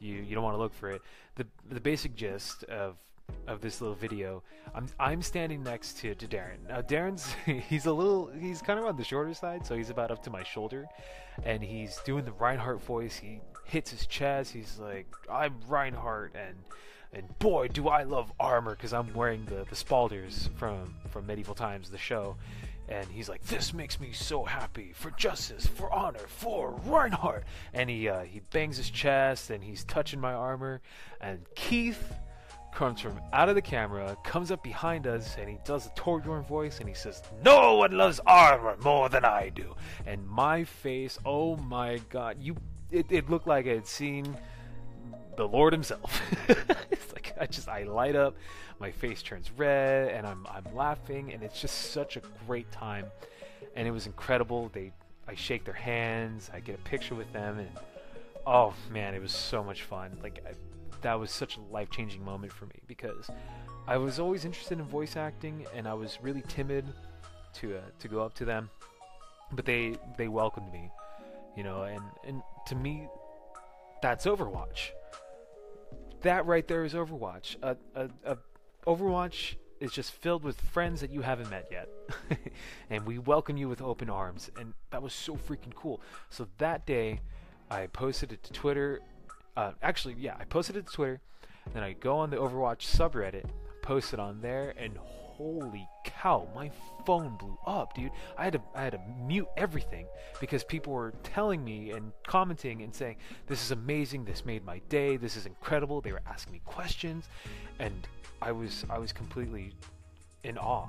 you 0.00 0.16
you 0.16 0.34
don't 0.34 0.44
want 0.44 0.54
to 0.54 0.58
look 0.58 0.74
for 0.74 0.90
it, 0.90 1.02
the 1.36 1.46
the 1.70 1.80
basic 1.80 2.14
gist 2.14 2.64
of 2.64 2.96
of 3.46 3.60
this 3.60 3.80
little 3.80 3.94
video, 3.96 4.42
I'm 4.74 4.88
I'm 4.98 5.22
standing 5.22 5.62
next 5.62 5.98
to, 5.98 6.14
to 6.14 6.26
Darin. 6.26 6.58
Now 6.68 6.80
Darin's 6.80 7.32
he's 7.46 7.86
a 7.86 7.92
little 7.92 8.30
he's 8.38 8.60
kind 8.60 8.78
of 8.78 8.86
on 8.86 8.96
the 8.96 9.04
shorter 9.04 9.34
side, 9.34 9.66
so 9.66 9.76
he's 9.76 9.90
about 9.90 10.10
up 10.10 10.22
to 10.24 10.30
my 10.30 10.42
shoulder, 10.42 10.86
and 11.44 11.62
he's 11.62 11.98
doing 12.04 12.24
the 12.24 12.32
Reinhardt 12.32 12.82
voice. 12.82 13.16
He 13.16 13.40
hits 13.64 13.90
his 13.90 14.06
chest. 14.06 14.52
He's 14.52 14.78
like, 14.78 15.06
"I'm 15.30 15.54
Reinhardt," 15.68 16.34
and 16.34 16.56
and 17.12 17.38
boy, 17.38 17.68
do 17.68 17.88
I 17.88 18.02
love 18.02 18.32
armor 18.40 18.72
because 18.72 18.92
I'm 18.92 19.12
wearing 19.14 19.44
the 19.46 19.64
the 19.68 19.76
Spaulders 19.76 20.50
from 20.56 20.94
from 21.10 21.26
Medieval 21.26 21.54
Times, 21.54 21.90
the 21.90 21.98
show. 21.98 22.36
And 22.88 23.06
he's 23.08 23.28
like, 23.28 23.42
"This 23.44 23.72
makes 23.72 23.98
me 23.98 24.12
so 24.12 24.44
happy 24.44 24.92
for 24.94 25.10
justice, 25.12 25.66
for 25.66 25.92
honor, 25.92 26.26
for 26.26 26.72
Reinhardt." 26.84 27.44
And 27.72 27.88
he 27.88 28.08
uh, 28.08 28.24
he 28.24 28.40
bangs 28.40 28.76
his 28.76 28.90
chest 28.90 29.50
and 29.50 29.64
he's 29.64 29.84
touching 29.84 30.20
my 30.20 30.34
armor. 30.34 30.82
And 31.20 31.46
Keith 31.54 32.12
comes 32.74 33.00
from 33.00 33.20
out 33.32 33.48
of 33.48 33.54
the 33.54 33.62
camera, 33.62 34.16
comes 34.24 34.50
up 34.50 34.62
behind 34.62 35.06
us, 35.06 35.36
and 35.38 35.48
he 35.48 35.58
does 35.64 35.86
a 35.86 35.90
Torbjorn 35.90 36.46
voice, 36.46 36.80
and 36.80 36.88
he 36.88 36.94
says, 36.94 37.22
"No 37.42 37.76
one 37.76 37.92
loves 37.92 38.20
armor 38.26 38.76
more 38.82 39.08
than 39.08 39.24
I 39.24 39.48
do." 39.48 39.74
And 40.06 40.26
my 40.26 40.64
face, 40.64 41.18
oh 41.24 41.56
my 41.56 42.00
god, 42.10 42.36
you, 42.40 42.56
it, 42.90 43.06
it 43.10 43.30
looked 43.30 43.46
like 43.46 43.66
I 43.66 43.74
had 43.74 43.86
seen 43.86 44.36
the 45.36 45.46
Lord 45.46 45.72
himself. 45.72 46.20
it's 46.90 47.12
like 47.12 47.32
I 47.40 47.46
just 47.46 47.68
I 47.68 47.84
light 47.84 48.16
up, 48.16 48.36
my 48.80 48.90
face 48.90 49.22
turns 49.22 49.50
red, 49.56 50.10
and 50.10 50.26
I'm 50.26 50.46
I'm 50.48 50.74
laughing, 50.74 51.32
and 51.32 51.42
it's 51.42 51.60
just 51.60 51.92
such 51.92 52.16
a 52.16 52.22
great 52.46 52.70
time, 52.72 53.06
and 53.76 53.86
it 53.86 53.90
was 53.90 54.06
incredible. 54.06 54.70
They 54.72 54.92
I 55.26 55.34
shake 55.34 55.64
their 55.64 55.74
hands, 55.74 56.50
I 56.52 56.60
get 56.60 56.74
a 56.74 56.82
picture 56.82 57.14
with 57.14 57.32
them, 57.32 57.58
and 57.58 57.68
oh 58.46 58.74
man, 58.90 59.14
it 59.14 59.22
was 59.22 59.32
so 59.32 59.62
much 59.62 59.82
fun. 59.82 60.18
Like 60.22 60.44
I, 60.46 60.52
that 61.02 61.18
was 61.18 61.30
such 61.30 61.56
a 61.56 61.60
life 61.72 61.90
changing 61.90 62.24
moment 62.24 62.52
for 62.52 62.66
me 62.66 62.80
because 62.86 63.30
I 63.86 63.96
was 63.96 64.18
always 64.18 64.44
interested 64.44 64.78
in 64.78 64.84
voice 64.84 65.16
acting, 65.16 65.66
and 65.74 65.86
I 65.86 65.94
was 65.94 66.18
really 66.22 66.42
timid 66.48 66.84
to 67.54 67.76
uh, 67.76 67.80
to 68.00 68.08
go 68.08 68.20
up 68.20 68.34
to 68.34 68.44
them, 68.44 68.70
but 69.52 69.64
they 69.64 69.96
they 70.16 70.28
welcomed 70.28 70.72
me, 70.72 70.90
you 71.56 71.62
know, 71.62 71.82
and 71.82 72.02
and 72.26 72.42
to 72.66 72.74
me, 72.74 73.08
that's 74.02 74.26
Overwatch 74.26 74.90
that 76.24 76.46
right 76.46 76.66
there 76.66 76.84
is 76.84 76.94
Overwatch. 76.94 77.56
A, 77.62 77.76
a, 77.94 78.08
a 78.24 78.36
Overwatch 78.86 79.54
is 79.80 79.92
just 79.92 80.12
filled 80.12 80.44
with 80.44 80.60
friends 80.60 81.00
that 81.00 81.10
you 81.10 81.22
haven't 81.22 81.50
met 81.50 81.68
yet, 81.70 81.88
and 82.90 83.06
we 83.06 83.18
welcome 83.18 83.56
you 83.56 83.68
with 83.68 83.82
open 83.82 84.10
arms. 84.10 84.50
And 84.58 84.74
that 84.90 85.02
was 85.02 85.12
so 85.12 85.36
freaking 85.36 85.74
cool. 85.74 86.00
So 86.30 86.48
that 86.58 86.86
day, 86.86 87.20
I 87.70 87.86
posted 87.86 88.32
it 88.32 88.42
to 88.44 88.52
Twitter. 88.52 89.00
Uh, 89.56 89.72
actually, 89.82 90.16
yeah, 90.18 90.36
I 90.38 90.44
posted 90.44 90.76
it 90.76 90.86
to 90.86 90.92
Twitter. 90.92 91.20
Then 91.72 91.82
I 91.82 91.92
go 91.92 92.18
on 92.18 92.30
the 92.30 92.36
Overwatch 92.36 92.80
subreddit, 92.80 93.46
post 93.82 94.12
it 94.12 94.20
on 94.20 94.40
there, 94.42 94.74
and 94.76 94.96
holy 95.36 95.88
cow, 96.04 96.46
my 96.54 96.70
phone 97.04 97.36
blew 97.36 97.58
up, 97.66 97.94
dude. 97.94 98.12
I 98.36 98.44
had 98.44 98.52
to 98.54 98.60
I 98.74 98.82
had 98.82 98.92
to 98.92 99.00
mute 99.26 99.48
everything 99.56 100.06
because 100.40 100.62
people 100.62 100.92
were 100.92 101.12
telling 101.22 101.64
me 101.64 101.90
and 101.90 102.12
commenting 102.26 102.82
and 102.82 102.94
saying, 102.94 103.16
"This 103.46 103.62
is 103.62 103.70
amazing. 103.70 104.24
This 104.24 104.44
made 104.44 104.64
my 104.64 104.78
day. 104.88 105.16
This 105.16 105.36
is 105.36 105.46
incredible." 105.46 106.00
They 106.00 106.12
were 106.12 106.22
asking 106.26 106.52
me 106.52 106.60
questions, 106.64 107.28
and 107.78 108.06
I 108.44 108.52
was 108.52 108.84
I 108.90 108.98
was 108.98 109.12
completely 109.12 109.72
in 110.42 110.58
awe. 110.58 110.88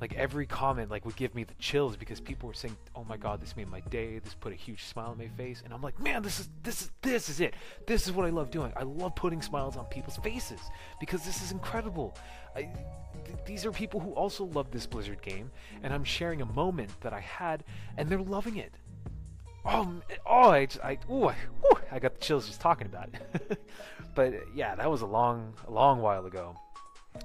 Like 0.00 0.14
every 0.14 0.46
comment 0.46 0.90
like 0.90 1.04
would 1.04 1.16
give 1.16 1.34
me 1.34 1.44
the 1.44 1.54
chills 1.58 1.96
because 1.96 2.20
people 2.20 2.48
were 2.48 2.54
saying 2.54 2.76
oh 2.94 3.04
my 3.04 3.16
god 3.18 3.42
this 3.42 3.56
made 3.56 3.68
my 3.68 3.80
day. 3.80 4.18
This 4.18 4.34
put 4.34 4.52
a 4.52 4.56
huge 4.56 4.84
smile 4.84 5.08
on 5.08 5.18
my 5.18 5.28
face. 5.28 5.62
And 5.64 5.74
i'm 5.74 5.82
like 5.82 6.00
man 6.00 6.22
this 6.22 6.40
is 6.40 6.48
this 6.62 6.82
is 6.82 6.90
this 7.02 7.28
is 7.28 7.40
it. 7.40 7.54
This 7.86 8.06
is 8.06 8.12
what 8.12 8.24
i 8.26 8.30
love 8.30 8.50
doing. 8.50 8.72
I 8.74 8.84
love 8.84 9.14
putting 9.14 9.42
smiles 9.42 9.76
on 9.76 9.84
people's 9.86 10.16
faces 10.16 10.60
because 10.98 11.24
this 11.24 11.42
is 11.42 11.52
incredible. 11.52 12.16
I, 12.54 12.62
th- 12.62 13.38
these 13.44 13.66
are 13.66 13.72
people 13.72 14.00
who 14.00 14.12
also 14.12 14.44
love 14.44 14.70
this 14.70 14.86
blizzard 14.86 15.20
game 15.20 15.50
and 15.82 15.92
i'm 15.92 16.04
sharing 16.04 16.42
a 16.42 16.46
moment 16.46 16.90
that 17.00 17.12
i 17.12 17.20
had 17.20 17.64
and 17.96 18.08
they're 18.08 18.20
loving 18.20 18.56
it 18.56 18.72
oh 19.66 19.92
oh 20.26 20.50
i 20.50 20.68
i 20.82 20.98
ooh, 21.10 21.28
I, 21.28 21.36
I 21.92 21.98
got 21.98 22.14
the 22.14 22.20
chills 22.20 22.46
just 22.46 22.60
talking 22.60 22.86
about 22.86 23.08
it 23.12 23.60
but 24.14 24.34
yeah 24.54 24.74
that 24.74 24.90
was 24.90 25.02
a 25.02 25.06
long 25.06 25.54
a 25.66 25.70
long 25.70 26.00
while 26.00 26.26
ago 26.26 26.56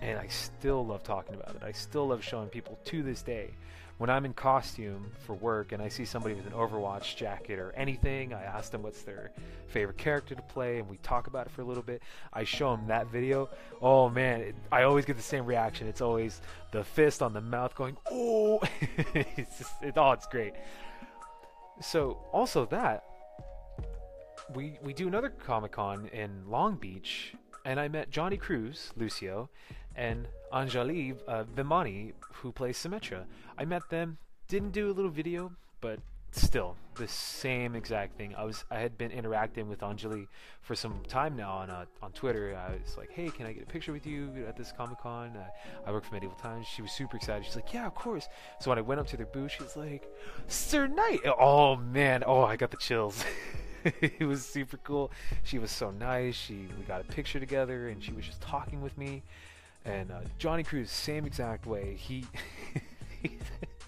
and 0.01 0.17
I 0.17 0.27
still 0.27 0.85
love 0.85 1.03
talking 1.03 1.35
about 1.35 1.55
it. 1.55 1.63
I 1.63 1.71
still 1.71 2.07
love 2.07 2.23
showing 2.23 2.49
people 2.49 2.79
to 2.85 3.03
this 3.03 3.21
day. 3.21 3.51
When 3.97 4.09
I'm 4.09 4.25
in 4.25 4.33
costume 4.33 5.11
for 5.27 5.35
work 5.35 5.73
and 5.73 5.81
I 5.81 5.89
see 5.89 6.05
somebody 6.05 6.33
with 6.33 6.47
an 6.47 6.53
Overwatch 6.53 7.15
jacket 7.17 7.59
or 7.59 7.71
anything, 7.73 8.33
I 8.33 8.41
ask 8.41 8.71
them 8.71 8.81
what's 8.81 9.03
their 9.03 9.31
favorite 9.67 9.99
character 9.99 10.33
to 10.33 10.41
play 10.41 10.79
and 10.79 10.89
we 10.89 10.97
talk 10.97 11.27
about 11.27 11.45
it 11.45 11.51
for 11.51 11.61
a 11.61 11.65
little 11.65 11.83
bit. 11.83 12.01
I 12.33 12.43
show 12.43 12.75
them 12.75 12.87
that 12.87 13.07
video. 13.11 13.49
Oh 13.79 14.09
man, 14.09 14.41
it, 14.41 14.55
I 14.71 14.83
always 14.83 15.05
get 15.05 15.17
the 15.17 15.23
same 15.23 15.45
reaction. 15.45 15.87
It's 15.87 16.01
always 16.01 16.41
the 16.71 16.83
fist 16.83 17.21
on 17.21 17.33
the 17.33 17.41
mouth 17.41 17.75
going, 17.75 17.95
oh! 18.09 18.59
it's 19.13 19.59
just, 19.59 19.73
it, 19.83 19.93
oh, 19.97 20.13
it's 20.13 20.25
great. 20.25 20.53
So, 21.81 22.17
also 22.31 22.65
that, 22.67 23.03
we, 24.53 24.77
we 24.83 24.93
do 24.93 25.07
another 25.07 25.29
Comic 25.29 25.73
Con 25.73 26.07
in 26.13 26.43
Long 26.47 26.75
Beach 26.75 27.33
and 27.65 27.79
I 27.79 27.87
met 27.87 28.09
Jonny 28.09 28.37
Cruz, 28.37 28.91
Lucio, 28.95 29.49
and 29.95 30.27
Anjali 30.53 31.17
uh, 31.27 31.43
Bhimani, 31.55 32.13
who 32.33 32.51
plays 32.51 32.77
Symmetra. 32.77 33.25
I 33.57 33.65
met 33.65 33.89
them, 33.89 34.17
didn't 34.47 34.71
do 34.71 34.89
a 34.89 34.93
little 34.93 35.11
video, 35.11 35.51
but 35.79 35.99
still 36.31 36.75
the 36.95 37.07
same 37.07 37.75
exact 37.75 38.17
thing. 38.17 38.35
I 38.35 38.43
was 38.43 38.63
I 38.69 38.79
had 38.79 38.97
been 38.97 39.11
interacting 39.11 39.69
with 39.69 39.79
Anjali 39.79 40.27
for 40.61 40.75
some 40.75 41.01
time 41.07 41.35
now 41.35 41.51
on 41.51 41.69
uh, 41.69 41.85
on 42.01 42.11
Twitter. 42.11 42.55
I 42.55 42.73
was 42.73 42.97
like, 42.97 43.11
"Hey, 43.11 43.29
can 43.29 43.45
I 43.45 43.53
get 43.53 43.63
a 43.63 43.65
picture 43.65 43.91
with 43.91 44.05
you 44.05 44.45
at 44.47 44.57
this 44.57 44.71
Comic 44.71 44.99
Con?" 44.99 45.35
Uh, 45.35 45.47
I 45.85 45.91
work 45.91 46.05
for 46.05 46.13
Medieval 46.13 46.37
Times. 46.37 46.67
She 46.67 46.81
was 46.81 46.91
super 46.91 47.17
excited. 47.17 47.45
She's 47.45 47.55
like, 47.55 47.73
"Yeah, 47.73 47.87
of 47.87 47.95
course." 47.95 48.27
So 48.59 48.71
when 48.71 48.77
I 48.77 48.81
went 48.81 48.99
up 48.99 49.07
to 49.07 49.17
their 49.17 49.25
booth, 49.25 49.51
she's 49.57 49.75
like, 49.75 50.07
"Sir 50.47 50.87
Knight!" 50.87 51.21
Oh 51.25 51.75
man, 51.75 52.23
oh 52.25 52.43
I 52.43 52.55
got 52.55 52.71
the 52.71 52.77
chills. 52.77 53.23
it 54.01 54.25
was 54.27 54.45
super 54.45 54.77
cool. 54.77 55.11
She 55.43 55.59
was 55.59 55.71
so 55.71 55.91
nice. 55.91 56.35
She 56.35 56.67
we 56.77 56.83
got 56.87 57.01
a 57.01 57.05
picture 57.05 57.39
together, 57.39 57.89
and 57.89 58.03
she 58.03 58.11
was 58.11 58.25
just 58.25 58.41
talking 58.41 58.81
with 58.81 58.97
me. 58.97 59.23
And 59.85 60.11
uh, 60.11 60.21
Jonny 60.37 60.63
Cruz, 60.63 60.91
same 60.91 61.25
exact 61.25 61.65
way. 61.65 61.95
He, 61.95 62.25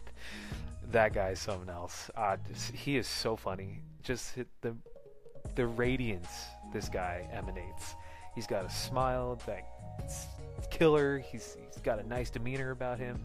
that 0.93 1.13
guy's 1.13 1.39
something 1.39 1.69
else. 1.69 2.09
Uh, 2.15 2.37
just, 2.47 2.71
he 2.71 2.97
is 2.97 3.07
so 3.07 3.35
funny. 3.35 3.81
Just 4.01 4.35
the 4.61 4.75
the 5.55 5.67
radiance 5.67 6.29
this 6.71 6.87
guy 6.87 7.27
emanates. 7.31 7.95
He's 8.33 8.47
got 8.47 8.65
a 8.65 8.69
smile 8.69 9.39
that's 9.97 10.27
killer. 10.71 11.19
He's 11.19 11.57
he's 11.71 11.81
got 11.81 11.99
a 11.99 12.07
nice 12.07 12.29
demeanor 12.29 12.71
about 12.71 12.99
him. 12.99 13.19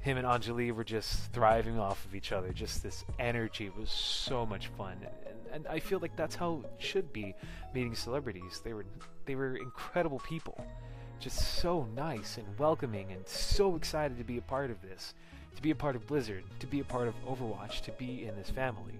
Him 0.00 0.16
and 0.16 0.26
Anjali 0.26 0.72
were 0.72 0.84
just 0.84 1.32
thriving 1.32 1.78
off 1.78 2.04
of 2.04 2.14
each 2.14 2.32
other. 2.32 2.52
Just 2.52 2.82
this 2.82 3.04
energy 3.18 3.70
was 3.78 3.90
so 3.90 4.44
much 4.44 4.68
fun, 4.68 4.96
and, 5.26 5.36
and 5.52 5.66
I 5.68 5.78
feel 5.78 6.00
like 6.00 6.16
that's 6.16 6.34
how 6.34 6.64
it 6.64 6.82
should 6.82 7.12
be 7.12 7.34
meeting 7.74 7.94
celebrities. 7.94 8.60
They 8.64 8.72
were 8.72 8.86
they 9.26 9.34
were 9.34 9.56
incredible 9.56 10.20
people 10.20 10.64
just 11.20 11.60
so 11.60 11.86
nice 11.94 12.36
and 12.36 12.58
welcoming 12.58 13.12
and 13.12 13.26
so 13.28 13.76
excited 13.76 14.18
to 14.18 14.24
be 14.24 14.38
a 14.38 14.42
part 14.42 14.72
of 14.72 14.82
this, 14.82 15.14
to 15.56 15.62
be 15.62 15.70
a 15.70 15.74
part 15.74 15.96
of 15.96 16.06
Blizzard, 16.06 16.44
to 16.60 16.66
be 16.66 16.80
a 16.80 16.84
part 16.84 17.08
of 17.08 17.14
Overwatch, 17.26 17.82
to 17.82 17.92
be 17.92 18.26
in 18.26 18.36
this 18.36 18.50
family. 18.50 18.94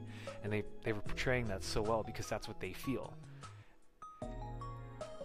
And 0.45 0.53
they, 0.53 0.65
they 0.85 0.93
were 0.93 1.01
portraying 1.01 1.47
that 1.49 1.63
so 1.63 1.83
well 1.83 2.03
because 2.03 2.27
that's 2.27 2.49
what 2.49 2.61
they 2.61 2.73
feel. 2.73 3.13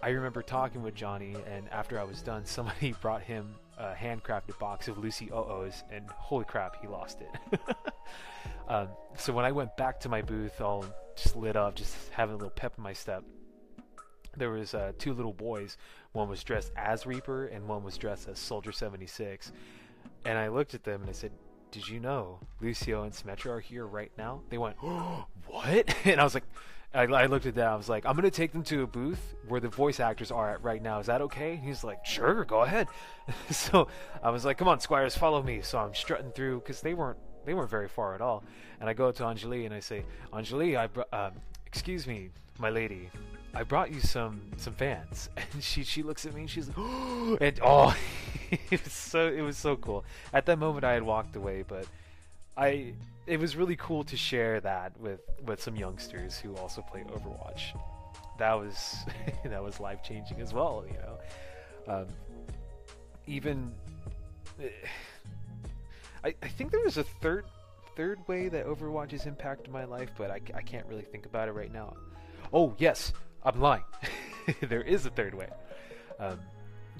I 0.02 0.10
remember 0.10 0.42
talking 0.42 0.82
with 0.82 0.94
Jonny, 0.94 1.34
and 1.50 1.68
after 1.70 1.98
I 1.98 2.04
was 2.04 2.22
done, 2.22 2.44
somebody 2.44 2.94
brought 3.00 3.22
him 3.22 3.54
a 3.78 3.94
handcrafted 3.94 4.58
box 4.58 4.88
of 4.88 4.98
Lucio-Ohs, 4.98 5.84
and 5.90 6.08
holy 6.10 6.44
crap, 6.44 6.80
he 6.80 6.88
lost 6.88 7.20
it. 7.20 7.60
um, 8.68 8.88
so 9.16 9.32
when 9.32 9.44
I 9.44 9.52
went 9.52 9.76
back 9.76 10.00
to 10.00 10.08
my 10.08 10.22
booth, 10.22 10.60
all 10.60 10.84
just 11.16 11.36
lit 11.36 11.56
up, 11.56 11.74
just 11.74 11.94
having 12.10 12.34
a 12.34 12.38
little 12.38 12.50
pep 12.50 12.74
in 12.76 12.82
my 12.82 12.92
step, 12.92 13.24
there 14.36 14.50
was 14.50 14.74
uh, 14.74 14.92
two 14.98 15.14
little 15.14 15.32
boys. 15.32 15.76
One 16.12 16.28
was 16.28 16.44
dressed 16.44 16.72
as 16.76 17.06
Reaper, 17.06 17.46
and 17.46 17.66
one 17.66 17.82
was 17.82 17.96
dressed 17.98 18.28
as 18.28 18.38
Soldier 18.38 18.72
76. 18.72 19.52
And 20.28 20.36
I 20.36 20.48
looked 20.48 20.74
at 20.74 20.84
them 20.84 21.00
and 21.00 21.08
I 21.08 21.14
said, 21.14 21.32
"Did 21.70 21.88
you 21.88 22.00
know 22.00 22.38
Lucio 22.60 23.04
and 23.04 23.14
Symmetra 23.14 23.46
are 23.46 23.60
here 23.60 23.86
right 23.86 24.12
now?" 24.18 24.42
They 24.50 24.58
went, 24.58 24.76
oh, 24.82 25.24
"What?" 25.46 25.94
And 26.04 26.20
I 26.20 26.24
was 26.24 26.34
like, 26.34 26.44
I, 26.92 27.04
I, 27.04 27.24
looked 27.24 27.46
at 27.46 27.54
that. 27.54 27.66
I 27.66 27.76
was 27.76 27.88
like, 27.88 28.04
"I'm 28.04 28.14
gonna 28.14 28.30
take 28.30 28.52
them 28.52 28.62
to 28.64 28.82
a 28.82 28.86
booth 28.86 29.34
where 29.48 29.58
the 29.58 29.70
voice 29.70 30.00
actors 30.00 30.30
are 30.30 30.50
at 30.50 30.62
right 30.62 30.82
now. 30.82 30.98
Is 30.98 31.06
that 31.06 31.22
okay?" 31.22 31.54
And 31.54 31.64
he's 31.64 31.82
like, 31.82 32.04
"Sure, 32.04 32.44
go 32.44 32.60
ahead." 32.60 32.88
so 33.50 33.88
I 34.22 34.28
was 34.28 34.44
like, 34.44 34.58
"Come 34.58 34.68
on, 34.68 34.80
squires, 34.80 35.16
follow 35.16 35.42
me." 35.42 35.62
So 35.62 35.78
I'm 35.78 35.94
strutting 35.94 36.32
through 36.32 36.60
because 36.60 36.82
they 36.82 36.92
weren't 36.92 37.18
they 37.46 37.54
weren't 37.54 37.70
very 37.70 37.88
far 37.88 38.14
at 38.14 38.20
all. 38.20 38.44
And 38.80 38.90
I 38.90 38.92
go 38.92 39.10
to 39.10 39.22
Anjali 39.22 39.64
and 39.64 39.72
I 39.74 39.80
say, 39.80 40.04
"Anjali, 40.30 40.76
I 40.76 40.88
br- 40.88 41.08
uh, 41.10 41.30
excuse 41.64 42.06
me, 42.06 42.28
my 42.58 42.68
lady." 42.68 43.08
I 43.58 43.64
brought 43.64 43.92
you 43.92 43.98
some 43.98 44.40
some 44.56 44.74
fans, 44.74 45.30
and 45.36 45.64
she 45.64 45.82
she 45.82 46.04
looks 46.04 46.24
at 46.24 46.32
me 46.32 46.42
and 46.42 46.50
she's 46.50 46.68
like, 46.68 46.76
oh, 46.78 47.36
and 47.40 47.58
oh, 47.60 47.96
it 48.70 48.84
was 48.84 48.92
so 48.92 49.26
it 49.26 49.40
was 49.40 49.56
so 49.56 49.74
cool. 49.74 50.04
At 50.32 50.46
that 50.46 50.60
moment, 50.60 50.84
I 50.84 50.92
had 50.92 51.02
walked 51.02 51.34
away, 51.34 51.64
but 51.66 51.84
I 52.56 52.94
it 53.26 53.40
was 53.40 53.56
really 53.56 53.74
cool 53.74 54.04
to 54.04 54.16
share 54.16 54.60
that 54.60 54.96
with 55.00 55.22
with 55.44 55.60
some 55.60 55.74
youngsters 55.74 56.38
who 56.38 56.54
also 56.54 56.82
play 56.82 57.02
Overwatch. 57.02 57.76
That 58.38 58.52
was 58.52 58.98
that 59.44 59.62
was 59.62 59.80
life 59.80 60.04
changing 60.04 60.40
as 60.40 60.54
well. 60.54 60.84
You 60.86 60.96
know, 61.00 61.18
um, 61.92 62.06
even 63.26 63.72
I 66.24 66.32
I 66.40 66.48
think 66.48 66.70
there 66.70 66.84
was 66.84 66.96
a 66.96 67.04
third 67.04 67.44
third 67.96 68.20
way 68.28 68.48
that 68.50 68.66
Overwatch 68.66 69.10
has 69.10 69.26
impacted 69.26 69.72
my 69.72 69.84
life, 69.84 70.10
but 70.16 70.30
I, 70.30 70.40
I 70.54 70.62
can't 70.62 70.86
really 70.86 71.02
think 71.02 71.26
about 71.26 71.48
it 71.48 71.52
right 71.52 71.72
now. 71.72 71.96
Oh 72.52 72.76
yes, 72.78 73.12
I'm 73.42 73.60
lying. 73.60 73.84
there 74.68 74.82
is 74.82 75.06
a 75.06 75.10
third 75.10 75.34
way. 75.34 75.48
Um, 76.18 76.40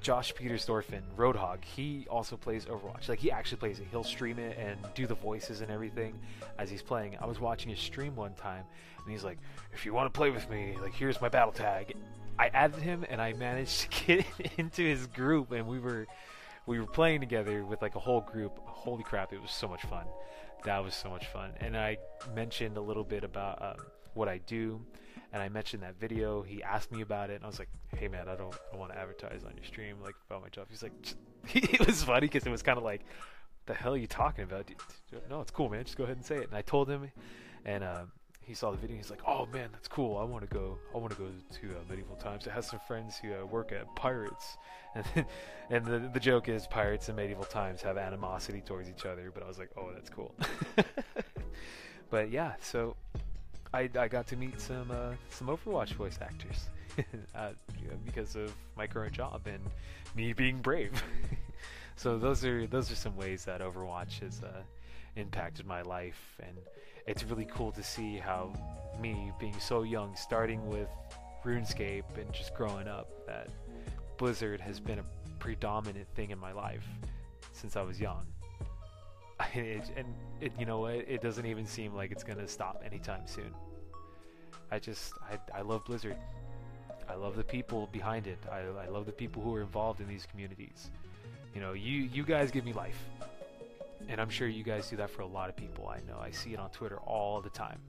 Josh 0.01 0.33
Petersdorf 0.33 0.85
Roadhog, 1.17 1.63
he 1.63 2.07
also 2.09 2.37
plays 2.37 2.65
Overwatch. 2.65 3.09
Like 3.09 3.19
he 3.19 3.31
actually 3.31 3.57
plays 3.57 3.79
it. 3.79 3.87
He'll 3.91 4.03
stream 4.03 4.39
it 4.39 4.57
and 4.57 4.77
do 4.95 5.07
the 5.07 5.15
voices 5.15 5.61
and 5.61 5.69
everything 5.69 6.17
as 6.57 6.69
he's 6.69 6.81
playing. 6.81 7.17
I 7.19 7.25
was 7.25 7.39
watching 7.39 7.69
his 7.69 7.79
stream 7.79 8.15
one 8.15 8.33
time 8.33 8.63
and 9.03 9.11
he's 9.11 9.23
like, 9.23 9.39
"If 9.73 9.85
you 9.85 9.93
want 9.93 10.11
to 10.11 10.17
play 10.17 10.29
with 10.29 10.49
me, 10.49 10.75
like 10.81 10.93
here's 10.93 11.19
my 11.19 11.29
battle 11.29 11.51
tag." 11.51 11.95
I 12.37 12.47
added 12.53 12.81
him 12.81 13.05
and 13.09 13.21
I 13.21 13.33
managed 13.33 13.91
to 13.91 14.05
get 14.05 14.25
into 14.57 14.83
his 14.83 15.05
group 15.07 15.51
and 15.51 15.67
we 15.67 15.79
were 15.79 16.07
we 16.65 16.79
were 16.79 16.85
playing 16.85 17.19
together 17.19 17.65
with 17.65 17.81
like 17.81 17.95
a 17.95 17.99
whole 17.99 18.21
group. 18.21 18.57
Holy 18.65 19.03
crap, 19.03 19.33
it 19.33 19.41
was 19.41 19.51
so 19.51 19.67
much 19.67 19.81
fun. 19.83 20.05
That 20.63 20.83
was 20.83 20.95
so 20.95 21.09
much 21.09 21.27
fun. 21.27 21.51
And 21.59 21.75
I 21.75 21.97
mentioned 22.33 22.77
a 22.77 22.81
little 22.81 23.03
bit 23.03 23.23
about 23.23 23.61
um, 23.61 23.85
what 24.19 24.29
I 24.29 24.39
do 24.45 24.81
and 25.31 25.41
I 25.41 25.49
mentioned 25.49 25.83
that 25.83 25.99
video. 25.99 26.41
He 26.41 26.63
asked 26.63 26.91
me 26.91 27.01
about 27.01 27.29
it, 27.29 27.35
and 27.35 27.43
I 27.43 27.47
was 27.47 27.59
like, 27.59 27.69
"Hey 27.95 28.07
man, 28.07 28.27
I 28.27 28.35
don't, 28.35 28.55
I 28.73 28.77
want 28.77 28.91
to 28.91 28.97
advertise 28.97 29.43
on 29.43 29.55
your 29.55 29.65
stream 29.65 29.97
like 30.03 30.15
about 30.29 30.41
my 30.41 30.49
job." 30.49 30.67
He's 30.69 30.83
like, 30.83 30.93
it 31.53 31.85
was 31.85 32.03
funny 32.03 32.21
because 32.21 32.45
it 32.45 32.49
was 32.49 32.63
kind 32.63 32.77
of 32.77 32.83
like, 32.83 33.01
"The 33.65 33.73
hell 33.73 33.93
are 33.93 33.97
you 33.97 34.07
talking 34.07 34.43
about?" 34.43 34.69
No, 35.29 35.41
it's 35.41 35.51
cool, 35.51 35.69
man. 35.69 35.83
Just 35.83 35.97
go 35.97 36.03
ahead 36.03 36.17
and 36.17 36.25
say 36.25 36.37
it. 36.37 36.47
And 36.47 36.55
I 36.55 36.61
told 36.61 36.89
him, 36.89 37.11
and 37.65 37.83
uh, 37.83 38.03
he 38.41 38.55
saw 38.55 38.71
the 38.71 38.77
video. 38.77 38.97
He's 38.97 39.11
like, 39.11 39.21
"Oh 39.27 39.45
man, 39.53 39.69
that's 39.71 39.87
cool. 39.87 40.17
I 40.17 40.23
want 40.23 40.49
to 40.49 40.53
go. 40.53 40.79
I 40.95 40.97
want 40.97 41.11
to 41.11 41.17
go 41.17 41.27
to 41.27 41.67
uh, 41.67 41.79
Medieval 41.87 42.15
Times. 42.15 42.47
I 42.47 42.51
have 42.51 42.65
some 42.65 42.79
friends 42.87 43.17
who 43.17 43.33
uh, 43.33 43.45
work 43.45 43.71
at 43.71 43.95
Pirates." 43.95 44.57
And 44.95 45.05
and 45.69 45.85
the 45.85 46.09
the 46.11 46.19
joke 46.19 46.49
is 46.49 46.65
Pirates 46.65 47.09
and 47.09 47.15
Medieval 47.15 47.43
Times 47.43 47.83
have 47.83 47.95
animosity 47.95 48.59
towards 48.59 48.89
each 48.89 49.05
other. 49.05 49.29
But 49.31 49.43
I 49.43 49.47
was 49.47 49.59
like, 49.59 49.69
"Oh, 49.77 49.91
that's 49.93 50.09
cool." 50.09 50.33
but 52.09 52.31
yeah, 52.31 52.53
so 52.59 52.95
I, 53.73 53.89
I 53.97 54.07
got 54.07 54.27
to 54.27 54.35
meet 54.35 54.59
some 54.59 54.89
uh, 54.91 55.13
some 55.29 55.47
Overwatch 55.47 55.93
voice 55.93 56.17
actors 56.21 56.69
uh, 57.35 57.51
because 58.05 58.35
of 58.35 58.51
my 58.75 58.87
current 58.87 59.13
job 59.13 59.41
and 59.45 59.61
me 60.15 60.33
being 60.33 60.59
brave. 60.59 60.91
so 61.95 62.17
those 62.17 62.43
are 62.43 62.65
those 62.67 62.91
are 62.91 62.95
some 62.95 63.15
ways 63.15 63.45
that 63.45 63.61
Overwatch 63.61 64.19
has 64.19 64.41
uh, 64.43 64.61
impacted 65.15 65.67
my 65.67 65.81
life, 65.83 66.37
and 66.41 66.57
it's 67.05 67.23
really 67.23 67.45
cool 67.45 67.71
to 67.71 67.83
see 67.83 68.17
how 68.17 68.51
me 68.99 69.31
being 69.39 69.59
so 69.59 69.83
young, 69.83 70.15
starting 70.15 70.67
with 70.67 70.89
RuneScape 71.45 72.17
and 72.17 72.31
just 72.33 72.53
growing 72.55 72.87
up, 72.87 73.07
that 73.27 73.49
Blizzard 74.17 74.59
has 74.61 74.79
been 74.79 74.99
a 74.99 75.05
predominant 75.37 76.07
thing 76.15 76.31
in 76.31 76.39
my 76.39 76.51
life 76.51 76.85
since 77.53 77.75
I 77.75 77.81
was 77.81 77.99
young. 77.99 78.25
It, 79.55 79.89
and 79.95 80.07
it, 80.41 80.51
you 80.59 80.65
know, 80.65 80.85
it, 80.87 81.05
it 81.07 81.21
doesn't 81.21 81.45
even 81.45 81.65
seem 81.65 81.93
like 81.93 82.11
it's 82.11 82.23
gonna 82.23 82.47
stop 82.47 82.83
anytime 82.85 83.21
soon. 83.25 83.53
I 84.71 84.79
just, 84.79 85.13
I, 85.31 85.57
I 85.57 85.61
love 85.61 85.85
Blizzard. 85.85 86.17
I 87.09 87.15
love 87.15 87.35
the 87.35 87.43
people 87.43 87.89
behind 87.91 88.27
it. 88.27 88.37
I, 88.51 88.59
I 88.59 88.87
love 88.89 89.05
the 89.05 89.11
people 89.11 89.41
who 89.41 89.55
are 89.55 89.61
involved 89.61 89.99
in 89.99 90.07
these 90.07 90.27
communities. 90.27 90.91
You 91.55 91.61
know, 91.61 91.73
you, 91.73 92.09
you 92.13 92.23
guys 92.23 92.51
give 92.51 92.65
me 92.65 92.73
life. 92.73 93.03
And 94.07 94.21
I'm 94.21 94.29
sure 94.29 94.47
you 94.47 94.63
guys 94.63 94.89
do 94.89 94.97
that 94.97 95.09
for 95.09 95.23
a 95.23 95.27
lot 95.27 95.49
of 95.49 95.55
people. 95.55 95.87
I 95.87 95.99
know. 96.07 96.19
I 96.19 96.31
see 96.31 96.53
it 96.53 96.59
on 96.59 96.69
Twitter 96.69 96.97
all 96.97 97.41
the 97.41 97.49
time. 97.49 97.79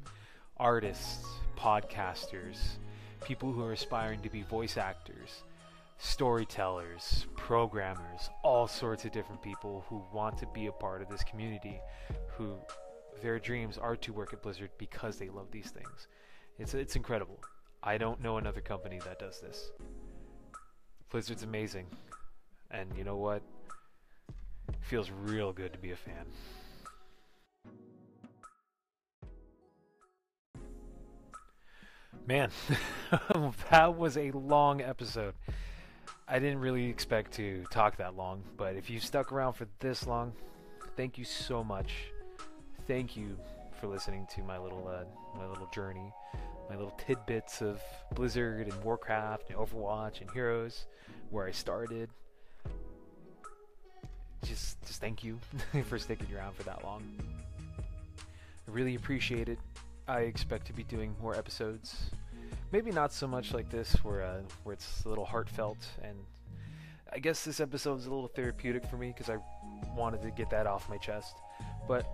Artists, 0.57 1.25
podcasters, 1.57 2.57
people 3.25 3.53
who 3.53 3.63
are 3.63 3.73
aspiring 3.73 4.21
to 4.23 4.31
be 4.31 4.43
voice 4.43 4.77
actors, 4.77 5.43
storytellers, 6.01 7.27
programmers, 7.37 8.31
all 8.43 8.67
sorts 8.67 9.05
of 9.05 9.13
different 9.13 9.43
people 9.43 9.85
who 9.89 10.03
want 10.13 10.39
to 10.39 10.47
be 10.55 10.67
a 10.67 10.73
part 10.73 11.03
of 11.03 11.09
this 11.11 11.23
community, 11.25 11.79
who 12.37 12.57
their 13.23 13.39
dreams 13.39 13.77
are 13.77 13.97
to 13.97 14.13
work 14.13 14.33
at 14.33 14.43
Blizzard 14.43 14.71
because 14.79 15.19
they 15.19 15.29
love 15.29 15.51
these 15.51 15.71
things. 15.71 16.09
It's 16.59 16.73
it's 16.73 16.97
incredible. 16.97 17.39
I 17.83 17.99
don't 17.99 18.21
know 18.21 18.39
another 18.39 18.63
company 18.63 18.99
that 19.05 19.19
does 19.19 19.41
this. 19.41 19.71
Blizzard's 21.11 21.43
amazing. 21.43 21.87
And 22.71 22.91
you 22.97 23.05
know 23.05 23.17
what? 23.17 23.43
It 24.69 24.77
feels 24.81 25.11
real 25.11 25.53
good 25.53 25.73
to 25.75 25.79
be 25.79 25.91
a 25.91 25.97
fan. 25.97 26.25
Man, 32.27 32.51
that 33.71 33.97
was 33.97 34.17
a 34.17 34.31
long 34.31 34.81
episode. 34.81 35.35
I 36.33 36.39
didn't 36.39 36.61
really 36.61 36.85
expect 36.85 37.33
to 37.35 37.65
talk 37.73 37.97
that 37.97 38.17
long, 38.17 38.45
but 38.57 38.77
if 38.77 38.89
you 38.89 39.01
stuck 39.01 39.33
around 39.33 39.55
for 39.55 39.67
this 39.81 40.07
long, 40.07 40.33
thank 40.97 41.19
you 41.19 41.25
so 41.25 41.65
much. 41.65 41.93
Thank 42.87 43.17
you 43.17 43.37
for 43.81 43.89
listening 43.89 44.29
to 44.37 44.43
my 44.45 44.57
little 44.57 44.87
uh, 44.87 45.05
my 45.37 45.45
little 45.49 45.67
journey, 45.75 46.13
my 46.69 46.77
little 46.77 46.97
tidbits 47.05 47.63
of 47.63 47.81
Blizzard 48.15 48.69
and 48.69 48.85
Warcraft 48.85 49.51
and 49.51 49.59
Overwatch 49.59 50.21
and 50.21 50.31
Heroes, 50.31 50.87
where 51.31 51.49
I 51.49 51.51
started. 51.51 52.09
Just 54.45 54.81
just 54.87 55.01
thank 55.01 55.25
you 55.25 55.37
for 55.87 55.99
sticking 55.99 56.33
around 56.33 56.55
for 56.55 56.63
that 56.63 56.85
long. 56.85 57.03
I 58.21 58.71
really 58.71 58.95
appreciate 58.95 59.49
it. 59.49 59.59
I 60.07 60.21
expect 60.21 60.69
to 60.69 60.73
be 60.73 60.85
doing 60.85 61.13
more 61.21 61.35
episodes 61.35 62.13
maybe 62.73 62.91
not 62.91 63.13
so 63.13 63.27
much 63.27 63.53
like 63.53 63.71
this 63.71 63.93
where 64.05 64.23
uh, 64.23 64.41
where 64.65 64.73
it's 64.73 65.05
a 65.05 65.09
little 65.09 65.25
heartfelt 65.25 65.79
and 66.03 66.17
I 67.13 67.19
guess 67.19 67.45
this 67.45 67.59
episode 67.59 67.99
is 67.99 68.07
a 68.07 68.11
little 68.11 68.29
therapeutic 68.29 68.87
for 68.87 68.97
me 68.97 69.09
because 69.09 69.29
I 69.29 69.39
wanted 69.97 70.23
to 70.23 70.31
get 70.31 70.49
that 70.51 70.67
off 70.67 70.89
my 70.89 70.97
chest. 70.97 71.35
But 71.89 72.07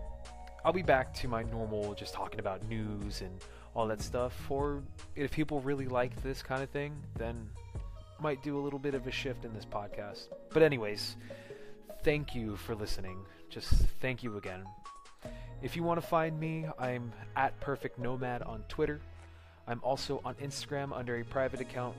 I'll 0.65 0.73
be 0.73 0.83
back 0.83 1.13
to 1.15 1.29
my 1.29 1.43
normal 1.43 1.95
just 1.95 2.15
talking 2.15 2.41
about 2.41 2.67
news 2.67 3.21
and 3.21 3.39
all 3.75 3.87
that 3.89 4.01
stuff. 4.01 4.35
Or 4.51 4.83
if 5.15 5.31
people 5.31 5.61
really 5.61 5.87
like 5.87 6.23
this 6.23 6.43
kind 6.43 6.63
of 6.63 6.71
thing, 6.71 6.97
then 7.19 7.49
might 8.21 8.43
do 8.43 8.59
a 8.59 8.63
little 8.63 8.79
bit 8.79 8.95
of 8.95 9.07
a 9.07 9.11
shift 9.11 9.45
in 9.45 9.53
this 9.53 9.67
podcast. 9.67 10.29
But 10.51 10.63
anyways, 10.63 11.17
thank 12.03 12.35
you 12.35 12.57
for 12.57 12.75
listening. 12.75 13.19
Just 13.51 13.71
thank 14.01 14.23
you 14.23 14.39
again. 14.39 14.65
If 15.61 15.77
you 15.77 15.83
want 15.83 16.01
to 16.01 16.07
find 16.07 16.41
me, 16.41 16.67
I'm 16.79 17.13
at 17.37 17.59
Perfect 17.61 17.99
Nomad 17.99 18.43
on 18.43 18.65
Twitter. 18.69 19.01
I'm 19.69 19.81
also 19.83 20.21
on 20.25 20.35
Instagram 20.37 20.97
under 20.97 21.17
a 21.17 21.25
private 21.25 21.61
account 21.61 21.97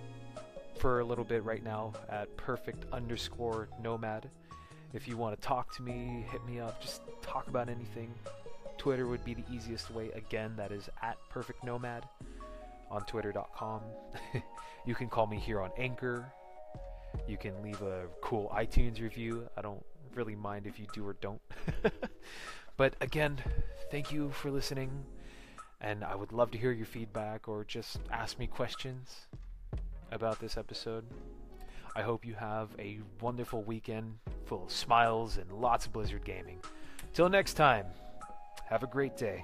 for 0.78 1.00
a 1.00 1.04
little 1.04 1.24
bit 1.24 1.44
right 1.44 1.64
now 1.64 1.94
at 2.10 2.36
perfect 2.38 2.86
underscore 2.94 3.68
nomad. 3.82 4.30
If 4.94 5.08
you 5.08 5.18
want 5.18 5.40
to 5.40 5.48
talk 5.48 5.76
to 5.76 5.82
me, 5.82 6.26
hit 6.32 6.46
me 6.46 6.60
up, 6.60 6.82
just 6.82 7.02
talk 7.22 7.48
about 7.48 7.68
anything. 7.68 8.14
Twitter 8.78 9.08
would 9.08 9.24
be 9.26 9.34
the 9.34 9.44
easiest 9.52 9.92
way. 9.92 10.12
Again, 10.12 10.54
that 10.56 10.72
is 10.72 10.90
at 11.02 11.18
perfect 11.30 11.64
nomad 11.64 12.08
on 12.90 13.06
twitter.com. 13.06 13.82
you 14.86 14.96
can 14.96 15.10
call 15.10 15.28
me 15.28 15.38
here 15.38 15.60
on 15.60 15.72
Anchor. 15.78 16.32
You 17.28 17.38
can 17.38 17.62
leave 17.62 17.82
a 17.82 18.06
cool 18.22 18.50
iTunes 18.56 19.02
review. 19.02 19.50
I 19.58 19.62
don't 19.62 19.84
really 20.14 20.36
mind 20.36 20.68
if 20.68 20.80
you 20.80 20.86
do 20.94 21.06
or 21.06 21.14
don't. 21.20 21.42
but 22.78 22.96
again, 23.02 23.38
thank 23.92 24.12
you 24.12 24.32
for 24.32 24.52
listening 24.52 25.06
and 25.82 26.04
I 26.04 26.16
would 26.16 26.32
love 26.32 26.52
to 26.52 26.58
hear 26.58 26.72
your 26.72 26.86
feedback 26.86 27.48
or 27.48 27.64
just 27.64 28.00
ask 28.12 28.40
me 28.40 28.48
questions 28.48 29.28
about 30.12 30.40
this 30.40 30.58
episode. 30.58 31.06
I 31.96 32.02
hope 32.02 32.26
you 32.26 32.36
have 32.36 32.70
a 32.80 33.00
wonderful 33.22 33.64
weekend 33.64 34.18
full 34.46 34.66
of 34.66 34.72
smiles 34.72 35.38
and 35.38 35.52
lots 35.52 35.86
of 35.86 35.94
Blizzard 35.94 36.24
gaming. 36.24 36.60
Till 37.14 37.30
next 37.30 37.54
time, 37.56 37.86
have 38.70 38.84
a 38.84 38.88
great 38.88 39.18
day. 39.18 39.44